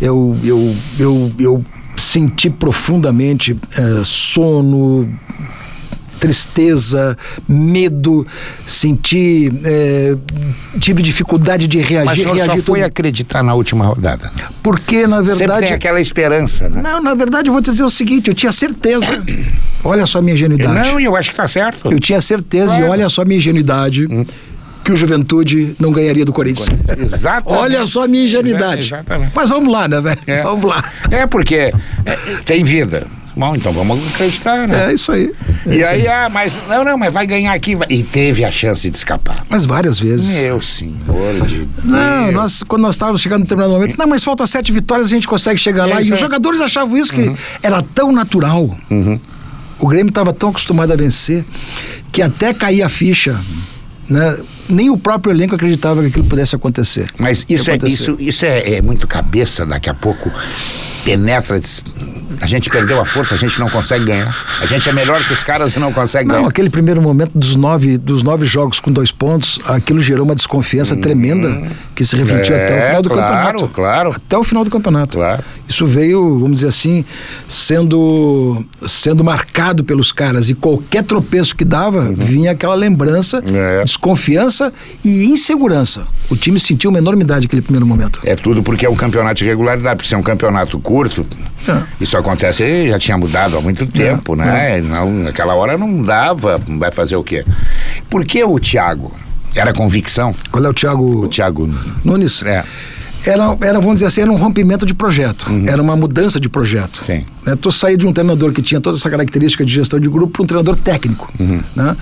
eu, 0.01 0.37
eu, 0.43 0.75
eu, 0.99 1.31
eu 1.39 1.65
senti 1.95 2.49
profundamente 2.49 3.57
eh, 3.77 4.01
sono, 4.03 5.07
tristeza, 6.19 7.17
medo, 7.47 8.25
senti, 8.65 9.51
eh, 9.63 10.15
tive 10.79 11.01
dificuldade 11.01 11.67
de 11.67 11.77
Mas 11.77 11.85
o 11.87 11.89
reagir, 11.89 12.23
só 12.23 12.33
reagir 12.33 12.61
foi 12.63 12.79
tudo. 12.79 12.85
acreditar 12.87 13.43
na 13.43 13.53
última 13.53 13.85
rodada. 13.85 14.31
porque 14.61 15.07
na 15.07 15.17
Sempre 15.17 15.35
verdade 15.35 15.65
tem 15.67 15.73
aquela 15.75 15.99
esperança, 16.01 16.69
né? 16.69 16.81
não, 16.81 17.01
na 17.01 17.15
verdade 17.15 17.49
eu 17.49 17.53
vou 17.53 17.61
te 17.61 17.71
dizer 17.71 17.83
o 17.83 17.89
seguinte, 17.89 18.27
eu 18.29 18.33
tinha 18.33 18.51
certeza. 18.51 19.23
Olha 19.83 20.05
só 20.05 20.19
a 20.19 20.21
minha 20.21 20.33
ingenuidade. 20.33 20.89
Não, 20.91 20.99
eu 20.99 21.15
acho 21.15 21.29
que 21.29 21.33
está 21.33 21.47
certo. 21.47 21.89
Eu 21.91 21.99
tinha 21.99 22.19
certeza 22.19 22.67
Claro. 22.67 22.83
Hum. 22.83 22.87
e 22.87 22.89
olha 22.89 23.07
só 23.09 23.21
a 23.21 23.25
minha 23.25 23.37
ingenuidade. 23.37 24.07
Que 24.83 24.91
o 24.91 24.95
Juventude 24.97 25.75
não 25.79 25.91
ganharia 25.91 26.25
do 26.25 26.33
Corinthians. 26.33 26.67
Exatamente. 26.97 27.61
Olha 27.61 27.85
só 27.85 28.03
a 28.03 28.07
minha 28.07 28.25
ingenuidade. 28.25 28.79
Exa- 28.87 28.97
exatamente. 28.97 29.31
Mas 29.35 29.49
vamos 29.49 29.71
lá, 29.71 29.87
né, 29.87 30.01
velho? 30.01 30.19
É. 30.27 30.41
Vamos 30.43 30.65
lá. 30.65 30.83
É 31.11 31.25
porque 31.27 31.55
é, 31.55 31.73
tem 32.45 32.63
vida. 32.63 33.05
Bom, 33.39 33.55
então 33.55 33.71
vamos 33.71 34.05
acreditar, 34.13 34.67
né? 34.67 34.89
É 34.89 34.93
isso 34.93 35.13
aí. 35.13 35.31
É 35.65 35.73
E 35.73 35.81
isso 35.81 35.91
aí, 35.91 36.07
ah, 36.09 36.27
mas 36.29 36.59
não, 36.67 36.83
não, 36.83 36.97
mas 36.97 37.13
vai 37.13 37.25
ganhar 37.25 37.53
aqui. 37.53 37.77
E 37.89 38.03
teve 38.03 38.43
a 38.43 38.51
chance 38.51 38.89
de 38.89 38.97
escapar. 38.97 39.45
Mas 39.49 39.63
várias 39.65 39.97
vezes. 39.97 40.43
Meu 40.43 40.61
senhor 40.61 41.45
de 41.47 41.65
Não, 41.85 42.23
Deus. 42.23 42.33
nós, 42.35 42.63
quando 42.63 42.81
nós 42.81 42.95
estávamos 42.95 43.21
chegando 43.21 43.39
em 43.39 43.43
determinado 43.43 43.71
momento, 43.73 43.97
não, 43.97 44.07
mas 44.07 44.25
falta 44.25 44.45
sete 44.45 44.73
vitórias, 44.73 45.07
a 45.07 45.09
gente 45.11 45.25
consegue 45.25 45.57
chegar 45.57 45.87
É 45.87 45.93
lá. 45.93 46.01
E 46.01 46.03
os 46.03 46.11
aí. 46.11 46.17
jogadores 46.17 46.59
achavam 46.59 46.97
isso, 46.97 47.13
que 47.13 47.31
era 47.63 47.81
tão 47.81 48.11
natural. 48.11 48.77
Uhum. 48.91 49.17
O 49.79 49.87
Grêmio 49.87 50.09
estava 50.09 50.33
tão 50.33 50.49
acostumado 50.49 50.91
a 50.91 50.97
vencer 50.97 51.45
que 52.11 52.21
até 52.21 52.53
cair 52.53 52.83
a 52.83 52.89
ficha, 52.89 53.39
né? 54.09 54.37
Nem 54.67 54.89
o 54.89 54.97
próprio 54.97 55.31
elenco 55.33 55.55
acreditava 55.55 56.01
que 56.01 56.07
aquilo 56.07 56.25
pudesse 56.25 56.57
acontecer. 56.57 57.09
Mas 57.17 57.45
isso, 57.47 57.71
é, 57.71 57.77
isso, 57.85 58.17
isso 58.19 58.45
é, 58.45 58.73
é 58.75 58.81
muito 58.81 59.07
cabeça, 59.07 59.65
daqui 59.65 59.89
a 59.89 59.93
pouco 59.93 60.29
penetra. 61.05 61.57
A 62.41 62.45
gente 62.45 62.69
perdeu 62.69 62.99
a 63.01 63.05
força, 63.05 63.33
a 63.35 63.37
gente 63.37 63.59
não 63.59 63.67
consegue 63.69 64.05
ganhar. 64.05 64.33
A 64.61 64.65
gente 64.65 64.87
é 64.89 64.93
melhor 64.93 65.19
que 65.19 65.33
os 65.33 65.43
caras 65.43 65.75
e 65.75 65.79
não 65.79 65.91
consegue 65.91 66.27
Não, 66.27 66.35
ganhar. 66.35 66.47
aquele 66.47 66.69
primeiro 66.69 67.01
momento 67.01 67.31
dos 67.35 67.55
nove, 67.55 67.97
dos 67.97 68.23
nove 68.23 68.45
jogos 68.45 68.79
com 68.79 68.91
dois 68.91 69.11
pontos, 69.11 69.59
aquilo 69.65 69.99
gerou 70.01 70.25
uma 70.25 70.35
desconfiança 70.35 70.95
tremenda 70.95 71.69
que 71.95 72.05
se 72.05 72.15
refletiu 72.15 72.55
É, 72.55 72.63
até 72.65 72.77
o 72.77 72.87
final 72.87 73.01
do 73.01 73.09
claro, 73.09 73.27
campeonato. 73.29 73.67
claro. 73.69 74.11
Até 74.15 74.37
o 74.37 74.43
final 74.43 74.63
do 74.63 74.69
campeonato. 74.69 75.17
Claro. 75.17 75.43
Isso 75.67 75.85
veio, 75.85 76.39
vamos 76.39 76.55
dizer 76.55 76.67
assim, 76.67 77.03
sendo, 77.47 78.65
sendo 78.81 79.23
marcado 79.23 79.83
pelos 79.83 80.11
caras. 80.11 80.49
E 80.49 80.55
qualquer 80.55 81.03
tropeço 81.03 81.55
que 81.55 81.65
dava, 81.65 82.11
vinha 82.15 82.51
aquela 82.51 82.75
lembrança, 82.75 83.43
Uhum. 83.47 83.55
É. 83.55 83.83
desconfiança 83.83 84.71
e 85.03 85.25
insegurança. 85.25 86.03
O 86.29 86.35
time 86.35 86.59
sentiu 86.59 86.89
uma 86.89 86.99
enormidade 86.99 87.45
naquele 87.45 87.61
primeiro 87.61 87.85
momento. 87.85 88.19
É 88.23 88.35
tudo 88.35 88.61
porque 88.63 88.85
é 88.85 88.89
um 88.89 88.95
campeonato 88.95 89.35
de 89.35 89.45
regularidade, 89.45 89.97
porque 89.97 90.07
se 90.09 90.15
é 90.15 90.17
um 90.17 90.23
campeonato 90.23 90.79
curto, 90.79 91.25
É. 91.67 91.83
isso 91.99 92.17
acontece, 92.17 92.87
já 92.87 92.97
tinha 92.97 93.17
mudado 93.17 93.57
há 93.57 93.61
muito 93.61 93.85
tempo, 93.85 94.35
né? 94.35 94.81
Não, 94.81 95.11
naquela 95.11 95.53
hora 95.55 95.77
não 95.77 96.01
dava, 96.01 96.55
vai 96.77 96.91
fazer 96.91 97.15
o 97.15 97.23
quê? 97.23 97.45
Por 98.09 98.25
que 98.25 98.43
o 98.43 98.57
Thiago? 98.59 99.13
Era 99.55 99.73
convicção? 99.73 100.33
Qual 100.51 100.63
é 100.63 100.69
o 100.69 100.73
Thiago 100.73 101.25
O 101.25 101.27
Thiago. 101.27 101.67
Nunes? 102.03 102.43
É. 102.43 102.63
Era, 103.25 103.57
era, 103.61 103.79
vamos 103.79 103.95
dizer 103.95 104.05
assim, 104.05 104.21
era 104.21 104.31
um 104.31 104.37
rompimento 104.37 104.85
de 104.85 104.93
projeto. 104.93 105.47
Era 105.67 105.81
uma 105.81 105.95
mudança 105.95 106.39
de 106.39 106.47
projeto. 106.47 106.99
Uhum. 106.99 107.03
Sim. 107.03 107.25
Né? 107.45 107.55
Tu 107.59 107.71
sair 107.71 107.97
de 107.97 108.07
um 108.07 108.13
treinador 108.13 108.53
que 108.53 108.61
tinha 108.61 108.79
toda 108.79 108.97
essa 108.97 109.09
característica 109.09 109.65
de 109.65 109.73
gestão 109.73 109.99
de 109.99 110.07
grupo 110.07 110.31
para 110.33 110.43
um 110.43 110.47
treinador 110.47 110.75
técnico. 110.77 111.31
Uhum. 111.37 111.61
Né? 111.75 111.97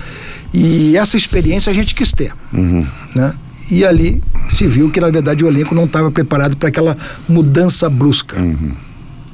E 0.54 0.96
essa 0.96 1.16
experiência 1.16 1.70
a 1.70 1.74
gente 1.74 1.94
quis 1.94 2.12
ter. 2.12 2.32
Uhum. 2.52 2.86
Né? 3.14 3.34
E 3.70 3.84
ali 3.84 4.22
se 4.48 4.66
viu 4.66 4.90
que, 4.90 5.00
na 5.00 5.10
verdade, 5.10 5.44
o 5.44 5.48
elenco 5.48 5.74
não 5.74 5.84
estava 5.84 6.10
preparado 6.10 6.56
para 6.56 6.68
aquela 6.68 6.96
mudança 7.28 7.90
brusca. 7.90 8.40
Uhum. 8.40 8.74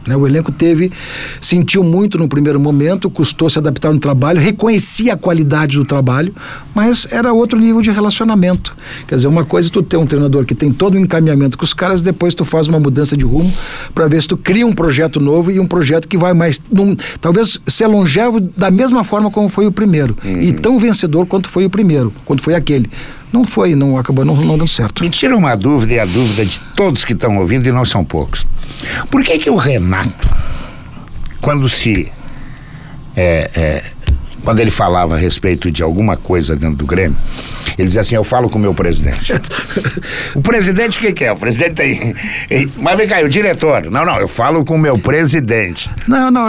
Né? 0.06 0.16
O 0.16 0.26
elenco 0.26 0.52
teve, 0.52 0.92
sentiu 1.40 1.82
muito 1.82 2.18
no 2.18 2.28
primeiro 2.28 2.60
momento, 2.60 3.10
custou 3.10 3.48
se 3.48 3.58
adaptar 3.58 3.92
no 3.92 3.98
trabalho, 3.98 4.40
reconhecia 4.40 5.14
a 5.14 5.16
qualidade 5.16 5.76
do 5.76 5.84
trabalho, 5.84 6.34
mas 6.74 7.06
era 7.10 7.32
outro 7.32 7.58
nível 7.58 7.80
de 7.80 7.90
relacionamento. 7.90 8.76
Quer 9.06 9.16
dizer, 9.16 9.28
uma 9.28 9.44
coisa 9.44 9.68
é 9.68 9.70
tu 9.70 9.82
ter 9.82 9.96
um 9.96 10.06
treinador 10.06 10.44
que 10.44 10.54
tem 10.54 10.72
todo 10.72 10.94
o 10.94 10.98
encaminhamento 10.98 11.56
com 11.56 11.64
os 11.64 11.72
caras, 11.72 12.02
depois 12.02 12.34
tu 12.34 12.44
faz 12.44 12.66
uma 12.66 12.78
mudança 12.78 13.16
de 13.16 13.24
rumo 13.24 13.52
para 13.94 14.06
ver 14.08 14.20
se 14.20 14.28
tu 14.28 14.36
cria 14.36 14.66
um 14.66 14.72
projeto 14.72 15.20
novo 15.20 15.50
e 15.50 15.58
um 15.58 15.66
projeto 15.66 16.08
que 16.08 16.16
vai 16.16 16.34
mais, 16.34 16.60
num, 16.70 16.96
talvez 17.20 17.60
ser 17.66 17.86
longevo 17.86 18.40
da 18.40 18.70
mesma 18.70 19.04
forma 19.04 19.30
como 19.30 19.48
foi 19.48 19.66
o 19.66 19.72
primeiro 19.72 20.16
e 20.24 20.52
tão 20.52 20.78
vencedor 20.78 21.26
quanto 21.26 21.48
foi 21.48 21.64
o 21.64 21.70
primeiro, 21.70 22.12
quanto 22.24 22.42
foi 22.42 22.54
aquele. 22.54 22.90
Não 23.34 23.42
foi, 23.42 23.74
não 23.74 23.98
acabou 23.98 24.24
não, 24.24 24.36
não 24.36 24.56
dando 24.56 24.68
certo. 24.68 25.02
Me 25.02 25.10
tira 25.10 25.36
uma 25.36 25.56
dúvida 25.56 25.92
e 25.92 25.98
a 25.98 26.04
dúvida 26.04 26.46
de 26.46 26.60
todos 26.76 27.04
que 27.04 27.14
estão 27.14 27.36
ouvindo, 27.38 27.68
e 27.68 27.72
não 27.72 27.84
são 27.84 28.04
poucos. 28.04 28.46
Por 29.10 29.24
que 29.24 29.36
que 29.40 29.50
o 29.50 29.56
Renato, 29.56 30.28
quando 31.40 31.68
se. 31.68 32.12
é, 33.16 33.50
é, 33.56 33.84
quando 34.44 34.60
ele 34.60 34.70
falava 34.70 35.14
a 35.14 35.18
respeito 35.18 35.70
de 35.70 35.82
alguma 35.82 36.16
coisa 36.16 36.54
dentro 36.54 36.76
do 36.76 36.86
Grêmio, 36.86 37.16
ele 37.78 37.88
dizia 37.88 38.02
assim: 38.02 38.14
Eu 38.14 38.22
falo 38.22 38.48
com 38.48 38.58
o 38.58 38.60
meu 38.60 38.74
presidente. 38.74 39.32
o 40.34 40.42
presidente 40.42 40.98
o 40.98 41.00
que, 41.00 41.12
que 41.12 41.24
é? 41.24 41.32
O 41.32 41.36
presidente 41.36 41.72
tem. 41.72 42.14
Mas 42.76 42.96
vem 42.96 43.08
cá, 43.08 43.20
o 43.22 43.28
diretor? 43.28 43.90
Não, 43.90 44.04
não, 44.04 44.18
eu 44.18 44.28
falo 44.28 44.64
com 44.64 44.76
o 44.76 44.78
meu 44.78 44.98
presidente. 44.98 45.90
Não, 46.06 46.30
não, 46.30 46.48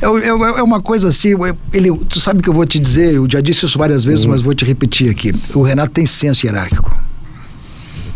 é 0.00 0.62
uma 0.62 0.80
coisa 0.80 1.08
assim, 1.08 1.30
ele, 1.72 1.94
tu 2.08 2.18
sabe 2.18 2.42
que 2.42 2.48
eu 2.48 2.54
vou 2.54 2.64
te 2.64 2.78
dizer, 2.78 3.14
eu 3.14 3.28
já 3.30 3.40
disse 3.40 3.66
isso 3.66 3.78
várias 3.78 4.02
vezes, 4.02 4.24
mas 4.24 4.40
vou 4.40 4.54
te 4.54 4.64
repetir 4.64 5.10
aqui. 5.10 5.34
O 5.54 5.62
Renato 5.62 5.90
tem 5.90 6.06
senso 6.06 6.46
hierárquico. 6.46 6.92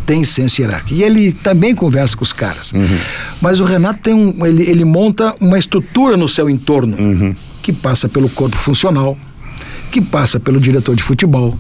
Tem 0.06 0.24
senso 0.24 0.62
hierárquico. 0.62 0.94
E 0.94 1.02
ele 1.02 1.32
também 1.32 1.74
conversa 1.74 2.16
com 2.16 2.24
os 2.24 2.32
caras. 2.32 2.72
Mas 3.42 3.60
o 3.60 3.64
Renato 3.64 4.00
tem 4.00 4.14
um. 4.14 4.46
Ele, 4.46 4.62
ele 4.62 4.84
monta 4.84 5.34
uma 5.38 5.58
estrutura 5.58 6.16
no 6.16 6.26
seu 6.26 6.48
entorno 6.48 6.96
que 7.62 7.72
passa 7.72 8.08
pelo 8.08 8.28
corpo 8.28 8.56
funcional, 8.56 9.16
que 9.90 10.00
passa 10.00 10.38
pelo 10.38 10.60
diretor 10.60 10.94
de 10.94 11.02
futebol, 11.02 11.58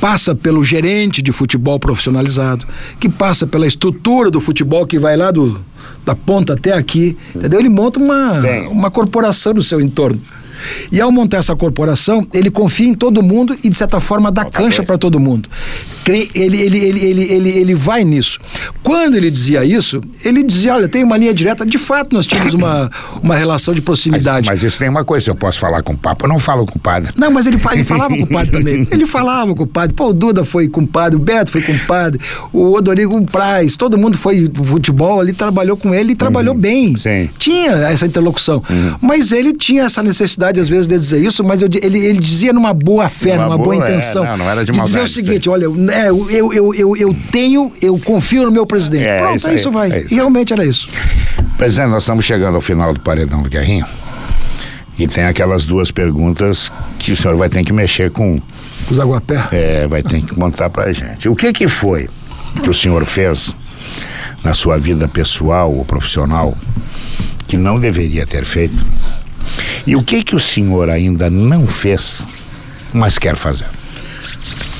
passa 0.00 0.34
pelo 0.34 0.64
gerente 0.64 1.22
de 1.22 1.30
futebol 1.32 1.78
profissionalizado, 1.78 2.66
que 2.98 3.08
passa 3.08 3.46
pela 3.46 3.66
estrutura 3.66 4.30
do 4.30 4.40
futebol 4.40 4.86
que 4.86 4.98
vai 4.98 5.16
lá 5.16 5.30
do, 5.30 5.60
da 6.04 6.14
ponta 6.14 6.54
até 6.54 6.72
aqui, 6.72 7.16
entendeu? 7.34 7.60
Ele 7.60 7.68
monta 7.68 8.00
uma, 8.00 8.40
Sim. 8.40 8.66
uma 8.68 8.90
corporação 8.90 9.54
no 9.54 9.62
seu 9.62 9.80
entorno. 9.80 10.20
E 10.90 11.00
ao 11.00 11.10
montar 11.10 11.38
essa 11.38 11.54
corporação, 11.56 12.26
ele 12.32 12.50
confia 12.50 12.88
em 12.88 12.94
todo 12.94 13.22
mundo 13.22 13.56
e, 13.62 13.68
de 13.68 13.76
certa 13.76 14.00
forma, 14.00 14.30
dá 14.30 14.44
cancha 14.44 14.82
para 14.82 14.98
todo 14.98 15.18
mundo. 15.18 15.48
Ele, 16.06 16.30
ele, 16.34 16.60
ele, 16.60 16.78
ele, 16.78 17.32
ele, 17.32 17.50
ele 17.50 17.74
vai 17.74 18.02
nisso. 18.02 18.38
Quando 18.82 19.16
ele 19.16 19.30
dizia 19.30 19.64
isso, 19.64 20.00
ele 20.24 20.42
dizia: 20.42 20.74
olha, 20.74 20.88
tem 20.88 21.04
uma 21.04 21.16
linha 21.16 21.32
direta. 21.32 21.64
De 21.64 21.78
fato, 21.78 22.14
nós 22.14 22.26
tínhamos 22.26 22.54
uma, 22.54 22.90
uma 23.22 23.36
relação 23.36 23.72
de 23.74 23.80
Mas, 23.80 23.84
proximidade. 23.84 24.48
mas 24.48 24.62
isso 24.62 24.78
tem 24.78 24.88
uma 24.88 25.04
coisa: 25.04 25.30
eu 25.30 25.34
posso 25.34 25.60
falar 25.60 25.82
com 25.82 25.92
o 25.92 25.96
Papa, 25.96 26.24
eu 26.24 26.28
não 26.28 26.38
falo 26.38 26.66
com 26.66 26.78
o 26.78 26.80
padre. 26.80 27.12
Não, 27.16 27.30
mas 27.30 27.46
ele, 27.46 27.58
ele 27.72 27.84
falava 27.84 28.16
com 28.16 28.22
o 28.22 28.26
padre 28.26 28.50
também. 28.50 28.86
Ele 28.90 29.06
falava 29.06 29.54
com 29.54 29.62
o 29.62 29.66
padre. 29.66 29.94
Pô, 29.94 30.08
o 30.08 30.12
Duda 30.12 30.44
foi 30.44 30.68
com 30.68 30.80
o 30.80 30.86
padre, 30.86 31.16
o 31.16 31.20
Beto 31.20 31.52
foi 31.52 31.62
com 31.62 31.72
o 31.72 31.78
padre, 31.80 32.20
o 32.52 32.72
Odorigo 32.72 33.16
o 33.16 33.24
Praz, 33.24 33.76
todo 33.76 33.96
mundo 33.96 34.18
foi 34.18 34.50
futebol 34.54 35.20
ali, 35.20 35.32
trabalhou 35.32 35.76
com 35.76 35.94
ele 35.94 36.12
e 36.12 36.16
trabalhou 36.16 36.54
bem. 36.54 36.88
Uhum. 36.88 36.96
Sim. 36.96 37.20
Uhum. 37.22 37.28
Tinha 37.38 37.70
essa 37.72 38.06
interlocução. 38.06 38.62
Mas 39.00 39.32
ele 39.32 39.52
tinha 39.52 39.84
essa 39.84 40.02
necessidade, 40.02 40.49
às 40.58 40.68
vezes, 40.68 40.88
de 40.88 40.96
dizer 40.96 41.22
isso, 41.22 41.44
mas 41.44 41.60
eu 41.62 41.68
ele, 41.82 42.04
ele 42.04 42.18
dizia 42.18 42.52
numa 42.52 42.72
boa 42.72 43.08
fé, 43.08 43.34
Numa 43.34 43.44
numa 43.44 43.56
boa, 43.58 43.74
boa, 43.76 43.84
é, 43.84 43.88
intenção. 43.90 44.24
não, 44.24 44.38
não 44.38 44.50
era 44.50 44.64
de 44.64 44.72
dizer 44.72 45.02
o 45.02 45.06
seguinte: 45.06 45.48
olha, 45.48 45.64
eu, 45.64 45.76
é, 45.90 46.08
eu, 46.08 46.30
eu, 46.30 46.52
eu, 46.54 46.74
eu, 46.74 46.96
eu 46.96 47.16
tenho, 47.30 47.70
eu 47.82 47.98
confio 47.98 48.44
no 48.44 48.50
meu 48.50 48.66
presidente. 48.66 49.04
É, 49.04 49.18
Pronto, 49.18 49.36
isso 49.36 49.46
é 49.46 49.50
aí, 49.50 49.56
isso 49.56 49.70
vai. 49.70 49.92
é 49.92 50.00
isso. 50.02 50.12
E 50.12 50.16
realmente 50.16 50.52
era 50.52 50.64
isso. 50.64 50.88
Presidente, 51.58 51.90
nós 51.90 52.02
estamos 52.02 52.24
chegando 52.24 52.54
ao 52.54 52.60
final 52.60 52.92
do 52.94 53.00
paredão 53.00 53.42
do 53.42 53.48
Guerrinho. 53.50 53.84
E 54.98 55.06
tem 55.06 55.24
aquelas 55.24 55.64
duas 55.64 55.90
perguntas 55.90 56.70
que 56.98 57.12
o 57.12 57.16
senhor 57.16 57.36
vai 57.36 57.48
ter 57.48 57.64
que 57.64 57.72
mexer 57.72 58.10
com. 58.10 58.38
Os 58.90 58.98
aguapé. 58.98 59.46
É, 59.52 59.86
vai 59.86 60.02
ter 60.02 60.20
que 60.22 60.34
contar 60.34 60.68
pra 60.68 60.92
gente. 60.92 61.28
O 61.28 61.36
que 61.36 61.52
que 61.52 61.68
foi 61.68 62.08
que 62.62 62.68
o 62.68 62.74
senhor 62.74 63.04
fez 63.06 63.54
na 64.42 64.52
sua 64.52 64.78
vida 64.78 65.06
pessoal 65.08 65.72
ou 65.74 65.84
profissional 65.84 66.56
que 67.46 67.56
não 67.56 67.78
deveria 67.80 68.26
ter 68.26 68.44
feito? 68.44 68.74
E 69.86 69.96
o 69.96 70.02
que 70.02 70.22
que 70.22 70.36
o 70.36 70.40
senhor 70.40 70.90
ainda 70.90 71.30
não 71.30 71.66
fez, 71.66 72.26
mas 72.92 73.18
quer 73.18 73.36
fazer? 73.36 73.79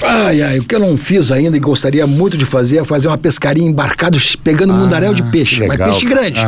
Ai, 0.05 0.43
ai, 0.43 0.59
o 0.59 0.65
que 0.65 0.75
eu 0.75 0.81
não 0.81 0.97
fiz 0.97 1.31
ainda 1.31 1.57
e 1.57 1.61
gostaria 1.61 2.07
muito 2.07 2.37
de 2.37 2.45
fazer 2.45 2.79
é 2.79 2.85
fazer 2.85 3.09
uma 3.09 3.19
pescaria 3.19 3.65
embarcado 3.65 4.19
pegando 4.43 4.73
ah, 4.73 4.77
mundaréu 4.77 5.15
de 5.15 5.23
peixe. 5.25 5.67
Mas 5.67 5.77
peixe 5.77 6.07
grande. 6.07 6.41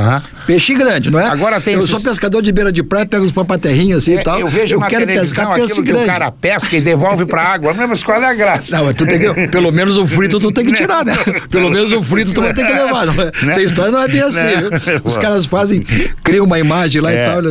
Peixe 0.47 0.75
grande, 0.75 1.11
não 1.11 1.19
é? 1.19 1.27
Agora 1.27 1.61
tem 1.61 1.75
Eu 1.75 1.81
esses... 1.81 1.91
sou 1.91 2.01
pescador 2.01 2.43
de 2.43 2.51
beira 2.53 2.73
de 2.73 2.83
praia, 2.83 3.07
pego 3.07 3.25
os 3.25 3.31
papaterrinhos 3.31 4.03
assim 4.03 4.17
é, 4.17 4.21
e 4.21 4.23
tal. 4.25 4.41
Eu 4.41 4.49
vejo 4.49 4.77
eu 4.77 4.81
na 4.81 4.87
quero 4.87 5.07
pescar 5.07 5.55
peixe 5.55 5.81
grande. 5.83 6.05
o 6.05 6.07
cara 6.07 6.33
pesca 6.33 6.77
e 6.77 6.81
devolve 6.81 7.27
pra 7.27 7.43
água. 7.45 7.75
Mas 7.75 8.03
qual 8.03 8.23
é 8.23 8.27
a 8.27 8.35
graça? 8.35 8.77
Não, 8.77 8.93
tu 8.93 9.07
tem 9.07 9.19
que, 9.19 9.49
pelo 9.49 9.71
menos 9.71 9.97
o 9.97 10.07
frito 10.07 10.39
tu 10.39 10.51
tem 10.51 10.65
que 10.65 10.73
tirar, 10.73 11.05
né? 11.05 11.17
Pelo 11.51 11.71
menos 11.71 11.93
o 11.93 12.03
frito 12.03 12.33
tu 12.33 12.41
vai 12.41 12.53
ter 12.53 12.67
que 12.67 12.73
levar. 12.73 13.07
Não 13.07 13.15
é? 13.15 13.27
Né? 13.27 13.51
Essa 13.51 13.63
história 13.63 13.93
não 13.93 14.01
é 14.01 14.09
bem 14.09 14.23
assim. 14.23 14.41
Os 15.05 15.17
caras 15.17 15.45
fazem, 15.45 15.85
criam 16.23 16.45
uma 16.45 16.59
imagem 16.59 17.01
lá 17.01 17.13
é. 17.13 17.23
e 17.23 17.27
tal. 17.27 17.43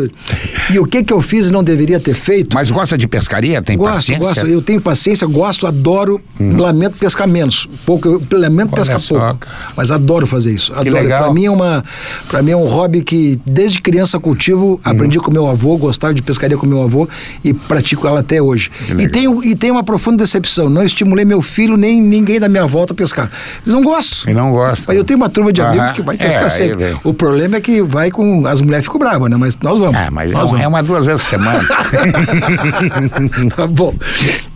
E 0.71 0.79
o 0.79 0.85
que 0.85 1.03
que 1.03 1.13
eu 1.13 1.21
fiz 1.21 1.49
e 1.49 1.51
não 1.51 1.63
deveria 1.63 1.99
ter 1.99 2.15
feito? 2.15 2.53
Mas 2.53 2.71
gosta 2.71 2.97
de 2.97 3.07
pescaria? 3.07 3.61
Tem 3.61 3.77
gosto, 3.77 3.95
paciência? 3.95 4.27
Gosto, 4.27 4.47
eu 4.47 4.61
tenho 4.61 4.81
paciência, 4.81 5.27
gosto, 5.27 5.67
adoro. 5.67 5.90
Hum. 6.39 6.57
Lamento 6.57 6.97
pescar 6.97 7.27
menos. 7.27 7.67
Pouco, 7.85 8.07
eu 8.07 8.21
lamento 8.39 8.69
Olha 8.73 8.81
pescar 8.81 8.99
só. 8.99 9.19
pouco. 9.19 9.47
Mas 9.75 9.91
adoro 9.91 10.25
fazer 10.25 10.51
isso. 10.51 10.71
Adoro. 10.71 10.85
Que 10.85 10.89
legal. 10.89 11.23
Pra 11.23 11.33
mim 11.33 11.45
é 11.45 11.51
uma. 11.51 11.83
Pra 12.27 12.41
mim 12.41 12.51
é 12.51 12.57
um 12.57 12.65
hobby 12.65 13.03
que 13.03 13.39
desde 13.45 13.79
criança 13.79 14.19
cultivo, 14.19 14.79
aprendi 14.83 15.19
com 15.19 15.31
meu 15.31 15.47
avô, 15.47 15.77
gostava 15.77 16.13
de 16.13 16.21
pescaria 16.21 16.57
com 16.57 16.65
meu 16.65 16.81
avô 16.81 17.07
e 17.43 17.53
pratico 17.53 18.07
ela 18.07 18.21
até 18.21 18.41
hoje. 18.41 18.71
E 18.97 19.07
tenho, 19.07 19.43
e 19.43 19.55
tenho 19.55 19.73
uma 19.75 19.83
profunda 19.83 20.23
decepção. 20.23 20.69
Não 20.69 20.83
estimulei 20.83 21.25
meu 21.25 21.41
filho 21.41 21.75
nem 21.75 22.01
ninguém 22.01 22.39
da 22.39 22.47
minha 22.47 22.65
volta 22.65 22.93
a 22.93 22.95
pescar. 22.95 23.29
Eles 23.63 23.73
não 23.73 23.83
gostam. 23.83 24.31
E 24.31 24.33
não 24.33 24.51
gostam. 24.51 24.93
Eu 24.95 25.03
tenho 25.03 25.17
uma 25.17 25.29
turma 25.29 25.51
de 25.51 25.61
amigos 25.61 25.91
que 25.91 26.01
vai 26.01 26.17
pescar 26.17 26.45
é, 26.45 26.49
sempre. 26.49 26.97
O 27.03 27.13
problema 27.13 27.57
é 27.57 27.61
que 27.61 27.81
vai 27.81 28.11
com. 28.11 28.45
As 28.45 28.61
mulheres 28.61 28.85
ficam 28.85 28.99
bravas, 28.99 29.29
né? 29.29 29.37
Mas 29.37 29.57
nós 29.59 29.77
vamos. 29.79 29.95
Ah, 29.95 30.09
mas 30.11 30.31
nós 30.31 30.49
é, 30.49 30.51
vamos. 30.51 30.65
é 30.65 30.67
uma 30.67 30.81
duas 30.81 31.05
vezes 31.05 31.21
por 31.21 31.27
semana. 31.27 31.61
tá 33.55 33.67
bom. 33.67 33.93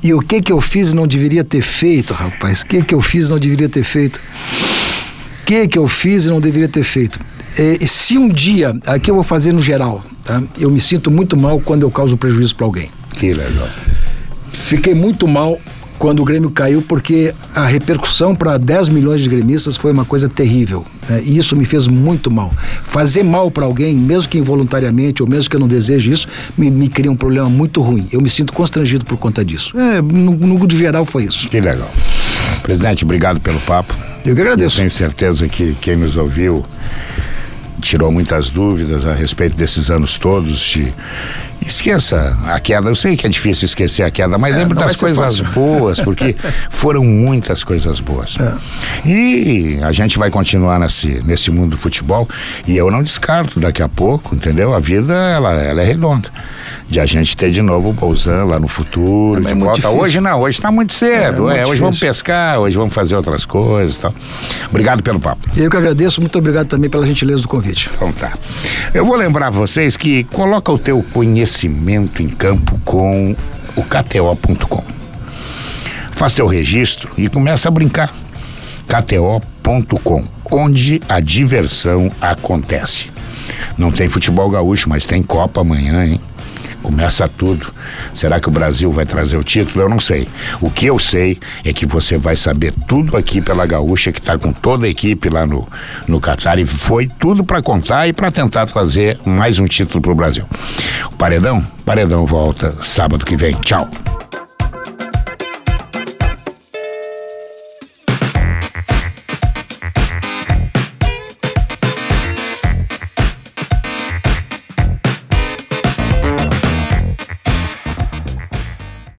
E 0.04 0.14
o 0.14 0.20
que 0.20 0.42
que 0.42 0.52
eu 0.52 0.62
fiz 0.62 0.92
e 0.92 0.96
não 0.96 1.08
deveria 1.26 1.44
ter 1.44 1.62
feito, 1.62 2.14
rapaz? 2.14 2.62
O 2.62 2.68
que 2.68 2.84
que 2.84 2.94
eu 2.94 3.02
fiz 3.02 3.28
e 3.28 3.32
não 3.32 3.40
deveria 3.40 3.68
ter 3.68 3.84
feito? 3.84 4.22
O 5.42 5.46
que 5.46 5.68
que 5.68 5.78
eu 5.78 5.88
fiz 5.88 6.26
e 6.26 6.30
não 6.30 6.40
deveria 6.40 6.68
ter 6.68 6.84
feito? 6.84 7.20
É, 7.58 7.86
se 7.88 8.18
um 8.18 8.30
dia, 8.30 8.76
aqui 8.86 9.10
eu 9.10 9.16
vou 9.16 9.24
fazer 9.24 9.52
no 9.52 9.60
geral, 9.60 10.04
tá? 10.24 10.44
Eu 10.60 10.70
me 10.70 10.80
sinto 10.80 11.10
muito 11.10 11.36
mal 11.36 11.60
quando 11.60 11.82
eu 11.82 11.90
causo 11.90 12.16
prejuízo 12.16 12.56
para 12.56 12.66
alguém. 12.66 12.90
Que 13.14 13.34
legal. 13.34 13.70
Fiquei 14.52 14.94
muito 14.94 15.28
mal 15.28 15.60
quando 15.98 16.22
o 16.22 16.26
Grêmio 16.26 16.50
caiu, 16.50 16.82
porque 16.82 17.34
a 17.54 17.66
repercussão 17.66 18.36
para 18.36 18.58
10 18.58 18.90
milhões 18.90 19.22
de 19.22 19.30
gremistas 19.30 19.78
foi 19.78 19.92
uma 19.92 20.06
coisa 20.06 20.28
terrível. 20.28 20.86
Né? 21.10 21.22
E 21.26 21.38
isso 21.38 21.56
me 21.56 21.66
fez 21.66 21.88
muito 21.88 22.30
mal. 22.30 22.52
Fazer 22.84 23.24
mal 23.24 23.50
para 23.50 23.66
alguém, 23.66 23.96
mesmo 23.96 24.30
que 24.30 24.38
involuntariamente, 24.38 25.24
ou 25.24 25.30
mesmo 25.30 25.50
que 25.50 25.56
eu 25.56 25.60
não 25.60 25.68
deseje 25.68 26.12
isso, 26.12 26.28
me, 26.58 26.70
me 26.70 26.88
cria 26.88 27.12
um 27.12 27.16
problema 27.16 27.50
muito 27.50 27.82
ruim. 27.82 28.08
Eu 28.12 28.22
me 28.22 28.30
sinto 28.30 28.54
constrangido 28.54 29.06
por 29.06 29.18
conta 29.18 29.44
disso. 29.44 29.78
É, 29.80 30.02
no, 30.02 30.32
no 30.36 30.70
geral 30.72 31.06
foi 31.06 31.24
isso. 31.24 31.48
Que 31.48 31.62
legal. 31.62 31.90
Presidente, 32.62 33.04
obrigado 33.04 33.40
pelo 33.40 33.60
papo. 33.62 33.96
Eu 34.26 34.36
que 34.36 34.42
agradeço. 34.42 34.76
Eu 34.76 34.80
tenho 34.80 34.92
certeza 34.92 35.48
que 35.48 35.76
quem 35.80 35.96
nos 35.96 36.18
ouviu 36.18 36.66
tirou 37.82 38.12
muitas 38.12 38.50
dúvidas 38.50 39.06
a 39.06 39.14
respeito 39.14 39.56
desses 39.56 39.92
anos 39.92 40.18
todos 40.18 40.58
de 40.60 40.94
esqueça 41.68 42.38
a 42.46 42.60
queda. 42.60 42.90
Eu 42.90 42.96
sei 42.96 43.16
que 43.16 43.26
é 43.26 43.30
difícil 43.30 43.66
esquecer 43.66 44.04
a 44.04 44.12
queda, 44.12 44.38
mas 44.38 44.56
é, 44.56 44.60
lembre 44.60 44.78
das 44.78 44.98
coisas 44.98 45.42
boas, 45.42 46.00
porque 46.00 46.36
foram 46.70 47.04
muitas 47.04 47.64
coisas 47.64 48.00
boas. 48.00 48.38
É. 48.40 49.08
E 49.08 49.80
a 49.82 49.92
gente 49.92 50.18
vai 50.18 50.30
continuar 50.30 50.80
nesse, 50.80 51.22
nesse 51.26 51.52
mundo 51.52 51.72
do 51.72 51.78
futebol 51.78 52.28
e 52.68 52.76
eu 52.76 52.90
não 52.92 53.02
descarto 53.02 53.60
daqui 53.60 53.82
a 53.82 53.90
pouco, 53.90 54.36
entendeu? 54.36 54.74
A 54.74 54.80
vida 54.80 55.14
ela, 55.14 55.54
ela 55.54 55.82
é 55.82 55.86
redonda 55.86 56.30
de 56.88 57.00
a 57.00 57.06
gente 57.06 57.36
ter 57.36 57.50
de 57.50 57.62
novo 57.62 57.90
o 57.90 57.94
Bolzan 57.94 58.46
lá 58.46 58.60
no 58.60 58.68
futuro, 58.68 59.42
é 59.44 59.54
de 59.54 59.60
volta. 59.60 59.90
Hoje 59.90 60.22
não, 60.22 60.40
hoje 60.40 60.60
está 60.60 60.72
muito 60.72 60.94
cedo. 60.94 61.50
É, 61.50 61.62
é, 61.62 61.68
hoje 61.68 61.82
vamos 61.82 62.00
pescar, 62.00 62.60
hoje 62.60 62.78
vamos 62.78 62.94
fazer 62.94 63.16
outras 63.16 63.46
coisas 63.46 63.98
tal. 63.98 64.14
Obrigado 64.70 65.02
pelo 65.02 65.20
papo. 65.20 65.48
Eu 65.58 65.70
que 65.70 65.78
agradeço, 65.78 66.22
muito 66.22 66.38
obrigado 66.38 66.68
também 66.68 66.90
pela 66.90 67.06
gentileza 67.06 67.42
do 67.42 67.48
convite. 67.48 67.90
Então 67.94 68.12
tá. 68.12 68.34
Eu 68.94 69.06
vou 69.06 69.16
lembrar 69.16 69.50
vocês 69.50 69.98
que 69.98 70.24
coloca 70.26 70.72
o 70.72 70.78
teu 70.78 71.04
conhecimento 71.12 72.22
em 72.22 72.30
campo 72.30 72.80
com 72.86 73.36
o 73.76 73.84
KTO.com. 73.84 74.84
Faz 76.12 76.34
teu 76.34 76.46
registro 76.46 77.12
e 77.18 77.28
começa 77.28 77.68
a 77.68 77.72
brincar. 77.72 78.14
KTO.com, 78.88 80.24
onde 80.52 81.02
a 81.10 81.20
diversão 81.20 82.12
acontece. 82.22 83.10
Não 83.78 83.92
tem 83.92 84.08
futebol 84.08 84.50
gaúcho, 84.50 84.88
mas 84.88 85.06
tem 85.06 85.22
Copa 85.22 85.62
amanhã, 85.62 86.06
hein? 86.06 86.22
Começa 86.86 87.28
tudo. 87.28 87.66
Será 88.14 88.40
que 88.40 88.48
o 88.48 88.52
Brasil 88.52 88.92
vai 88.92 89.08
trazer 89.08 89.38
o 89.38 89.44
título? 89.44 89.86
Eu 89.86 89.90
não 89.90 90.00
sei. 90.00 90.28
O 90.62 90.70
que 90.70 90.86
eu 90.86 91.00
sei 91.00 91.40
é 91.64 91.74
que 91.74 91.84
você 91.84 92.16
vai 92.16 92.36
saber 92.36 92.76
tudo 92.88 93.18
aqui 93.18 93.42
pela 93.42 93.66
Gaúcha, 93.66 94.12
que 94.12 94.20
está 94.20 94.38
com 94.38 94.54
toda 94.54 94.86
a 94.86 94.90
equipe 94.90 95.28
lá 95.28 95.48
no, 95.48 95.68
no 96.08 96.20
Catar 96.20 96.60
e 96.60 96.66
foi 96.66 97.08
tudo 97.08 97.44
para 97.44 97.60
contar 97.60 98.08
e 98.08 98.14
para 98.14 98.30
tentar 98.30 98.68
trazer 98.68 99.18
mais 99.26 99.58
um 99.58 99.66
título 99.66 100.00
para 100.00 100.12
o 100.12 100.16
Brasil. 100.16 100.46
O 101.12 101.16
Paredão? 101.16 101.60
Paredão 101.84 102.24
volta 102.24 102.78
sábado 102.84 103.26
que 103.26 103.36
vem. 103.36 103.54
Tchau. 103.54 103.90